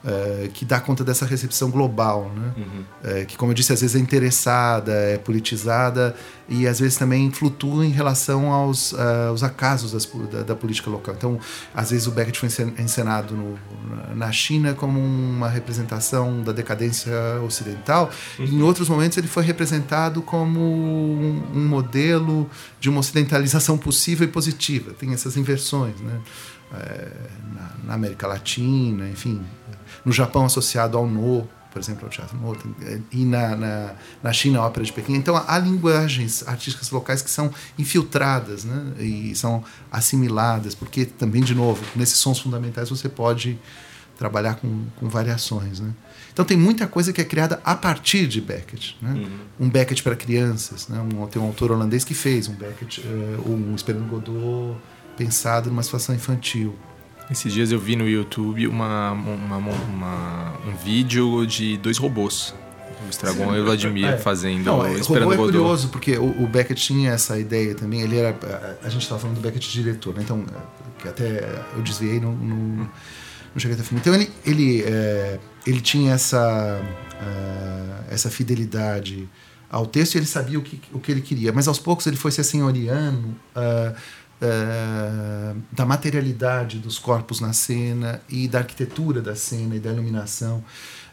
uh, 0.04 0.48
que 0.50 0.64
dá 0.64 0.80
conta 0.80 1.04
dessa 1.04 1.24
recepção 1.24 1.70
global, 1.70 2.30
né? 2.34 2.52
Uhum. 2.56 3.22
Uh, 3.22 3.26
que, 3.26 3.36
como 3.36 3.52
eu 3.52 3.54
disse, 3.54 3.72
às 3.72 3.80
vezes 3.80 3.96
é 3.96 3.98
interessada, 3.98 4.92
é 4.92 5.18
politizada 5.18 6.14
e 6.48 6.66
às 6.66 6.80
vezes 6.80 6.96
também 6.96 7.30
flutua 7.30 7.84
em 7.84 7.90
relação 7.90 8.52
aos, 8.52 8.92
uh, 8.92 9.28
aos 9.28 9.42
acasos 9.42 9.92
das, 9.92 10.08
da, 10.30 10.42
da, 10.42 10.56
política 10.56 10.88
local. 10.90 11.14
Então, 11.16 11.38
às 11.74 11.90
vezes 11.90 12.06
o 12.06 12.10
Beckett 12.10 12.38
foi 12.38 12.48
encenado 12.78 13.34
no, 13.34 13.58
na 14.14 14.32
China 14.32 14.74
como 14.74 14.98
uma 14.98 15.48
representação 15.48 16.42
da 16.42 16.52
decadência 16.52 17.12
ocidental, 17.44 18.10
uhum. 18.38 18.44
e 18.44 18.54
em 18.54 18.62
outros 18.62 18.88
momentos 18.88 19.18
ele 19.18 19.28
foi 19.28 19.44
representado 19.44 20.22
como 20.22 20.60
um, 20.60 21.42
um 21.54 21.68
modelo 21.68 22.48
de 22.80 22.88
uma 22.88 23.00
ocidentalização 23.00 23.76
possível 23.76 24.26
e 24.26 24.30
positiva. 24.30 24.92
Tem 24.92 25.12
essas 25.12 25.36
inversões, 25.36 26.00
né? 26.00 26.20
Na, 27.84 27.94
América 27.94 28.26
Latina, 28.26 29.08
enfim, 29.08 29.42
no 30.04 30.12
Japão 30.12 30.44
associado 30.44 30.96
ao 30.96 31.06
No, 31.06 31.48
por 31.70 31.80
exemplo, 31.80 32.04
ao 32.04 32.10
teatro 32.10 32.36
No, 32.36 32.56
e 33.12 33.24
na, 33.24 33.56
na, 33.56 33.94
na 34.22 34.32
China 34.32 34.60
a 34.60 34.66
ópera 34.66 34.84
de 34.84 34.92
Pequim. 34.92 35.14
Então 35.14 35.42
há 35.46 35.58
linguagens 35.58 36.46
artísticas 36.46 36.90
locais 36.90 37.22
que 37.22 37.30
são 37.30 37.50
infiltradas 37.78 38.64
né, 38.64 38.92
e 38.98 39.34
são 39.34 39.62
assimiladas, 39.90 40.74
porque 40.74 41.04
também, 41.04 41.42
de 41.42 41.54
novo, 41.54 41.84
nesses 41.94 42.18
sons 42.18 42.38
fundamentais 42.38 42.90
você 42.90 43.08
pode 43.08 43.58
trabalhar 44.18 44.56
com, 44.56 44.84
com 44.96 45.08
variações. 45.08 45.78
Né? 45.78 45.92
Então 46.32 46.44
tem 46.44 46.56
muita 46.56 46.86
coisa 46.86 47.12
que 47.12 47.20
é 47.20 47.24
criada 47.24 47.60
a 47.64 47.74
partir 47.74 48.26
de 48.26 48.40
Beckett. 48.40 48.96
Né? 49.00 49.12
Uhum. 49.12 49.66
Um 49.66 49.70
Beckett 49.70 50.02
para 50.02 50.16
crianças. 50.16 50.88
Né? 50.88 51.00
Um, 51.00 51.26
tem 51.26 51.40
um 51.40 51.46
autor 51.46 51.70
holandês 51.70 52.04
que 52.04 52.14
fez 52.14 52.48
um 52.48 52.54
Beckett, 52.54 53.00
uh, 53.00 53.50
um 53.50 53.74
Esperando 53.74 54.08
Godot 54.08 54.76
pensado 55.16 55.70
numa 55.70 55.82
situação 55.82 56.14
infantil. 56.14 56.76
Esses 57.30 57.52
dias 57.52 57.70
eu 57.70 57.78
vi 57.78 57.94
no 57.94 58.08
YouTube 58.08 58.66
uma, 58.66 59.12
uma, 59.12 59.56
uma 59.56 60.54
um 60.66 60.74
vídeo 60.82 61.46
de 61.46 61.76
dois 61.76 61.98
robôs. 61.98 62.54
O 63.06 63.10
Estragon 63.10 63.54
e 63.54 63.60
o 63.60 63.64
Vladimir 63.64 64.06
é. 64.06 64.16
fazendo 64.16 64.64
Não, 64.64 64.84
é, 64.84 64.94
esperando 64.94 65.30
robô 65.30 65.34
é 65.34 65.36
Godot. 65.36 65.52
curioso 65.52 65.88
porque 65.88 66.16
o, 66.16 66.42
o, 66.42 66.46
Beckett 66.46 66.80
tinha 66.80 67.12
essa 67.12 67.38
ideia 67.38 67.74
também. 67.74 68.00
Ele 68.00 68.16
era 68.16 68.30
a, 68.82 68.86
a 68.86 68.88
gente 68.88 69.02
estava 69.02 69.20
falando 69.20 69.36
do 69.36 69.42
Beckett 69.42 69.70
diretor, 69.70 70.14
né? 70.14 70.22
então 70.24 70.44
que 70.98 71.06
até 71.06 71.62
eu 71.76 71.82
desviei 71.82 72.18
no, 72.18 72.32
no, 72.32 72.76
não 72.78 72.90
cheguei 73.56 73.74
até 73.74 73.82
o 73.82 73.86
fim. 73.86 73.96
Então 73.96 74.14
ele 74.14 74.30
ele 74.44 74.82
é, 74.82 75.38
ele 75.66 75.80
tinha 75.80 76.14
essa 76.14 76.80
uh, 76.82 78.04
essa 78.10 78.30
fidelidade 78.30 79.28
ao 79.70 79.86
texto 79.86 80.14
e 80.14 80.18
ele 80.18 80.26
sabia 80.26 80.58
o 80.58 80.62
que, 80.62 80.80
o 80.92 80.98
que 80.98 81.12
ele 81.12 81.20
queria, 81.20 81.52
mas 81.52 81.68
aos 81.68 81.78
poucos 81.78 82.06
ele 82.06 82.16
foi 82.16 82.32
se 82.32 82.40
assenhoriando. 82.40 83.28
Uh, 83.54 83.94
eh, 84.40 85.54
da 85.72 85.84
materialidade 85.84 86.78
dos 86.78 86.96
corpos 86.96 87.40
na 87.40 87.52
cena 87.52 88.20
e 88.28 88.46
da 88.46 88.58
arquitetura 88.58 89.20
da 89.20 89.34
cena 89.34 89.74
e 89.74 89.80
da 89.80 89.90
iluminação. 89.90 90.62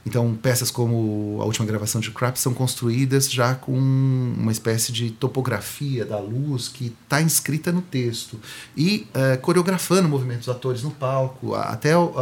Então, 0.05 0.35
peças 0.35 0.69
como 0.69 1.39
a 1.41 1.45
última 1.45 1.65
gravação 1.65 1.99
de 1.99 2.11
Crap 2.11 2.37
são 2.37 2.53
construídas 2.53 3.31
já 3.31 3.55
com 3.55 3.75
uma 3.75 4.51
espécie 4.51 4.91
de 4.91 5.09
topografia 5.09 6.05
da 6.05 6.19
luz 6.19 6.67
que 6.67 6.95
está 7.03 7.19
inscrita 7.19 7.71
no 7.71 7.81
texto 7.81 8.39
e 8.77 9.07
uh, 9.09 9.41
coreografando 9.41 10.07
movimentos 10.07 10.45
dos 10.45 10.55
atores 10.55 10.83
no 10.83 10.91
palco, 10.91 11.55
até 11.55 11.97
uh, 11.97 12.13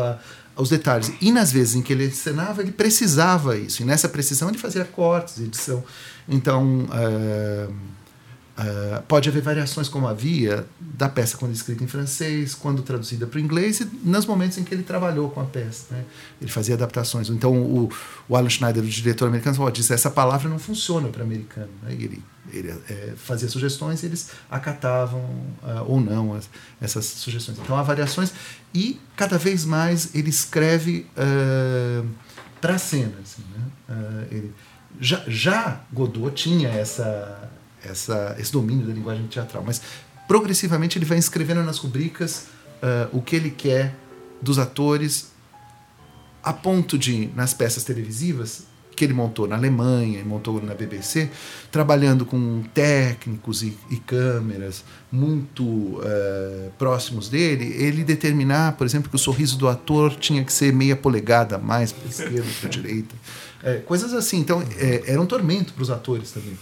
os 0.56 0.70
detalhes. 0.70 1.12
E 1.20 1.34
nas 1.34 1.52
vezes 1.52 1.76
em 1.76 1.82
que 1.82 1.92
ele 1.92 2.06
encenava, 2.06 2.62
ele 2.62 2.72
precisava 2.72 3.58
isso. 3.58 3.82
E 3.82 3.86
nessa 3.86 4.08
precisão 4.08 4.48
ele 4.48 4.58
fazia 4.58 4.86
cortes, 4.86 5.40
edição. 5.40 5.84
Então. 6.30 6.86
Uh, 6.86 7.94
Uh, 8.56 9.02
pode 9.08 9.28
haver 9.28 9.42
variações, 9.42 9.90
como 9.90 10.08
havia, 10.08 10.64
da 10.80 11.10
peça 11.10 11.36
quando 11.36 11.54
escrita 11.54 11.84
em 11.84 11.88
francês, 11.88 12.54
quando 12.54 12.84
traduzida 12.84 13.26
para 13.26 13.38
o 13.38 13.42
inglês, 13.42 13.80
e 13.80 13.90
nos 14.04 14.28
momentos 14.28 14.60
em 14.60 14.64
que 14.64 14.72
ele 14.72 14.84
trabalhou 14.84 15.32
com 15.32 15.42
a 15.42 15.46
peça. 15.46 15.86
Né? 15.90 16.06
Ele 16.40 16.52
fazia 16.52 16.76
adaptações. 16.76 17.30
Então, 17.30 17.52
o, 17.52 17.92
o 18.30 18.36
Alan 18.36 18.50
Schneider, 18.50 18.84
o 18.84 18.88
diretor 18.88 19.28
americano, 19.28 19.56
falou, 19.56 19.72
disse, 19.72 19.92
essa 19.92 20.12
palavra 20.12 20.48
não 20.48 20.60
funciona 20.60 21.10
para 21.10 21.24
americano. 21.24 21.72
Né? 21.82 21.94
Ele, 21.94 22.24
ele 22.52 22.70
é, 22.70 23.14
fazia 23.18 23.50
sugestões 23.50 24.04
e 24.04 24.06
eles 24.06 24.30
acatavam 24.52 25.22
uh, 25.64 25.84
ou 25.88 26.00
não 26.00 26.36
as, 26.36 26.48
essas 26.80 27.06
sugestões. 27.06 27.58
Então, 27.58 27.76
há 27.76 27.82
variações 27.82 28.32
e, 28.72 29.02
cada 29.16 29.40
vez 29.40 29.66
mais, 29.66 30.14
ele 30.14 30.30
escreve 30.30 31.08
uh, 31.18 32.08
para 32.62 32.76
a 32.76 32.78
cena. 32.78 33.16
Assim, 33.20 33.42
né? 33.90 34.28
ele, 34.30 34.54
já, 35.02 35.24
já 35.28 35.82
Godot 35.92 36.36
tinha 36.36 36.70
essa 36.70 37.50
essa, 37.84 38.36
esse 38.40 38.52
domínio 38.52 38.88
da 38.88 38.94
linguagem 38.94 39.28
teatral. 39.28 39.64
Mas 39.66 39.82
progressivamente 40.28 40.98
ele 40.98 41.06
vai 41.06 41.18
escrevendo 41.18 41.64
nas 41.64 41.78
rubricas 41.78 42.48
uh, 42.82 43.18
o 43.18 43.22
que 43.22 43.36
ele 43.36 43.52
quer 43.52 43.96
dos 44.42 44.60
atores, 44.60 45.32
a 46.44 46.52
ponto 46.52 46.98
de, 46.98 47.30
nas 47.36 47.54
peças 47.54 47.84
televisivas, 47.84 48.66
que 48.96 49.04
ele 49.04 49.14
montou 49.14 49.48
na 49.48 49.56
Alemanha 49.56 50.20
e 50.20 50.24
montou 50.24 50.62
na 50.62 50.76
BBC, 50.76 51.30
trabalhando 51.72 52.26
com 52.26 52.62
técnicos 52.74 53.64
e, 53.64 53.76
e 53.90 53.98
câmeras 53.98 54.84
muito 55.12 55.64
uh, 55.64 56.72
próximos 56.78 57.28
dele, 57.28 57.66
ele 57.78 58.04
determinar, 58.04 58.74
por 58.74 58.86
exemplo, 58.86 59.10
que 59.10 59.16
o 59.16 59.20
sorriso 59.20 59.58
do 59.58 59.68
ator 59.68 60.16
tinha 60.16 60.44
que 60.44 60.54
ser 60.54 60.72
meia 60.72 60.96
polegada 60.96 61.58
mais 61.58 61.92
para 61.92 62.08
esquerda, 62.08 62.46
para 62.60 62.70
direita. 62.70 63.16
É, 63.64 63.78
coisas 63.78 64.14
assim. 64.14 64.40
Então, 64.40 64.62
é, 64.78 65.04
era 65.08 65.22
um 65.22 65.26
tormento 65.26 65.74
para 65.74 65.82
os 65.82 65.90
atores 65.90 66.32
também 66.32 66.58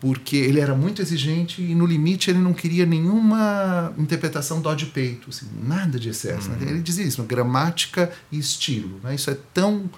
porque 0.00 0.36
ele 0.36 0.60
era 0.60 0.74
muito 0.74 1.00
exigente 1.00 1.62
e 1.62 1.74
no 1.74 1.86
limite 1.86 2.30
ele 2.30 2.38
não 2.38 2.52
queria 2.52 2.84
nenhuma 2.84 3.92
interpretação 3.96 4.60
dó 4.60 4.74
de 4.74 4.86
peito, 4.86 5.30
assim, 5.30 5.46
nada 5.62 5.98
de 5.98 6.10
excesso. 6.10 6.50
Né? 6.50 6.56
Uhum. 6.56 6.64
Né? 6.64 6.70
Ele 6.72 6.82
dizia 6.82 7.04
isso, 7.04 7.22
gramática 7.22 8.12
e 8.30 8.38
estilo. 8.38 9.00
Né? 9.02 9.14
Isso 9.14 9.30
é 9.30 9.36
tão 9.54 9.90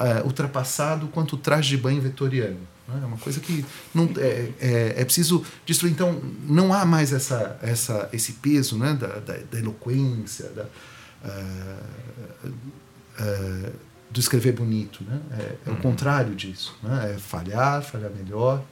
uh, 0.00 0.24
ultrapassado 0.24 1.08
quanto 1.08 1.34
o 1.34 1.36
traje 1.36 1.70
de 1.70 1.76
banho 1.76 2.00
vitoriano. 2.00 2.60
Né? 2.88 3.00
É 3.02 3.06
uma 3.06 3.18
coisa 3.18 3.38
que 3.38 3.64
não 3.94 4.08
é, 4.16 4.50
é, 4.60 4.94
é, 4.96 5.04
preciso 5.04 5.44
destruir. 5.66 5.92
Então 5.92 6.22
não 6.48 6.72
há 6.72 6.86
mais 6.86 7.12
essa, 7.12 7.58
essa, 7.60 8.08
esse 8.14 8.34
peso 8.34 8.78
né? 8.78 8.94
da, 8.94 9.18
da, 9.18 9.36
da 9.36 9.58
eloquência, 9.58 10.48
da, 10.48 10.64
uh, 11.24 12.48
uh, 12.48 13.72
do 14.10 14.20
escrever 14.20 14.52
bonito. 14.52 15.04
Né? 15.04 15.20
É, 15.32 15.42
é 15.66 15.70
uhum. 15.70 15.76
o 15.76 15.80
contrário 15.82 16.34
disso. 16.34 16.74
Né? 16.82 17.12
É 17.14 17.18
falhar, 17.18 17.82
falhar 17.82 18.10
melhor 18.10 18.64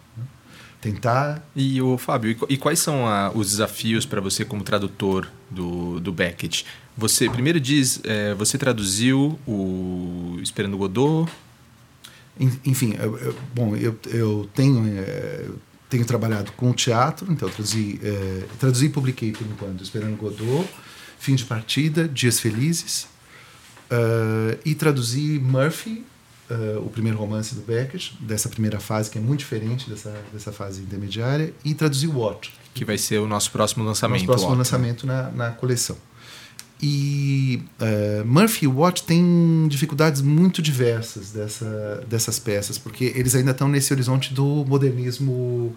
tentar. 0.83 1.49
E 1.55 1.81
o 1.81 1.97
Fábio, 1.97 2.37
e 2.49 2.57
quais 2.59 2.81
são 2.81 3.07
a, 3.07 3.31
os 3.31 3.51
desafios 3.51 4.05
para 4.05 4.21
você 4.21 4.45
como 4.45 4.65
tradutor 4.65 5.31
do, 5.49 6.01
do 6.01 6.13
Beckett? 6.13 6.67
Você 6.99 7.31
primeiro 7.31 7.59
diz, 7.59 8.01
é, 8.05 8.35
você 8.35 8.59
traduziu 8.59 9.39
o 9.47 10.39
Esperando 10.43 10.77
Godot? 10.77 11.31
Enfim, 12.65 12.95
eu, 12.99 13.17
eu, 13.19 13.37
bom, 13.55 13.77
eu, 13.77 13.97
eu 14.11 14.49
tenho 14.55 14.87
é, 14.99 15.47
tenho 15.89 16.05
trabalhado 16.05 16.51
com 16.53 16.73
teatro, 16.73 17.31
então 17.31 17.49
eu 17.49 17.55
traduzi, 17.55 18.01
é, 18.03 18.47
traduzi 18.59 18.87
e 18.87 18.89
publiquei 18.89 19.33
por 19.33 19.47
enquanto 19.47 19.83
Esperando 19.85 20.17
Godot, 20.17 20.69
Fim 21.19 21.35
de 21.35 21.45
Partida, 21.45 22.09
Dias 22.09 22.41
Felizes, 22.41 23.07
uh, 23.91 24.59
e 24.65 24.75
traduzi 24.75 25.39
Murphy 25.39 26.05
uh, 26.53 26.85
o 26.85 26.91
primeiro 26.91 27.19
romance 27.19 27.55
do 27.55 27.63
Beckett, 27.63 28.17
dessa 28.21 28.49
primeira 28.49 28.79
fase, 28.79 29.11
que 29.11 29.19
é 29.19 29.21
muito 29.21 29.41
diferente 29.41 29.89
dessa, 29.89 30.15
dessa 30.33 30.53
fase 30.53 30.83
intermediária, 30.83 31.53
e 31.65 31.75
traduzir 31.75 32.09
What. 32.09 32.53
Que 32.75 32.85
vai 32.85 32.99
ser 32.99 33.19
o 33.19 33.27
nosso 33.27 33.51
próximo 33.51 33.85
lançamento. 33.85 34.21
Nosso 34.21 34.27
próximo 34.27 34.55
lançamento 34.55 35.07
na, 35.07 35.31
na 35.31 35.51
coleção. 35.51 35.97
E 36.85 37.63
uh, 37.81 38.27
Murphy 38.27 38.65
e 38.65 38.69
Watt 38.69 39.05
têm 39.05 39.69
dificuldades 39.69 40.21
muito 40.21 40.61
diversas 40.61 41.31
dessa, 41.31 42.05
dessas 42.09 42.41
peças, 42.41 42.77
porque 42.77 43.13
eles 43.15 43.37
ainda 43.37 43.53
estão 43.53 43.69
nesse 43.69 43.93
horizonte 43.93 44.35
do 44.35 44.65
modernismo 44.67 45.33
uh, 45.33 45.77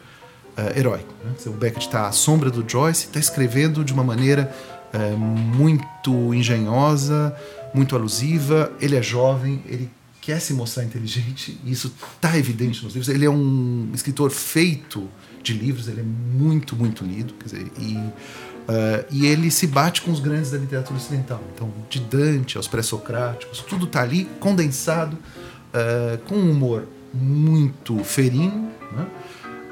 heróico. 0.75 1.13
Né? 1.23 1.31
O 1.45 1.51
Beckett 1.51 1.85
está 1.85 2.07
à 2.07 2.11
sombra 2.11 2.49
do 2.49 2.67
Joyce, 2.67 3.05
está 3.05 3.19
escrevendo 3.19 3.83
de 3.83 3.93
uma 3.93 4.03
maneira 4.03 4.51
uh, 4.95 5.15
muito 5.15 6.33
engenhosa, 6.33 7.35
muito 7.71 7.95
alusiva. 7.95 8.71
Ele 8.81 8.95
é 8.95 9.03
jovem, 9.03 9.61
ele 9.67 9.91
quer 10.25 10.39
se 10.39 10.53
mostrar 10.55 10.83
inteligente, 10.83 11.55
e 11.63 11.71
isso 11.71 11.93
está 12.15 12.35
evidente 12.35 12.83
nos 12.83 12.95
livros. 12.95 13.13
Ele 13.13 13.25
é 13.25 13.29
um 13.29 13.91
escritor 13.93 14.31
feito 14.31 15.07
de 15.43 15.53
livros, 15.53 15.87
ele 15.87 16.01
é 16.01 16.03
muito, 16.03 16.75
muito 16.75 17.05
lido, 17.05 17.35
quer 17.35 17.45
dizer, 17.45 17.71
e, 17.77 17.95
uh, 17.95 19.05
e 19.11 19.27
ele 19.27 19.51
se 19.51 19.67
bate 19.67 20.01
com 20.01 20.09
os 20.11 20.19
grandes 20.19 20.49
da 20.49 20.57
literatura 20.57 20.97
ocidental. 20.97 21.43
Então, 21.53 21.71
de 21.87 21.99
Dante 21.99 22.57
aos 22.57 22.67
pré-socráticos, 22.67 23.59
tudo 23.59 23.85
está 23.85 24.01
ali 24.01 24.25
condensado, 24.39 25.15
uh, 25.15 26.17
com 26.25 26.33
um 26.33 26.49
humor 26.49 26.87
muito 27.13 28.03
ferino, 28.03 28.71
né? 28.93 29.05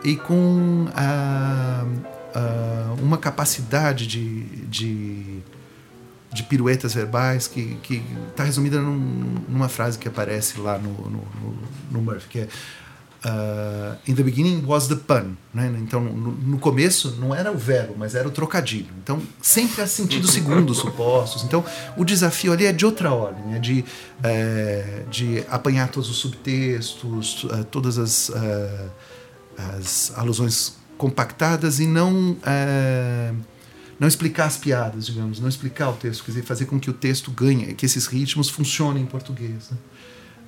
e 0.03 0.15
com 0.15 0.85
uh, 0.85 2.03
uma 3.01 3.17
capacidade 3.17 4.05
de, 4.05 4.43
de 4.67 5.39
de 6.33 6.43
piruetas 6.43 6.93
verbais 6.93 7.47
que 7.47 7.77
está 8.29 8.43
resumida 8.43 8.81
num, 8.81 9.35
numa 9.47 9.69
frase 9.69 9.97
que 9.97 10.07
aparece 10.07 10.59
lá 10.59 10.77
no, 10.77 10.89
no, 10.89 11.09
no, 11.09 11.57
no 11.91 12.01
Murphy, 12.01 12.27
que 12.27 12.39
é 12.39 12.47
uh, 13.23 13.97
In 14.07 14.15
the 14.15 14.23
beginning 14.23 14.65
was 14.65 14.87
the 14.87 14.95
pun. 14.95 15.35
Né? 15.53 15.73
Então, 15.79 16.01
no, 16.01 16.31
no, 16.31 16.59
começo 16.59 17.15
não 17.19 17.33
era 17.33 17.51
o 17.51 17.57
verbo, 17.57 17.95
mas 17.97 18.15
era 18.15 18.27
o 18.27 18.31
trocadilho. 18.31 18.89
Então, 19.01 19.21
sempre 19.41 19.81
há 19.81 19.87
sentido 19.87 20.27
segundo 20.27 20.73
supostos. 20.73 21.43
Então, 21.43 21.63
o 21.97 22.03
desafio 22.03 22.53
ali 22.53 22.65
é 22.65 22.73
de 22.73 22.85
outra 22.85 23.11
ordem, 23.11 23.55
é 23.55 23.59
de, 23.59 23.85
é, 24.21 25.03
de 25.09 25.43
apanhar 25.49 25.89
todos 25.89 26.09
os 26.09 26.17
subtextos, 26.17 27.43
uh, 27.45 27.63
todas 27.65 27.97
as, 27.97 28.29
uh, 28.29 28.91
as 29.77 30.11
alusões 30.15 30.77
compactadas 30.97 31.79
e 31.79 31.87
não 31.87 32.37
não 33.99 34.07
explicar 34.07 34.45
as 34.45 34.57
piadas, 34.57 35.05
digamos, 35.05 35.39
não 35.39 35.47
explicar 35.47 35.89
o 35.89 35.93
texto, 35.93 36.23
quer 36.23 36.31
dizer, 36.31 36.43
fazer 36.43 36.65
com 36.65 36.79
que 36.79 36.89
o 36.89 36.93
texto 36.93 37.31
ganhe, 37.31 37.73
que 37.73 37.85
esses 37.85 38.05
ritmos 38.07 38.49
funcionem 38.49 39.03
em 39.03 39.05
português. 39.05 39.69
Né? 39.69 39.77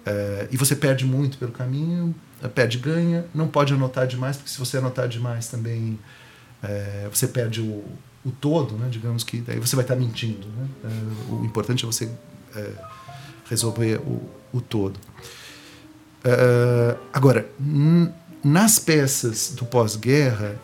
Uh, 0.06 0.48
e 0.52 0.58
você 0.58 0.76
perde 0.76 1.06
muito 1.06 1.38
pelo 1.38 1.52
caminho, 1.52 2.14
perde 2.54 2.78
ganha, 2.78 3.26
não 3.34 3.48
pode 3.48 3.74
anotar 3.74 4.06
demais, 4.08 4.38
porque 4.38 4.52
se 4.52 4.60
você 4.60 4.78
anotar 4.78 5.08
demais 5.08 5.48
também 5.48 6.00
uh, 6.64 7.10
você 7.12 7.28
perde 7.28 7.62
o, 7.62 7.84
o 8.24 8.32
todo, 8.32 8.76
né? 8.76 8.88
digamos 8.90 9.24
que 9.24 9.42
daí 9.42 9.60
você 9.60 9.76
vai 9.76 9.84
estar 9.84 9.96
mentindo. 9.96 10.48
Né? 10.48 10.68
o 11.30 11.46
importante 11.46 11.84
é 11.84 11.88
você 11.88 12.10
resolver 13.50 13.98
o, 13.98 14.22
o 14.54 14.62
todo. 14.62 15.00
agora, 17.12 17.48
nas 18.44 18.80
peças 18.80 19.54
do 19.56 19.66
pós-guerra, 19.66 20.56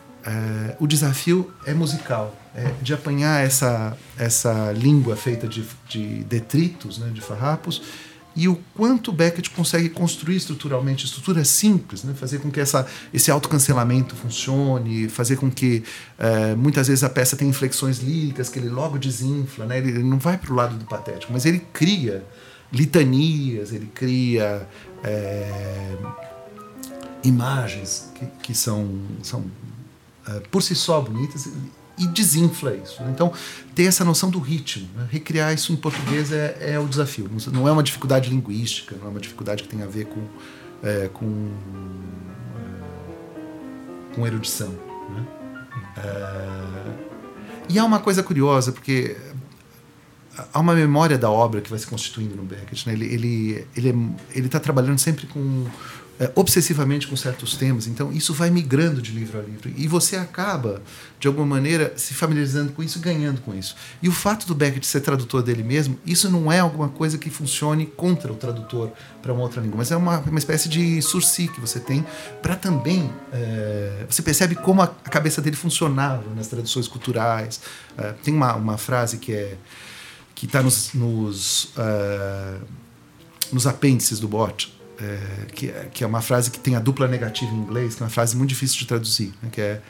o 0.80 0.88
desafio 0.88 1.52
é 1.66 1.74
musical 1.74 2.36
é, 2.56 2.72
de 2.82 2.94
apanhar 2.94 3.44
essa, 3.44 3.98
essa 4.18 4.72
língua 4.74 5.16
feita 5.16 5.48
de, 5.48 5.66
de 5.88 6.24
detritos, 6.24 6.98
né, 6.98 7.10
de 7.14 7.22
farrapos, 7.22 7.82
e 8.36 8.48
o 8.48 8.58
quanto 8.76 9.12
Beckett 9.12 9.50
consegue 9.50 9.90
construir 9.90 10.38
estruturalmente 10.38 11.06
estruturas 11.06 11.50
simples, 11.50 12.04
né? 12.04 12.14
fazer 12.14 12.40
com 12.40 12.50
que 12.50 12.62
essa, 12.62 12.88
esse 13.14 13.30
autocancelamento 13.30 14.16
funcione, 14.16 15.10
fazer 15.10 15.36
com 15.36 15.52
que 15.52 15.84
é, 16.18 16.56
muitas 16.56 16.88
vezes 16.88 17.04
a 17.04 17.10
peça 17.10 17.36
tenha 17.36 17.50
inflexões 17.50 18.00
líricas 18.00 18.48
que 18.48 18.58
ele 18.58 18.70
logo 18.70 18.98
desinfla, 18.98 19.66
né? 19.66 19.80
ele, 19.80 19.90
ele 19.90 20.04
não 20.04 20.18
vai 20.18 20.38
para 20.38 20.52
o 20.52 20.56
lado 20.56 20.78
do 20.78 20.86
patético, 20.86 21.34
mas 21.34 21.46
ele 21.46 21.60
cria 21.74 22.24
litanias, 22.72 23.74
ele 23.74 23.88
cria 23.94 24.66
é, 25.04 25.98
imagens 27.24 28.12
que, 28.16 28.26
que 28.44 28.56
são, 28.56 28.98
são 29.22 29.44
é, 29.44 29.61
por 30.52 30.62
si 30.62 30.76
só 30.76 31.02
bonitas 31.02 31.50
e 31.98 32.08
desinfla 32.08 32.76
isso. 32.76 33.02
Né? 33.04 33.12
Então, 33.14 33.32
ter 33.76 33.84
essa 33.84 34.04
noção 34.04 34.30
do 34.30 34.40
ritmo, 34.40 34.88
né? 34.96 35.08
recriar 35.10 35.54
isso 35.54 35.72
em 35.72 35.76
português 35.76 36.32
é, 36.32 36.58
é, 36.60 36.80
o 36.80 36.88
desafio. 36.88 37.30
Não 37.52 37.68
é 37.68 37.72
uma 37.72 37.84
dificuldade 37.84 38.30
linguística, 38.30 38.96
não 38.96 39.08
é 39.08 39.10
uma 39.10 39.20
dificuldade 39.20 39.64
que 39.64 39.70
tem 39.70 39.84
a 39.84 39.88
ver 39.88 40.06
com, 40.06 40.24
é, 40.84 41.10
com, 41.14 41.52
é, 44.12 44.16
com 44.16 44.26
erudição. 44.26 44.70
Né? 45.10 45.28
É, 45.98 47.12
e 47.70 47.80
há 47.80 47.86
uma 47.86 48.00
coisa 48.00 48.24
curiosa, 48.24 48.72
porque 48.72 49.16
há 50.54 50.60
uma 50.60 50.74
memória 50.74 51.18
da 51.18 51.30
obra 51.30 51.62
que 51.62 51.70
vai 51.70 51.80
se 51.80 51.88
constituindo 51.88 52.36
no 52.36 52.44
Beckett. 52.44 52.88
Né? 52.88 52.94
Ele 52.94 53.06
está 53.06 53.16
ele, 53.16 53.68
ele, 53.76 53.90
é, 53.90 54.38
ele 54.38 54.50
tá 54.50 54.60
trabalhando 54.60 54.98
sempre 54.98 55.28
com 55.28 55.68
obsessivamente 56.36 57.08
com 57.08 57.16
certos 57.16 57.56
temas. 57.56 57.88
Então, 57.88 58.12
isso 58.12 58.34
vai 58.34 58.50
migrando 58.50 59.02
de 59.02 59.12
livro 59.12 59.40
a 59.40 59.42
livro. 59.42 59.72
E 59.76 59.88
você 59.88 60.16
acaba, 60.16 60.82
de 61.20 61.28
alguma 61.28 61.46
maneira, 61.46 61.94
se 61.96 62.14
familiarizando 62.14 62.72
com 62.74 62.84
isso 62.84 63.00
e 63.00 63.02
ganhando 63.02 63.42
com 63.42 63.54
isso. 63.54 63.76
E 64.02 64.10
o 64.10 64.12
fato 64.12 64.46
do 64.46 64.54
Beckett 64.54 64.86
ser 64.86 65.02
tradutor 65.02 65.42
dele 65.42 65.64
mesmo, 65.64 66.00
isso 66.06 66.30
não 66.30 66.52
é 66.52 66.60
alguma 66.60 66.90
coisa 66.90 67.18
que 67.18 67.30
funcione 67.30 67.86
contra 67.86 68.32
o 68.32 68.36
tradutor 68.36 68.92
para 69.22 69.34
uma 69.34 69.42
outra 69.42 69.62
língua, 69.62 69.78
mas 69.78 69.92
é 69.92 69.96
uma, 69.96 70.20
uma 70.20 70.40
espécie 70.40 70.68
de 70.70 71.02
sursi 71.02 71.48
que 71.48 71.60
você 71.60 71.80
tem 71.80 72.06
para 72.42 72.56
também. 72.56 73.10
É, 73.32 74.06
você 74.10 74.22
percebe 74.22 74.56
como 74.56 74.82
a, 74.82 74.88
cabeça 74.88 75.42
dele 75.42 75.56
funcionava 75.56 76.24
nas 76.36 76.48
traduções 76.48 76.88
culturais. 76.88 77.62
É, 77.98 78.14
tem 78.24 78.34
uma, 78.34 78.56
uma 78.56 78.78
frase 78.78 79.18
que 79.18 79.34
é 79.34 79.58
que 80.42 80.48
está 80.48 80.64
nos, 80.64 80.94
nos, 80.96 81.66
uh, 81.78 82.60
nos 83.54 83.68
apêndices 83.68 84.20
do 84.20 84.28
bot, 84.28 84.76
é, 85.02 85.46
que, 85.54 85.70
é, 85.70 85.90
que, 85.92 86.04
é 86.04 86.08
uma 86.08 86.22
frase 86.22 86.52
que 86.52 86.60
tem 86.60 86.76
a 86.76 86.80
dupla 86.80 87.08
negativa 87.08 87.52
em 87.52 87.58
inglês, 87.58 87.96
que 87.96 88.04
é 88.04 88.06
uma 88.06 88.10
frase 88.12 88.36
muito 88.38 88.50
difícil 88.50 88.78
de 88.80 88.88
traduzir, 88.88 89.34
né, 89.42 89.50
que 89.52 89.60
é, 89.60 89.82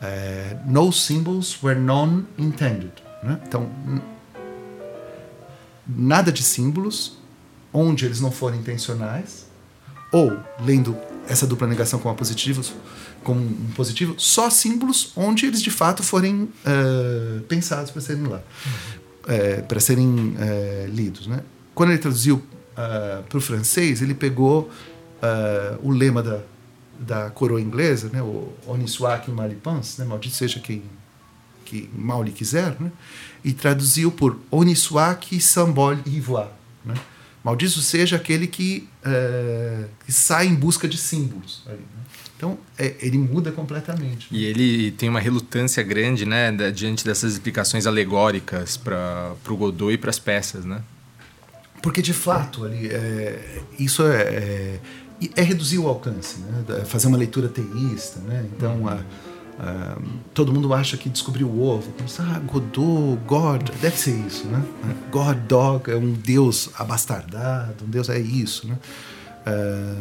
é, 0.00 0.56
No 0.64 0.92
symbols 0.92 1.62
were 1.62 1.78
none 1.78 2.24
intended. 2.38 2.92
Né? 3.22 3.38
Então, 3.46 3.68
nada 5.86 6.30
de 6.30 6.42
símbolos 6.42 7.18
onde 7.72 8.04
eles 8.04 8.20
não 8.20 8.30
forem 8.30 8.60
intencionais, 8.60 9.46
ou, 10.12 10.36
lendo 10.60 10.96
essa 11.28 11.46
dupla 11.46 11.66
negação 11.66 11.98
como, 11.98 12.14
positivo, 12.14 12.62
como 13.22 13.40
um 13.40 13.72
positivo, 13.76 14.14
só 14.18 14.50
símbolos 14.50 15.12
onde 15.14 15.46
eles 15.46 15.62
de 15.62 15.70
fato 15.70 16.02
forem 16.02 16.42
uh, 16.44 17.40
pensados 17.42 17.90
para 17.90 18.00
serem 18.00 18.24
lá, 18.24 18.42
uhum. 18.66 19.60
uh, 19.60 19.62
para 19.66 19.78
serem 19.78 20.08
uh, 20.08 20.88
lidos. 20.88 21.26
Né? 21.28 21.40
Quando 21.74 21.90
ele 21.90 21.98
traduziu 21.98 22.42
uh, 22.80 23.22
para 23.24 23.38
o 23.38 23.40
francês, 23.40 24.00
ele 24.00 24.14
pegou 24.14 24.70
uh, 25.22 25.78
o 25.82 25.90
lema 25.90 26.22
da, 26.22 26.40
da 26.98 27.30
coroa 27.30 27.60
inglesa, 27.60 28.08
né, 28.12 28.22
o 28.22 28.52
Honi 28.66 28.88
soit 28.88 29.22
qui 29.24 29.30
mal 29.30 29.48
pense, 29.50 30.00
né, 30.00 30.06
maldito 30.06 30.34
seja 30.34 30.60
quem 30.60 30.82
que 31.64 31.88
mal 31.94 32.22
lhe 32.22 32.32
quiser, 32.32 32.76
né, 32.80 32.90
e 33.44 33.52
traduziu 33.52 34.10
por 34.10 34.38
Honi 34.50 34.74
soit 34.74 35.16
qui 35.20 35.40
symbole 35.40 36.00
y 36.06 36.20
voit. 36.20 36.50
Né, 36.84 36.94
maldito 37.44 37.80
seja 37.80 38.16
aquele 38.16 38.46
que, 38.46 38.88
uh, 39.04 39.88
que 40.04 40.12
sai 40.12 40.46
em 40.46 40.54
busca 40.54 40.88
de 40.88 40.98
símbolos. 40.98 41.62
né. 41.66 41.76
Então, 42.36 42.56
é, 42.78 42.96
ele 43.00 43.18
muda 43.18 43.52
completamente. 43.52 44.26
E 44.30 44.46
ele 44.46 44.92
tem 44.92 45.10
uma 45.10 45.20
relutância 45.20 45.82
grande, 45.82 46.24
né, 46.24 46.50
diante 46.70 47.04
dessas 47.04 47.34
explicações 47.34 47.86
alegóricas 47.86 48.78
para 48.78 49.34
o 49.46 49.56
Godot 49.56 49.92
e 49.92 49.98
para 49.98 50.08
as 50.08 50.18
peças, 50.18 50.64
né? 50.64 50.82
Porque, 51.82 52.02
de 52.02 52.12
fato, 52.12 52.64
ali, 52.64 52.88
é, 52.88 53.62
isso 53.78 54.02
é, 54.02 54.22
é, 54.22 54.80
é, 55.36 55.42
reduzir 55.42 55.78
o 55.78 55.88
alcance, 55.88 56.38
né? 56.40 56.84
fazer 56.84 57.06
uma 57.06 57.16
leitura 57.16 57.48
teísta. 57.48 58.20
Né? 58.20 58.46
Então, 58.54 58.86
a, 58.86 59.00
a, 59.58 59.98
todo 60.34 60.52
mundo 60.52 60.72
acha 60.74 60.96
que 60.96 61.08
descobriu 61.08 61.48
o 61.48 61.62
ovo. 61.62 61.90
Ah, 62.18 62.38
Godot, 62.40 63.18
God, 63.26 63.70
deve 63.80 63.96
ser 63.96 64.14
isso. 64.26 64.46
Né? 64.46 64.62
God, 65.10 65.38
dog, 65.48 65.90
é 65.90 65.96
um 65.96 66.12
deus 66.12 66.70
abastardado, 66.74 67.84
um 67.84 67.88
deus 67.88 68.10
é 68.10 68.18
isso. 68.18 68.68
Né? 68.68 68.78
É, 69.46 69.94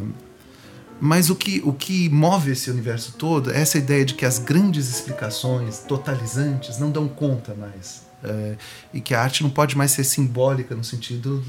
mas 1.00 1.30
o 1.30 1.36
que, 1.36 1.62
o 1.64 1.72
que 1.72 2.10
move 2.10 2.52
esse 2.52 2.70
universo 2.70 3.14
todo 3.18 3.52
é 3.52 3.62
essa 3.62 3.78
ideia 3.78 4.04
de 4.04 4.16
que 4.16 4.26
as 4.26 4.38
grandes 4.38 4.90
explicações 4.90 5.80
totalizantes 5.80 6.78
não 6.78 6.92
dão 6.92 7.08
conta 7.08 7.56
mais 7.56 8.09
é, 8.24 8.58
e 8.94 9.00
que 9.00 9.14
a 9.14 9.22
arte 9.22 9.44
não 9.44 9.50
pode 9.50 9.78
mais 9.78 9.92
ser 9.92 10.04
simbólica 10.04 10.76
no 10.76 10.84
sentido 10.84 11.44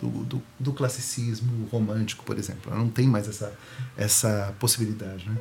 do, 0.00 0.08
do, 0.24 0.42
do, 0.58 0.72
classicismo 0.72 1.68
romântico, 1.70 2.24
por 2.24 2.38
exemplo. 2.38 2.72
Ela 2.72 2.80
não 2.80 2.88
tem 2.88 3.06
mais 3.06 3.28
essa, 3.28 3.52
essa 3.96 4.54
possibilidade. 4.58 5.28
Né? 5.28 5.36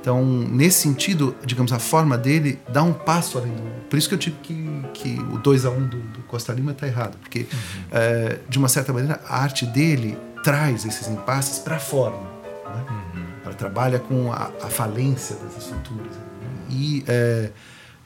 Então, 0.00 0.24
nesse 0.24 0.80
sentido, 0.80 1.34
digamos, 1.44 1.72
a 1.72 1.78
forma 1.78 2.18
dele 2.18 2.58
dá 2.68 2.82
um 2.82 2.92
passo 2.92 3.38
além 3.38 3.52
do. 3.52 3.62
Por 3.88 3.98
isso 3.98 4.08
que 4.08 4.14
eu 4.14 4.18
digo 4.18 4.36
que, 4.42 4.82
que 4.94 5.18
o 5.32 5.38
2 5.38 5.64
a 5.64 5.70
1 5.70 5.76
um 5.76 5.86
do, 5.86 6.00
do, 6.00 6.18
Costa 6.24 6.52
Lima 6.52 6.72
está 6.72 6.86
errado, 6.86 7.16
porque, 7.18 7.40
uhum. 7.40 7.80
é, 7.92 8.38
de 8.48 8.58
uma 8.58 8.68
certa 8.68 8.92
maneira, 8.92 9.20
a 9.26 9.42
arte 9.42 9.64
dele 9.64 10.18
traz 10.44 10.84
esses 10.84 11.08
impasses 11.08 11.58
para 11.58 11.76
a 11.76 11.80
forma. 11.80 12.22
Né? 12.22 12.86
Uhum. 12.90 13.26
Ela 13.46 13.54
trabalha 13.54 13.98
com 13.98 14.32
a, 14.32 14.50
a 14.62 14.68
falência 14.68 15.34
das 15.36 15.56
estruturas. 15.56 16.12
Né? 16.12 16.66
E. 16.70 17.04
É, 17.08 17.50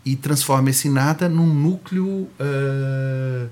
e 0.04 0.16
transforma 0.16 0.70
esse 0.70 0.88
nada 0.88 1.28
num 1.28 1.46
núcleo 1.46 2.06
uh, 2.06 3.48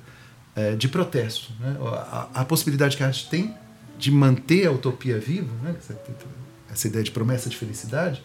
uh, 0.56 0.76
de 0.76 0.88
protesto. 0.88 1.52
Né? 1.60 1.76
A, 1.80 2.28
a, 2.34 2.44
possibilidade 2.44 2.96
que 2.96 3.02
a 3.02 3.06
arte 3.06 3.28
tem 3.28 3.54
de 3.98 4.10
manter 4.10 4.66
a 4.66 4.72
utopia 4.72 5.18
viva, 5.18 5.52
né? 5.62 5.74
essa, 5.78 6.00
essa, 6.72 6.86
ideia 6.88 7.04
de 7.04 7.10
promessa 7.10 7.50
de 7.50 7.56
felicidade, 7.56 8.22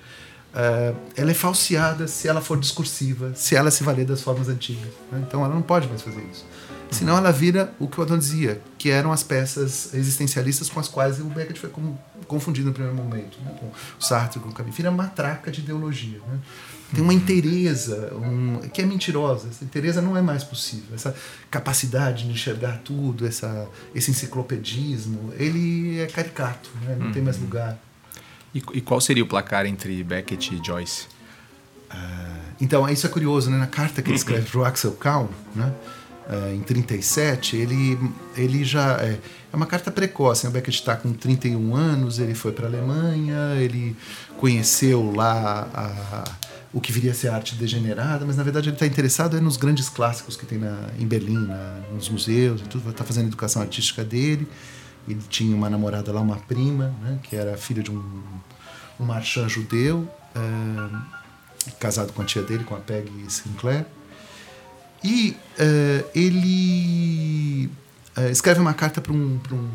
uh, 0.54 0.96
ela 1.16 1.32
é 1.32 1.34
falseada 1.34 2.08
se 2.08 2.28
ela 2.28 2.42
for 2.42 2.58
discursiva, 2.58 3.34
se 3.36 3.56
ela 3.56 3.72
se 3.72 3.84
valer 3.84 4.06
das 4.06 4.22
formas 4.22 4.48
antigas. 4.48 4.94
Né? 5.12 5.24
Então 5.28 5.44
ela 5.44 5.54
não 5.54 5.62
pode 5.62 5.88
mais 5.88 6.02
fazer 6.02 6.24
isso. 6.32 6.46
Senão 6.94 7.18
ela 7.18 7.32
vira 7.32 7.74
o 7.80 7.88
que 7.88 8.00
o 8.00 8.04
Adorno 8.04 8.22
dizia, 8.22 8.62
que 8.78 8.90
eram 8.90 9.12
as 9.12 9.24
peças 9.24 9.94
existencialistas 9.96 10.70
com 10.70 10.80
as 10.80 10.88
quais 10.88 11.20
o 11.20 11.24
Beckett 11.24 11.60
foi 11.60 11.72
confundido 12.28 12.68
no 12.68 12.74
primeiro 12.74 12.96
momento, 12.96 13.38
né? 13.44 13.52
com 13.60 13.66
o 13.66 14.02
Sartre, 14.02 14.40
com 14.40 14.50
o 14.50 14.54
Camus. 14.54 14.76
Vira 14.76 14.92
matraca 14.92 15.52
de 15.52 15.62
ideologia. 15.62 16.20
Né? 16.28 16.40
Tem 16.94 17.04
uma 17.04 17.14
inteireza 17.14 18.14
um, 18.16 18.60
que 18.70 18.82
é 18.82 18.86
mentirosa. 18.86 19.48
Essa 19.50 19.64
inteireza 19.64 20.02
não 20.02 20.16
é 20.16 20.22
mais 20.22 20.44
possível. 20.44 20.94
Essa 20.94 21.16
capacidade 21.50 22.26
de 22.26 22.32
enxergar 22.32 22.82
tudo, 22.84 23.26
essa, 23.26 23.68
esse 23.96 24.12
enciclopedismo, 24.12 25.34
ele 25.38 26.00
é 26.00 26.08
caricato, 26.08 26.70
né? 26.84 26.96
não 27.00 27.12
tem 27.12 27.22
mais 27.22 27.38
uhum. 27.38 27.44
lugar. 27.44 27.80
E, 28.54 28.62
e, 28.74 28.82
qual 28.82 29.02
seria 29.02 29.24
o 29.24 29.28
placar 29.28 29.66
entre 29.66 30.04
Beckett 30.04 30.54
e 30.54 30.64
Joyce? 30.64 31.08
Uh, 31.92 32.54
então, 32.62 32.88
isso 32.88 33.08
é 33.08 33.10
curioso, 33.10 33.50
né? 33.50 33.58
Na 33.58 33.68
carta 33.68 34.02
que 34.02 34.10
ele 34.10 34.18
escreve 34.18 34.48
para 34.48 34.60
o 34.60 34.64
Axel 34.64 34.92
Kahn, 34.92 35.28
né? 35.56 35.74
Uh, 36.28 36.54
em 36.54 36.62
37, 36.62 37.58
ele, 37.58 38.00
ele 38.38 38.64
já. 38.64 38.98
É, 39.02 39.20
é 39.52 39.56
uma 39.56 39.66
carta 39.66 39.92
precoce. 39.92 40.46
Né? 40.46 40.50
O 40.50 40.54
Beckett 40.54 40.80
está 40.80 40.96
com 40.96 41.12
31 41.14 41.76
anos, 41.76 42.20
ele 42.20 42.34
foi 42.34 42.52
para 42.52 42.66
a 42.66 42.70
Alemanha, 42.70 43.56
ele 43.58 43.96
conheceu 44.38 45.12
lá 45.16 45.68
a, 45.74 46.24
o 46.74 46.82
que 46.82 46.92
viria 46.92 47.12
a 47.12 47.14
ser 47.14 47.28
arte 47.30 47.56
degenerada, 47.56 48.26
mas 48.26 48.36
na 48.36 48.42
verdade 48.42 48.70
ele 48.70 48.76
está 48.76 48.88
interessado 48.88 49.38
é 49.38 49.40
nos 49.40 49.58
grandes 49.58 49.90
clássicos 49.90 50.36
que 50.36 50.46
tem 50.46 50.58
na, 50.58 50.90
em 51.00 51.06
Berlim, 51.06 51.46
na, 51.46 51.82
nos 51.94 52.10
museus 52.10 52.62
e 52.62 52.64
tudo. 52.64 52.90
Está 52.90 53.04
fazendo 53.04 53.26
a 53.26 53.28
educação 53.28 53.62
artística 53.62 54.04
dele. 54.04 54.48
Ele 55.08 55.22
tinha 55.30 55.56
uma 55.56 55.70
namorada 55.70 56.12
lá, 56.12 56.20
uma 56.20 56.38
prima, 56.38 56.94
né, 57.02 57.20
que 57.22 57.36
era 57.36 57.56
filha 57.58 57.84
de 57.84 57.92
um, 57.92 58.24
um 59.00 59.06
marchand 59.06 59.50
judeu, 59.50 60.10
é, 60.34 61.72
casado 61.80 62.12
com 62.12 62.24
a 62.24 62.26
tia 62.26 62.42
dele, 62.42 62.64
com 62.64 62.74
a 62.76 62.80
Peggy 62.80 63.30
Sinclair. 63.30 63.86
E 65.04 65.38
é, 65.60 66.06
ele 66.16 67.70
é, 68.16 68.32
escreve 68.32 68.60
uma 68.60 68.74
carta 68.74 69.00
para 69.00 69.14
um, 69.14 69.40
um, 69.52 69.70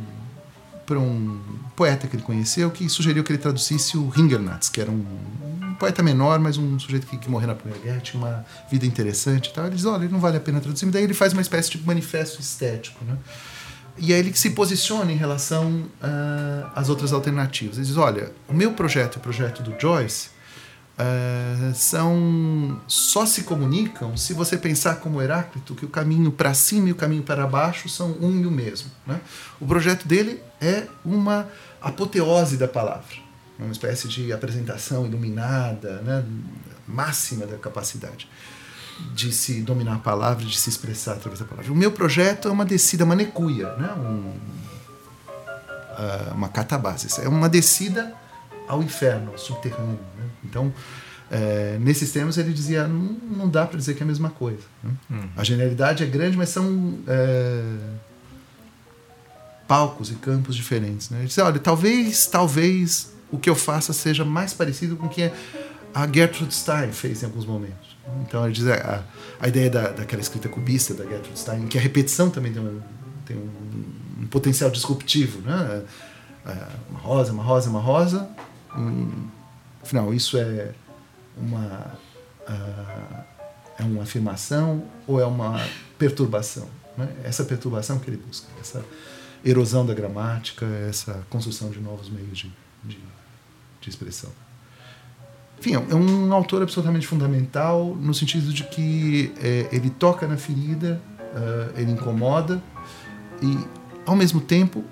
um 0.96 1.40
poeta 1.76 2.06
que 2.06 2.16
ele 2.16 2.22
conheceu 2.22 2.70
que 2.70 2.88
sugeriu 2.88 3.24
que 3.24 3.32
ele 3.32 3.38
traduzisse 3.38 3.96
o 3.96 4.08
Ringernatz, 4.08 4.68
que 4.68 4.80
era 4.80 4.90
um, 4.90 5.04
um 5.52 5.74
poeta 5.74 6.02
menor, 6.02 6.38
mas 6.38 6.56
um 6.56 6.78
sujeito 6.78 7.06
que, 7.06 7.16
que, 7.18 7.30
morreu 7.30 7.48
na 7.48 7.54
Primeira 7.54 7.84
Guerra, 7.84 8.00
tinha 8.00 8.22
uma 8.22 8.44
vida 8.70 8.86
interessante 8.86 9.48
e 9.48 9.52
tal. 9.52 9.66
Ele 9.66 9.76
diz: 9.76 9.84
olha, 9.84 10.08
não 10.08 10.20
vale 10.20 10.36
a 10.36 10.40
pena 10.40 10.60
traduzir. 10.60 10.86
E 10.86 10.90
daí 10.90 11.04
ele 11.04 11.14
faz 11.14 11.32
uma 11.32 11.42
espécie 11.42 11.70
de 11.70 11.86
manifesto 11.86 12.40
estético. 12.40 13.04
Né? 13.04 13.16
E 13.96 14.12
aí 14.12 14.18
ele 14.20 14.34
se 14.34 14.50
posiciona 14.50 15.10
em 15.10 15.16
relação 15.16 15.84
uh, 16.02 16.70
às 16.74 16.88
outras 16.88 17.12
alternativas. 17.12 17.76
Ele 17.76 17.86
diz: 17.86 17.96
olha, 17.96 18.32
o 18.48 18.54
meu 18.54 18.72
projeto 18.72 19.16
e 19.16 19.18
o 19.18 19.20
projeto 19.20 19.62
do 19.62 19.74
Joyce 19.78 20.30
uh, 20.98 21.74
são 21.74 22.80
só 22.86 23.24
se 23.26 23.42
comunicam 23.42 24.16
se 24.16 24.32
você 24.32 24.56
pensar 24.56 24.96
como 24.96 25.22
Heráclito 25.22 25.74
que 25.74 25.84
o 25.84 25.88
caminho 25.88 26.30
para 26.30 26.54
cima 26.54 26.88
e 26.88 26.92
o 26.92 26.96
caminho 26.96 27.22
para 27.22 27.46
baixo 27.46 27.88
são 27.88 28.16
um 28.20 28.40
e 28.40 28.46
o 28.46 28.50
mesmo. 28.50 28.90
Né? 29.06 29.20
O 29.60 29.66
projeto 29.66 30.06
dele 30.06 30.40
é 30.60 30.86
uma 31.04 31.48
apoteose 31.80 32.56
da 32.56 32.68
palavra, 32.68 33.16
uma 33.58 33.72
espécie 33.72 34.08
de 34.08 34.32
apresentação 34.32 35.06
iluminada, 35.06 36.00
né? 36.02 36.24
máxima 36.86 37.46
da 37.46 37.56
capacidade 37.58 38.28
de 39.14 39.32
se 39.32 39.62
dominar 39.62 39.94
a 39.94 39.98
palavra, 39.98 40.44
de 40.44 40.58
se 40.58 40.68
expressar 40.68 41.12
através 41.12 41.40
da 41.40 41.46
palavra. 41.46 41.70
O 41.72 41.76
meu 41.76 41.92
projeto 41.92 42.48
é 42.48 42.50
uma 42.50 42.64
descida 42.64 43.06
manecuia, 43.06 43.72
né? 43.76 43.92
Um, 43.92 44.32
uh, 45.98 46.34
uma 46.34 46.48
catabase. 46.48 47.20
É 47.20 47.28
uma 47.28 47.48
descida 47.48 48.12
ao 48.66 48.82
inferno, 48.82 49.32
ao 49.32 49.38
subterrâneo. 49.38 50.00
Né? 50.16 50.24
Então, 50.44 50.72
é, 51.30 51.78
nesses 51.80 52.10
termos, 52.10 52.38
ele 52.38 52.52
dizia: 52.52 52.88
não, 52.88 53.16
não 53.36 53.48
dá 53.48 53.66
para 53.66 53.78
dizer 53.78 53.94
que 53.94 54.02
é 54.02 54.04
a 54.04 54.06
mesma 54.06 54.30
coisa. 54.30 54.64
Né? 54.82 54.90
Uhum. 55.10 55.28
A 55.36 55.44
genialidade 55.44 56.02
é 56.02 56.06
grande, 56.06 56.36
mas 56.36 56.48
são 56.48 56.98
é, 57.06 57.62
palcos 59.68 60.10
e 60.10 60.14
campos 60.14 60.56
diferentes. 60.56 61.10
Né? 61.10 61.18
Ele 61.18 61.28
dizia: 61.28 61.44
olha, 61.44 61.60
talvez, 61.60 62.26
talvez 62.26 63.12
o 63.30 63.38
que 63.38 63.48
eu 63.48 63.54
faça 63.54 63.92
seja 63.92 64.24
mais 64.24 64.54
parecido 64.54 64.96
com 64.96 65.06
o 65.06 65.08
que 65.08 65.30
a 65.94 66.06
Gertrude 66.10 66.54
Stein 66.54 66.90
fez 66.90 67.22
em 67.22 67.26
alguns 67.26 67.44
momentos. 67.44 67.96
Então, 68.22 68.44
ele 68.44 68.54
diz 68.54 68.66
a, 68.66 69.04
a 69.38 69.48
ideia 69.48 69.68
da, 69.68 69.90
daquela 69.90 70.22
escrita 70.22 70.48
cubista 70.48 70.94
da 70.94 71.04
Gertrude 71.04 71.38
Stein, 71.38 71.66
que 71.66 71.76
a 71.76 71.80
repetição 71.80 72.30
também 72.30 72.52
tem 72.52 72.62
um, 72.62 72.80
tem 73.26 73.36
um, 73.36 74.22
um 74.22 74.26
potencial 74.26 74.70
disruptivo. 74.70 75.42
Né? 75.42 75.82
É, 76.46 76.66
uma 76.90 77.00
rosa, 77.00 77.32
uma 77.32 77.42
rosa, 77.42 77.70
uma 77.70 77.80
rosa. 77.80 78.28
Um, 78.74 79.28
afinal, 79.82 80.14
isso 80.14 80.38
é 80.38 80.72
uma, 81.36 81.92
uh, 82.48 83.24
é 83.78 83.82
uma 83.82 84.02
afirmação 84.02 84.84
ou 85.06 85.20
é 85.20 85.26
uma 85.26 85.60
perturbação? 85.98 86.68
Né? 86.96 87.08
Essa 87.24 87.44
perturbação 87.44 87.98
que 87.98 88.08
ele 88.08 88.16
busca, 88.16 88.46
essa 88.60 88.82
erosão 89.44 89.84
da 89.84 89.94
gramática, 89.94 90.66
essa 90.88 91.24
construção 91.30 91.70
de 91.70 91.80
novos 91.80 92.08
meios 92.08 92.38
de, 92.38 92.52
de, 92.84 92.98
de 93.80 93.88
expressão. 93.88 94.30
Enfim, 95.58 95.74
é 95.74 95.94
um 95.94 96.32
autor 96.32 96.62
absolutamente 96.62 97.06
fundamental 97.06 97.96
no 98.00 98.14
sentido 98.14 98.52
de 98.52 98.62
que 98.62 99.32
é, 99.42 99.68
ele 99.72 99.90
toca 99.90 100.26
na 100.26 100.36
ferida, 100.36 101.00
uh, 101.18 101.78
ele 101.78 101.90
incomoda 101.90 102.62
e, 103.42 103.58
ao 104.06 104.14
mesmo 104.14 104.40
tempo, 104.40 104.84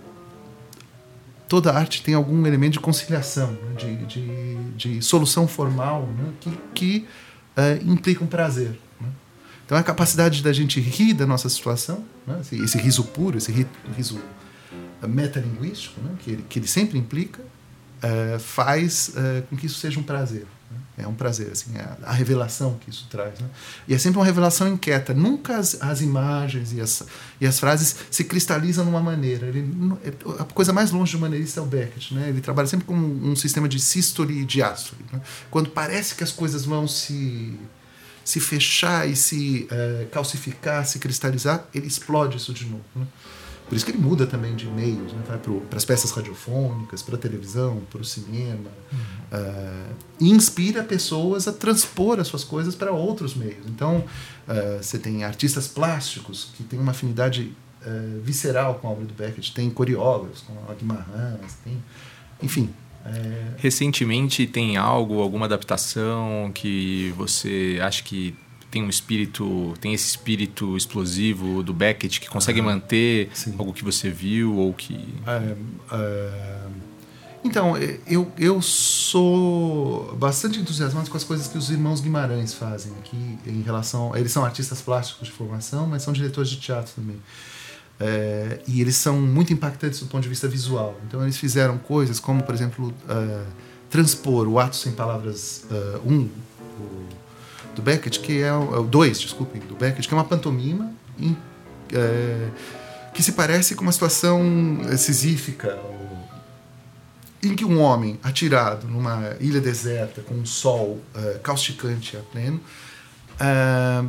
toda 1.49 1.73
arte 1.73 2.03
tem 2.03 2.15
algum 2.15 2.45
elemento 2.47 2.75
de 2.75 2.81
conciliação, 2.81 3.53
né? 3.53 3.75
de, 3.79 4.07
de, 4.07 4.57
de, 4.73 5.03
solução 5.03 5.47
formal 5.47 6.03
né? 6.03 6.33
que, 6.41 6.59
que 6.75 7.09
uh, 7.57 7.91
implica 7.91 8.25
um 8.25 8.27
prazer. 8.27 8.77
Né? 9.67 9.77
Então, 9.77 9.79
a 9.79 9.83
capacidade 9.83 10.43
da 10.43 10.53
gente 10.53 10.81
rir 10.81 11.13
da 11.13 11.27
nossa 11.27 11.49
situação, 11.49 12.05
né? 12.27 12.39
esse, 12.41 12.57
esse, 12.57 12.79
riso 12.79 13.05
puro, 13.05 13.37
esse 13.37 13.53
riso 13.97 14.21
metalinguístico, 15.07 16.01
né? 16.01 16.11
que, 16.21 16.31
ele, 16.31 16.45
que 16.49 16.59
ele 16.59 16.69
sempre 16.69 16.99
implica, 16.99 17.43
uh, 17.43 18.39
faz 18.39 19.09
uh, 19.09 19.43
com 19.49 19.57
que 19.57 19.67
isso 19.67 19.79
seja 19.79 19.99
um 19.99 20.03
prazer. 20.03 20.47
É 20.99 21.07
um 21.07 21.15
prazer, 21.15 21.53
assim, 21.53 21.77
é 21.77 21.87
a 22.03 22.13
revelação 22.13 22.79
que 22.81 22.89
isso 22.89 23.07
traz. 23.11 23.39
Né? 23.39 23.47
E 23.87 23.95
é 23.95 23.99
sempre 23.99 24.19
uma 24.19 24.25
revelação 24.25 24.67
inquieta. 24.67 25.13
Nunca 25.13 25.59
as, 25.59 25.81
as 25.81 26.01
imagens 26.01 26.73
e 26.73 26.81
as, 26.81 27.03
e 27.39 27.47
as 27.47 27.61
frases 27.61 27.97
se 28.11 28.25
cristalizam 28.25 28.85
numa 28.85 29.01
maneira. 29.01 29.47
Ele, 29.47 29.71
é, 30.03 30.09
a 30.41 30.45
coisa 30.45 30.73
mais 30.73 30.91
longe 30.91 31.13
de 31.13 31.19
maneirista 31.19 31.61
é 31.61 31.63
o 31.63 31.67
Beckett. 31.67 32.15
Né? 32.15 32.31
Ele 32.31 32.41
trabalha 32.41 32.67
sempre 32.67 32.87
com 32.87 32.95
um, 32.95 33.33
um 33.33 33.37
sistema 33.37 33.69
de 33.69 33.79
sístole 33.79 34.41
e 34.41 34.45
diástole. 34.47 35.05
Né? 35.13 35.21
Quando 35.51 35.69
parece 35.69 36.15
que 36.15 36.25
as 36.25 36.33
coisas 36.33 36.65
vão 36.65 36.89
se, 36.89 37.59
se 38.27 38.41
fechar 38.41 39.09
e 39.09 39.15
se 39.15 39.69
uh, 39.71 40.09
calcificar, 40.11 40.85
se 40.85 40.99
cristalizar, 40.99 41.65
ele 41.73 41.87
explode 41.87 42.39
isso 42.39 42.53
de 42.53 42.65
novo. 42.65 42.83
Né? 42.97 43.07
Por 43.69 43.77
isso 43.77 43.85
que 43.85 43.93
ele 43.93 43.99
muda 43.99 44.27
também 44.27 44.57
de 44.57 44.67
meios, 44.67 45.13
né? 45.13 45.23
vai 45.29 45.39
para 45.39 45.77
as 45.77 45.85
peças 45.85 46.11
radiofônicas, 46.11 47.03
para 47.03 47.15
a 47.15 47.19
televisão, 47.19 47.83
para 47.89 48.01
o 48.01 48.05
cinema. 48.05 48.69
Uhum. 48.93 48.99
Uh, 48.99 49.95
e 50.19 50.29
inspira 50.29 50.83
pessoas 50.83 51.47
a 51.47 51.53
transpor 51.53 52.19
as 52.19 52.27
suas 52.27 52.43
coisas 52.43 52.75
para 52.75 52.91
outros 52.91 53.37
meios. 53.37 53.65
Então, 53.69 53.99
uh, 53.99 54.83
você 54.83 54.99
tem 54.99 55.23
artistas 55.23 55.69
plásticos 55.69 56.51
que 56.57 56.65
têm 56.65 56.81
uma 56.81 56.91
afinidade 56.91 57.55
uh, 57.83 58.21
visceral 58.23 58.75
com 58.81 58.89
a 58.89 58.91
obra 58.91 59.05
do 59.05 59.15
Beckett, 59.15 59.55
tem 59.55 59.71
coreógrafos, 59.71 60.41
como 60.41 60.61
a 60.69 60.75
Guimarães, 60.75 61.55
tem, 61.63 61.81
enfim. 62.43 62.75
É... 63.15 63.55
Recentemente 63.59 64.47
tem 64.47 64.77
algo, 64.77 65.21
alguma 65.21 65.47
adaptação 65.47 66.51
que 66.55 67.13
você 67.17 67.79
acha 67.83 68.03
que 68.03 68.35
tem 68.71 68.83
um 68.83 68.89
espírito, 68.89 69.75
tem 69.81 69.95
esse 69.95 70.09
espírito 70.09 70.77
explosivo 70.77 71.63
do 71.63 71.73
Beckett 71.73 72.21
que 72.21 72.29
consegue 72.29 72.61
ah, 72.61 72.65
manter 72.65 73.31
sim. 73.33 73.55
algo 73.59 73.73
que 73.73 73.85
você 73.85 74.11
viu 74.11 74.55
ou 74.57 74.73
que. 74.75 75.15
É, 75.27 75.57
é... 75.93 76.67
Então, 77.45 77.75
eu, 78.09 78.31
eu 78.37 78.61
sou 78.61 80.15
bastante 80.17 80.59
entusiasmado 80.59 81.09
com 81.09 81.17
as 81.17 81.23
coisas 81.23 81.47
que 81.47 81.57
os 81.57 81.71
irmãos 81.71 82.01
Guimarães 82.01 82.53
fazem 82.53 82.93
aqui 82.99 83.39
em 83.47 83.63
relação. 83.63 84.15
Eles 84.17 84.33
são 84.33 84.45
artistas 84.45 84.83
plásticos 84.83 85.29
de 85.29 85.33
formação, 85.33 85.87
mas 85.87 86.03
são 86.03 86.13
diretores 86.13 86.51
de 86.51 86.57
teatro 86.57 86.93
também. 86.97 87.17
É, 87.99 88.61
e 88.67 88.81
eles 88.81 88.97
são 88.97 89.21
muito 89.21 89.53
impactantes 89.53 90.01
do 90.01 90.07
ponto 90.07 90.23
de 90.23 90.29
vista 90.29 90.47
visual. 90.47 91.01
Então, 91.07 91.23
eles 91.23 91.37
fizeram 91.37 91.79
coisas 91.79 92.21
como, 92.21 92.43
por 92.43 92.55
exemplo, 92.55 92.89
uh, 92.89 93.47
transpor 93.89 94.47
o 94.47 94.59
Ato 94.59 94.77
Sem 94.77 94.93
Palavras 94.93 95.65
1, 95.71 95.75
uh, 95.75 96.13
um, 96.13 96.29
do 97.75 97.83
Beckett, 97.83 98.21
que 98.21 98.43
é 98.43 98.53
o 98.53 98.83
2, 98.83 99.17
é 99.19 99.21
desculpem, 99.21 99.61
do 99.63 99.75
Beckett, 99.75 100.09
que 100.09 100.15
é 100.15 100.17
uma 100.17 100.25
pantomima 100.25 100.93
em, 101.19 101.37
é, 101.93 102.49
que 103.15 103.23
se 103.23 103.33
parece 103.33 103.75
com 103.75 103.83
uma 103.83 103.93
situação 103.93 104.43
sisífica, 104.97 105.79
em 107.43 107.55
que 107.55 107.65
um 107.65 107.81
homem 107.81 108.19
atirado 108.23 108.89
numa 108.89 109.37
ilha 109.41 109.61
deserta 109.61 110.23
com 110.23 110.35
um 110.35 110.47
sol 110.47 111.01
é, 111.15 111.39
causticante 111.43 112.17
a 112.17 112.21
pleno 112.21 112.61
é, 113.39 114.05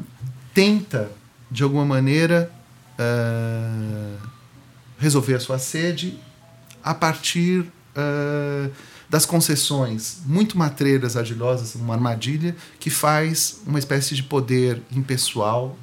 tenta 0.54 1.12
de 1.52 1.62
alguma 1.62 1.86
maneira 1.86 2.52
é, 2.98 4.16
resolver 4.98 5.36
a 5.36 5.40
sua 5.40 5.60
sede 5.60 6.20
a 6.84 6.94
partir 6.94 7.66
das 9.10 9.26
concessões 9.26 10.20
muito 10.26 10.58
matreiras, 10.58 11.18
ardilosas, 11.18 11.76
uma 11.76 11.96
armadilha 11.96 12.56
que 12.80 12.90
faz 12.90 13.60
uma 13.66 13.80
espécie 13.80 14.14
de 14.16 14.22
poder 14.22 14.82
impessoal 14.92 15.78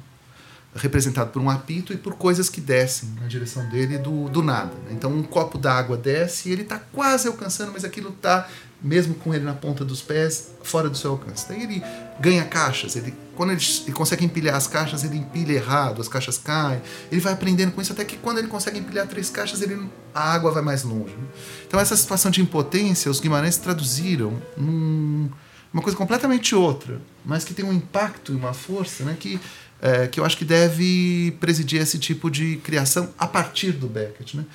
representado 0.75 1.31
por 1.31 1.41
um 1.41 1.49
apito 1.49 1.93
e 1.93 1.97
por 1.97 2.15
coisas 2.15 2.49
que 2.49 2.59
descem 2.59 3.09
na 3.21 3.27
direção 3.27 3.67
dele 3.69 3.97
do, 3.97 4.29
do 4.29 4.43
nada. 4.43 4.73
Então 4.91 5.11
um 5.11 5.23
copo 5.23 5.57
d'água 5.57 5.95
desce 5.95 6.49
e 6.49 6.51
ele 6.51 6.63
está 6.63 6.77
quase 6.77 7.27
alcançando, 7.27 7.71
mas 7.71 7.85
aquilo 7.85 8.09
está 8.09 8.47
mesmo 8.85 9.15
com 9.15 9.33
ele 9.33 9.43
na 9.43 9.55
ponta 9.55 9.83
dos 9.83 9.99
pés, 9.99 10.51
fora 10.61 10.87
do 10.87 10.95
seu 10.95 11.11
alcance. 11.11 11.47
Daí 11.49 11.63
ele 11.63 11.83
ganha 12.19 12.45
caixas, 12.45 12.95
ele, 12.95 13.15
quando 13.35 13.51
ele, 13.51 13.61
ele, 13.83 13.91
consegue 13.91 14.23
empilhar 14.23 14.55
as 14.55 14.67
caixas, 14.67 15.03
ele 15.03 15.17
empilha 15.17 15.53
errado, 15.53 15.99
as 15.99 16.07
caixas 16.07 16.37
caem, 16.37 16.79
ele 17.11 17.19
vai 17.19 17.33
aprendendo 17.33 17.71
com 17.71 17.81
isso 17.81 17.91
até 17.91 18.05
que 18.05 18.15
quando 18.15 18.37
ele 18.37 18.47
consegue 18.47 18.77
empilhar 18.77 19.07
três 19.07 19.31
caixas, 19.31 19.63
ele, 19.63 19.89
a 20.13 20.31
água 20.31 20.51
vai 20.51 20.61
mais 20.61 20.83
longe. 20.83 21.15
Né? 21.15 21.27
Então 21.67 21.79
essa 21.79 21.97
situação 21.97 22.29
de 22.29 22.41
impotência, 22.41 23.09
os 23.09 23.19
Guimarães 23.19 23.57
traduziram 23.57 24.39
num, 24.55 25.31
uma 25.73 25.81
coisa 25.81 25.97
completamente 25.97 26.53
outra, 26.53 27.01
mas 27.25 27.43
que 27.43 27.55
tem 27.55 27.65
um 27.65 27.73
impacto 27.73 28.33
e 28.33 28.35
uma 28.35 28.53
força 28.53 29.03
né, 29.03 29.17
que, 29.19 29.39
é, 29.81 30.07
que 30.07 30.19
eu 30.19 30.25
acho 30.25 30.37
que 30.37 30.45
deve 30.45 31.35
presidir 31.39 31.81
esse 31.81 31.99
tipo 31.99 32.29
de 32.29 32.57
criação 32.57 33.09
a 33.17 33.27
partir 33.27 33.71
do 33.71 33.87
Beckett. 33.87 34.37
Né? 34.37 34.45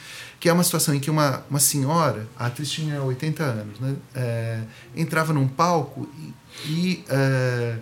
que 0.41 0.49
é 0.49 0.53
uma 0.53 0.65
situação 0.65 0.95
em 0.95 0.99
que 0.99 1.11
uma, 1.11 1.45
uma 1.51 1.61
senhora, 1.61 2.27
a 2.37 2.47
atriz 2.47 2.71
tinha 2.71 3.03
80 3.03 3.45
anos, 3.45 3.79
né, 3.79 3.95
é, 4.15 4.61
entrava 4.97 5.35
num 5.35 5.47
palco 5.47 6.09
e, 6.19 6.33
e 6.67 7.05
é, 7.11 7.77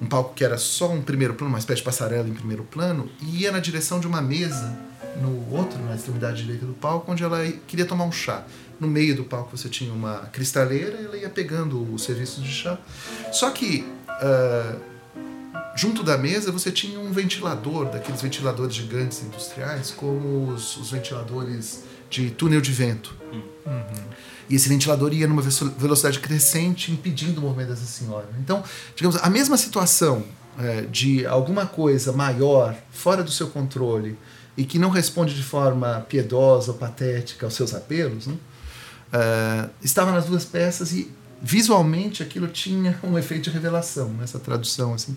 um 0.00 0.06
palco 0.06 0.32
que 0.32 0.44
era 0.44 0.56
só 0.56 0.92
um 0.92 1.02
primeiro 1.02 1.34
plano, 1.34 1.52
uma 1.52 1.58
espécie 1.58 1.78
de 1.78 1.84
passarela 1.84 2.28
em 2.28 2.32
primeiro 2.32 2.62
plano, 2.62 3.10
e 3.20 3.42
ia 3.42 3.50
na 3.50 3.58
direção 3.58 3.98
de 3.98 4.06
uma 4.06 4.22
mesa 4.22 4.78
no 5.20 5.52
outro, 5.52 5.80
na 5.80 5.96
extremidade 5.96 6.44
direita 6.44 6.64
do 6.64 6.74
palco, 6.74 7.10
onde 7.10 7.24
ela 7.24 7.44
queria 7.66 7.84
tomar 7.84 8.04
um 8.04 8.12
chá. 8.12 8.44
No 8.78 8.86
meio 8.86 9.16
do 9.16 9.24
palco 9.24 9.56
você 9.56 9.68
tinha 9.68 9.92
uma 9.92 10.28
cristaleira 10.32 10.98
ela 10.98 11.16
ia 11.16 11.30
pegando 11.30 11.92
o 11.92 11.98
serviço 11.98 12.40
de 12.40 12.52
chá. 12.52 12.78
Só 13.32 13.50
que 13.50 13.84
uh, 14.08 14.80
junto 15.76 16.02
da 16.02 16.18
mesa 16.18 16.50
você 16.50 16.72
tinha 16.72 16.98
um 16.98 17.12
ventilador, 17.12 17.86
daqueles 17.90 18.20
ventiladores 18.22 18.74
gigantes 18.74 19.22
industriais, 19.22 19.90
como 19.90 20.48
os, 20.48 20.76
os 20.76 20.90
ventiladores 20.90 21.84
de 22.10 22.30
túnel 22.30 22.60
de 22.60 22.72
vento. 22.72 23.14
Uhum. 23.32 24.04
E 24.48 24.54
esse 24.54 24.68
ventilador 24.68 25.12
ia 25.12 25.26
numa 25.26 25.42
velocidade 25.42 26.18
crescente, 26.20 26.90
impedindo 26.90 27.40
o 27.40 27.44
movimento 27.44 27.68
dessa 27.68 27.84
senhora. 27.84 28.28
Então, 28.38 28.62
digamos, 28.94 29.16
a 29.16 29.28
mesma 29.28 29.56
situação 29.56 30.24
é, 30.58 30.82
de 30.82 31.26
alguma 31.26 31.66
coisa 31.66 32.12
maior, 32.12 32.74
fora 32.90 33.22
do 33.22 33.30
seu 33.30 33.48
controle, 33.48 34.16
e 34.56 34.64
que 34.64 34.78
não 34.78 34.88
responde 34.88 35.34
de 35.34 35.42
forma 35.42 36.06
piedosa 36.08 36.72
ou 36.72 36.78
patética 36.78 37.46
aos 37.46 37.54
seus 37.54 37.74
apelos, 37.74 38.26
né? 38.26 38.36
é, 39.12 39.68
estava 39.82 40.12
nas 40.12 40.26
duas 40.26 40.44
peças 40.44 40.92
e 40.92 41.10
visualmente 41.42 42.22
aquilo 42.22 42.48
tinha 42.48 42.98
um 43.02 43.18
efeito 43.18 43.44
de 43.44 43.50
revelação 43.50 44.08
nessa 44.14 44.38
tradução 44.38 44.94
assim 44.94 45.16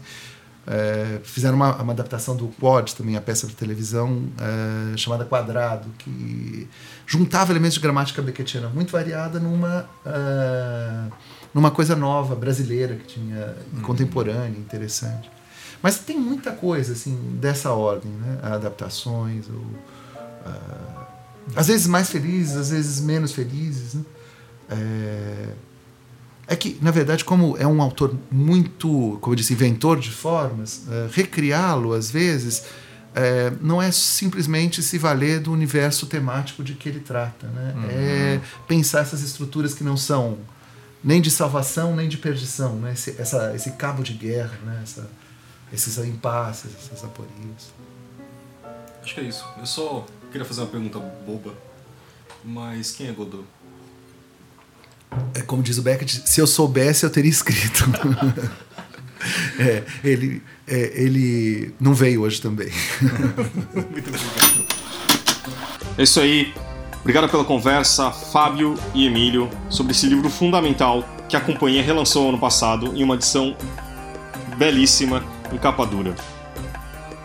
é, 0.70 1.20
fizeram 1.24 1.56
uma, 1.56 1.76
uma, 1.82 1.94
adaptação 1.94 2.36
do 2.36 2.48
Quad, 2.60 2.94
também 2.94 3.18
a 3.18 3.22
peça 3.22 3.48
de 3.48 3.56
televisão, 3.56 4.22
é, 4.40 4.96
chamada 4.98 5.26
Quadrado, 5.26 5.90
que 5.98 6.70
juntava 7.08 7.52
elementos 7.52 7.74
de 7.74 7.80
gramática 7.80 8.22
beckettiana 8.22 8.70
muito 8.70 8.92
variada 8.92 9.40
numa, 9.40 9.90
é, 10.06 11.12
numa 11.56 11.72
coisa 11.72 11.96
nova, 11.96 12.36
brasileira, 12.36 12.96
que 12.98 13.16
tinha 13.16 13.56
uhum. 13.74 13.82
contemporânea, 13.82 14.60
interessante. 14.60 15.32
Mas 15.82 15.98
tem 15.98 16.20
muita 16.20 16.52
coisa 16.52 16.94
assim 16.94 17.16
dessa 17.42 17.72
ordem, 17.72 18.12
né? 18.12 18.38
adaptações, 18.44 19.50
ou, 19.50 19.56
uh, 19.56 21.06
às 21.56 21.68
vezes 21.68 21.88
mais 21.88 22.12
felizes, 22.12 22.56
às 22.56 22.70
vezes 22.70 23.02
menos 23.02 23.32
felizes. 23.32 23.96
Né? 23.96 24.04
É, 24.70 25.54
é 26.50 26.56
que, 26.56 26.80
na 26.82 26.90
verdade, 26.90 27.24
como 27.24 27.56
é 27.58 27.68
um 27.68 27.80
autor 27.80 28.16
muito, 28.32 29.20
como 29.22 29.34
eu 29.34 29.36
disse, 29.36 29.54
inventor 29.54 30.00
de 30.00 30.10
formas, 30.10 30.82
é, 30.90 31.08
recriá-lo, 31.12 31.94
às 31.94 32.10
vezes, 32.10 32.64
é, 33.14 33.54
não 33.62 33.80
é 33.80 33.92
simplesmente 33.92 34.82
se 34.82 34.98
valer 34.98 35.40
do 35.40 35.52
universo 35.52 36.08
temático 36.08 36.64
de 36.64 36.74
que 36.74 36.90
ele 36.90 37.02
trata. 37.02 37.48
Né? 37.48 37.74
Uhum. 37.76 37.88
É 37.90 38.42
pensar 38.68 39.02
essas 39.02 39.22
estruturas 39.22 39.76
que 39.76 39.84
não 39.84 39.96
são 39.96 40.40
nem 41.04 41.22
de 41.22 41.30
salvação, 41.30 41.96
nem 41.96 42.10
de 42.10 42.18
perdição. 42.18 42.76
Né? 42.78 42.94
Esse, 42.94 43.16
essa, 43.20 43.54
esse 43.56 43.72
cabo 43.74 44.02
de 44.02 44.14
guerra, 44.14 44.58
né? 44.66 44.80
Essa, 44.82 45.08
esses 45.72 45.98
impasses, 46.00 46.72
essas 46.76 47.04
aporias. 47.04 47.72
Acho 49.04 49.14
que 49.14 49.22
é 49.22 49.24
isso. 49.24 49.46
Eu 49.60 49.68
só 49.68 50.04
queria 50.32 50.46
fazer 50.46 50.62
uma 50.62 50.68
pergunta 50.68 50.98
boba, 51.00 51.54
mas 52.44 52.92
quem 52.92 53.08
é 53.08 53.12
Godot? 53.12 53.46
É 55.34 55.42
como 55.42 55.64
diz 55.64 55.78
o 55.78 55.82
Beckett, 55.82 56.24
se 56.26 56.40
eu 56.40 56.48
soubesse 56.48 57.04
eu 57.04 57.10
teria 57.10 57.32
escrito. 57.32 57.86
é, 59.60 59.84
ele, 60.04 60.42
é, 60.68 61.04
ele 61.04 61.74
não 61.80 61.94
veio 61.94 62.22
hoje 62.22 62.42
também. 62.42 62.70
Muito 63.74 64.10
obrigado. 64.10 64.66
É 65.98 66.04
isso 66.04 66.20
aí. 66.20 66.54
Obrigado 67.02 67.30
pela 67.30 67.46
conversa, 67.46 68.12
Fábio 68.12 68.76
e 68.94 69.06
Emílio, 69.06 69.50
sobre 69.70 69.94
esse 69.94 70.06
livro 70.06 70.30
fundamental 70.30 71.04
que 71.30 71.36
a 71.36 71.42
companhia 71.42 71.82
relançou 71.82 72.28
ano 72.28 72.38
passado 72.38 72.94
em 72.96 73.04
uma 73.04 73.16
edição 73.16 73.56
belíssima 74.58 75.24
em 75.52 75.58
capa 75.58 75.86
dura. 75.86 76.14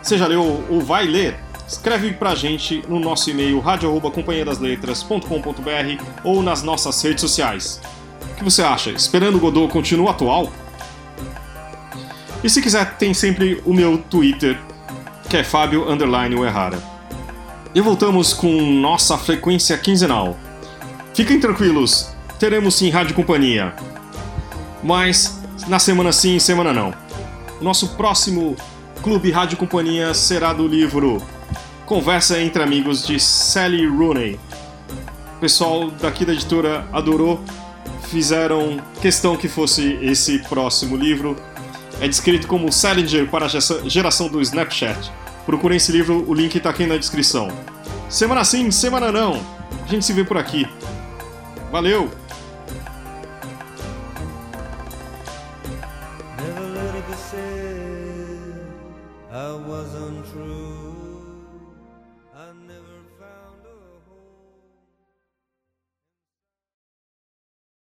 Você 0.01 0.17
já 0.17 0.27
leu 0.27 0.65
ou 0.69 0.81
vai 0.81 1.05
ler? 1.05 1.44
Escreve 1.67 2.13
pra 2.13 2.35
gente 2.35 2.83
no 2.87 2.99
nosso 2.99 3.27
e-mail 3.29 3.59
radio@companhiadasletras.com.br 3.59 6.03
ou 6.23 6.43
nas 6.43 6.61
nossas 6.61 7.01
redes 7.01 7.21
sociais. 7.21 7.81
O 8.31 8.35
que 8.35 8.43
você 8.43 8.61
acha? 8.61 8.91
Esperando 8.91 9.37
o 9.37 9.39
Godot 9.39 9.71
continua 9.71 10.11
atual? 10.11 10.51
E 12.43 12.49
se 12.49 12.61
quiser, 12.61 12.97
tem 12.97 13.13
sempre 13.13 13.61
o 13.65 13.73
meu 13.73 13.97
Twitter, 13.97 14.59
que 15.27 15.37
é 15.37 15.43
Fábio 15.43 15.89
Underline 15.89 16.35
Errara. 16.35 16.77
E 17.73 17.81
voltamos 17.81 18.33
com 18.33 18.61
nossa 18.61 19.17
frequência 19.17 19.75
quinzenal. 19.77 20.37
Fiquem 21.15 21.39
tranquilos, 21.39 22.11
teremos 22.39 22.75
sim 22.75 22.91
Rádio 22.91 23.15
Companhia. 23.15 23.73
Mas 24.83 25.41
na 25.67 25.79
semana 25.79 26.11
sim, 26.11 26.37
semana 26.37 26.71
não. 26.71 26.93
Nosso 27.59 27.95
próximo 27.95 28.55
Clube 29.01 29.31
Rádio 29.31 29.57
Companhia 29.57 30.13
será 30.13 30.53
do 30.53 30.67
livro 30.67 31.19
Conversa 31.85 32.41
entre 32.41 32.63
Amigos 32.63 33.05
de 33.05 33.19
Sally 33.19 33.85
Rooney. 33.85 34.39
O 35.37 35.39
pessoal 35.39 35.91
daqui 35.91 36.25
da 36.25 36.33
editora 36.33 36.87
adorou, 36.91 37.39
fizeram 38.09 38.81
questão 39.01 39.37
que 39.37 39.47
fosse 39.47 39.93
esse 40.01 40.39
próximo 40.39 40.97
livro. 40.97 41.35
É 42.01 42.07
descrito 42.07 42.47
como 42.47 42.71
Salinger 42.71 43.29
para 43.29 43.45
a 43.45 43.87
geração 43.87 44.27
do 44.27 44.41
Snapchat. 44.41 45.11
Procurem 45.45 45.77
esse 45.77 45.91
livro, 45.91 46.27
o 46.27 46.33
link 46.33 46.55
está 46.55 46.71
aqui 46.71 46.87
na 46.87 46.97
descrição. 46.97 47.49
Semana 48.09 48.43
sim, 48.43 48.71
semana 48.71 49.11
não. 49.11 49.39
A 49.83 49.87
gente 49.87 50.03
se 50.03 50.11
vê 50.11 50.23
por 50.23 50.39
aqui. 50.39 50.67
Valeu! 51.71 52.24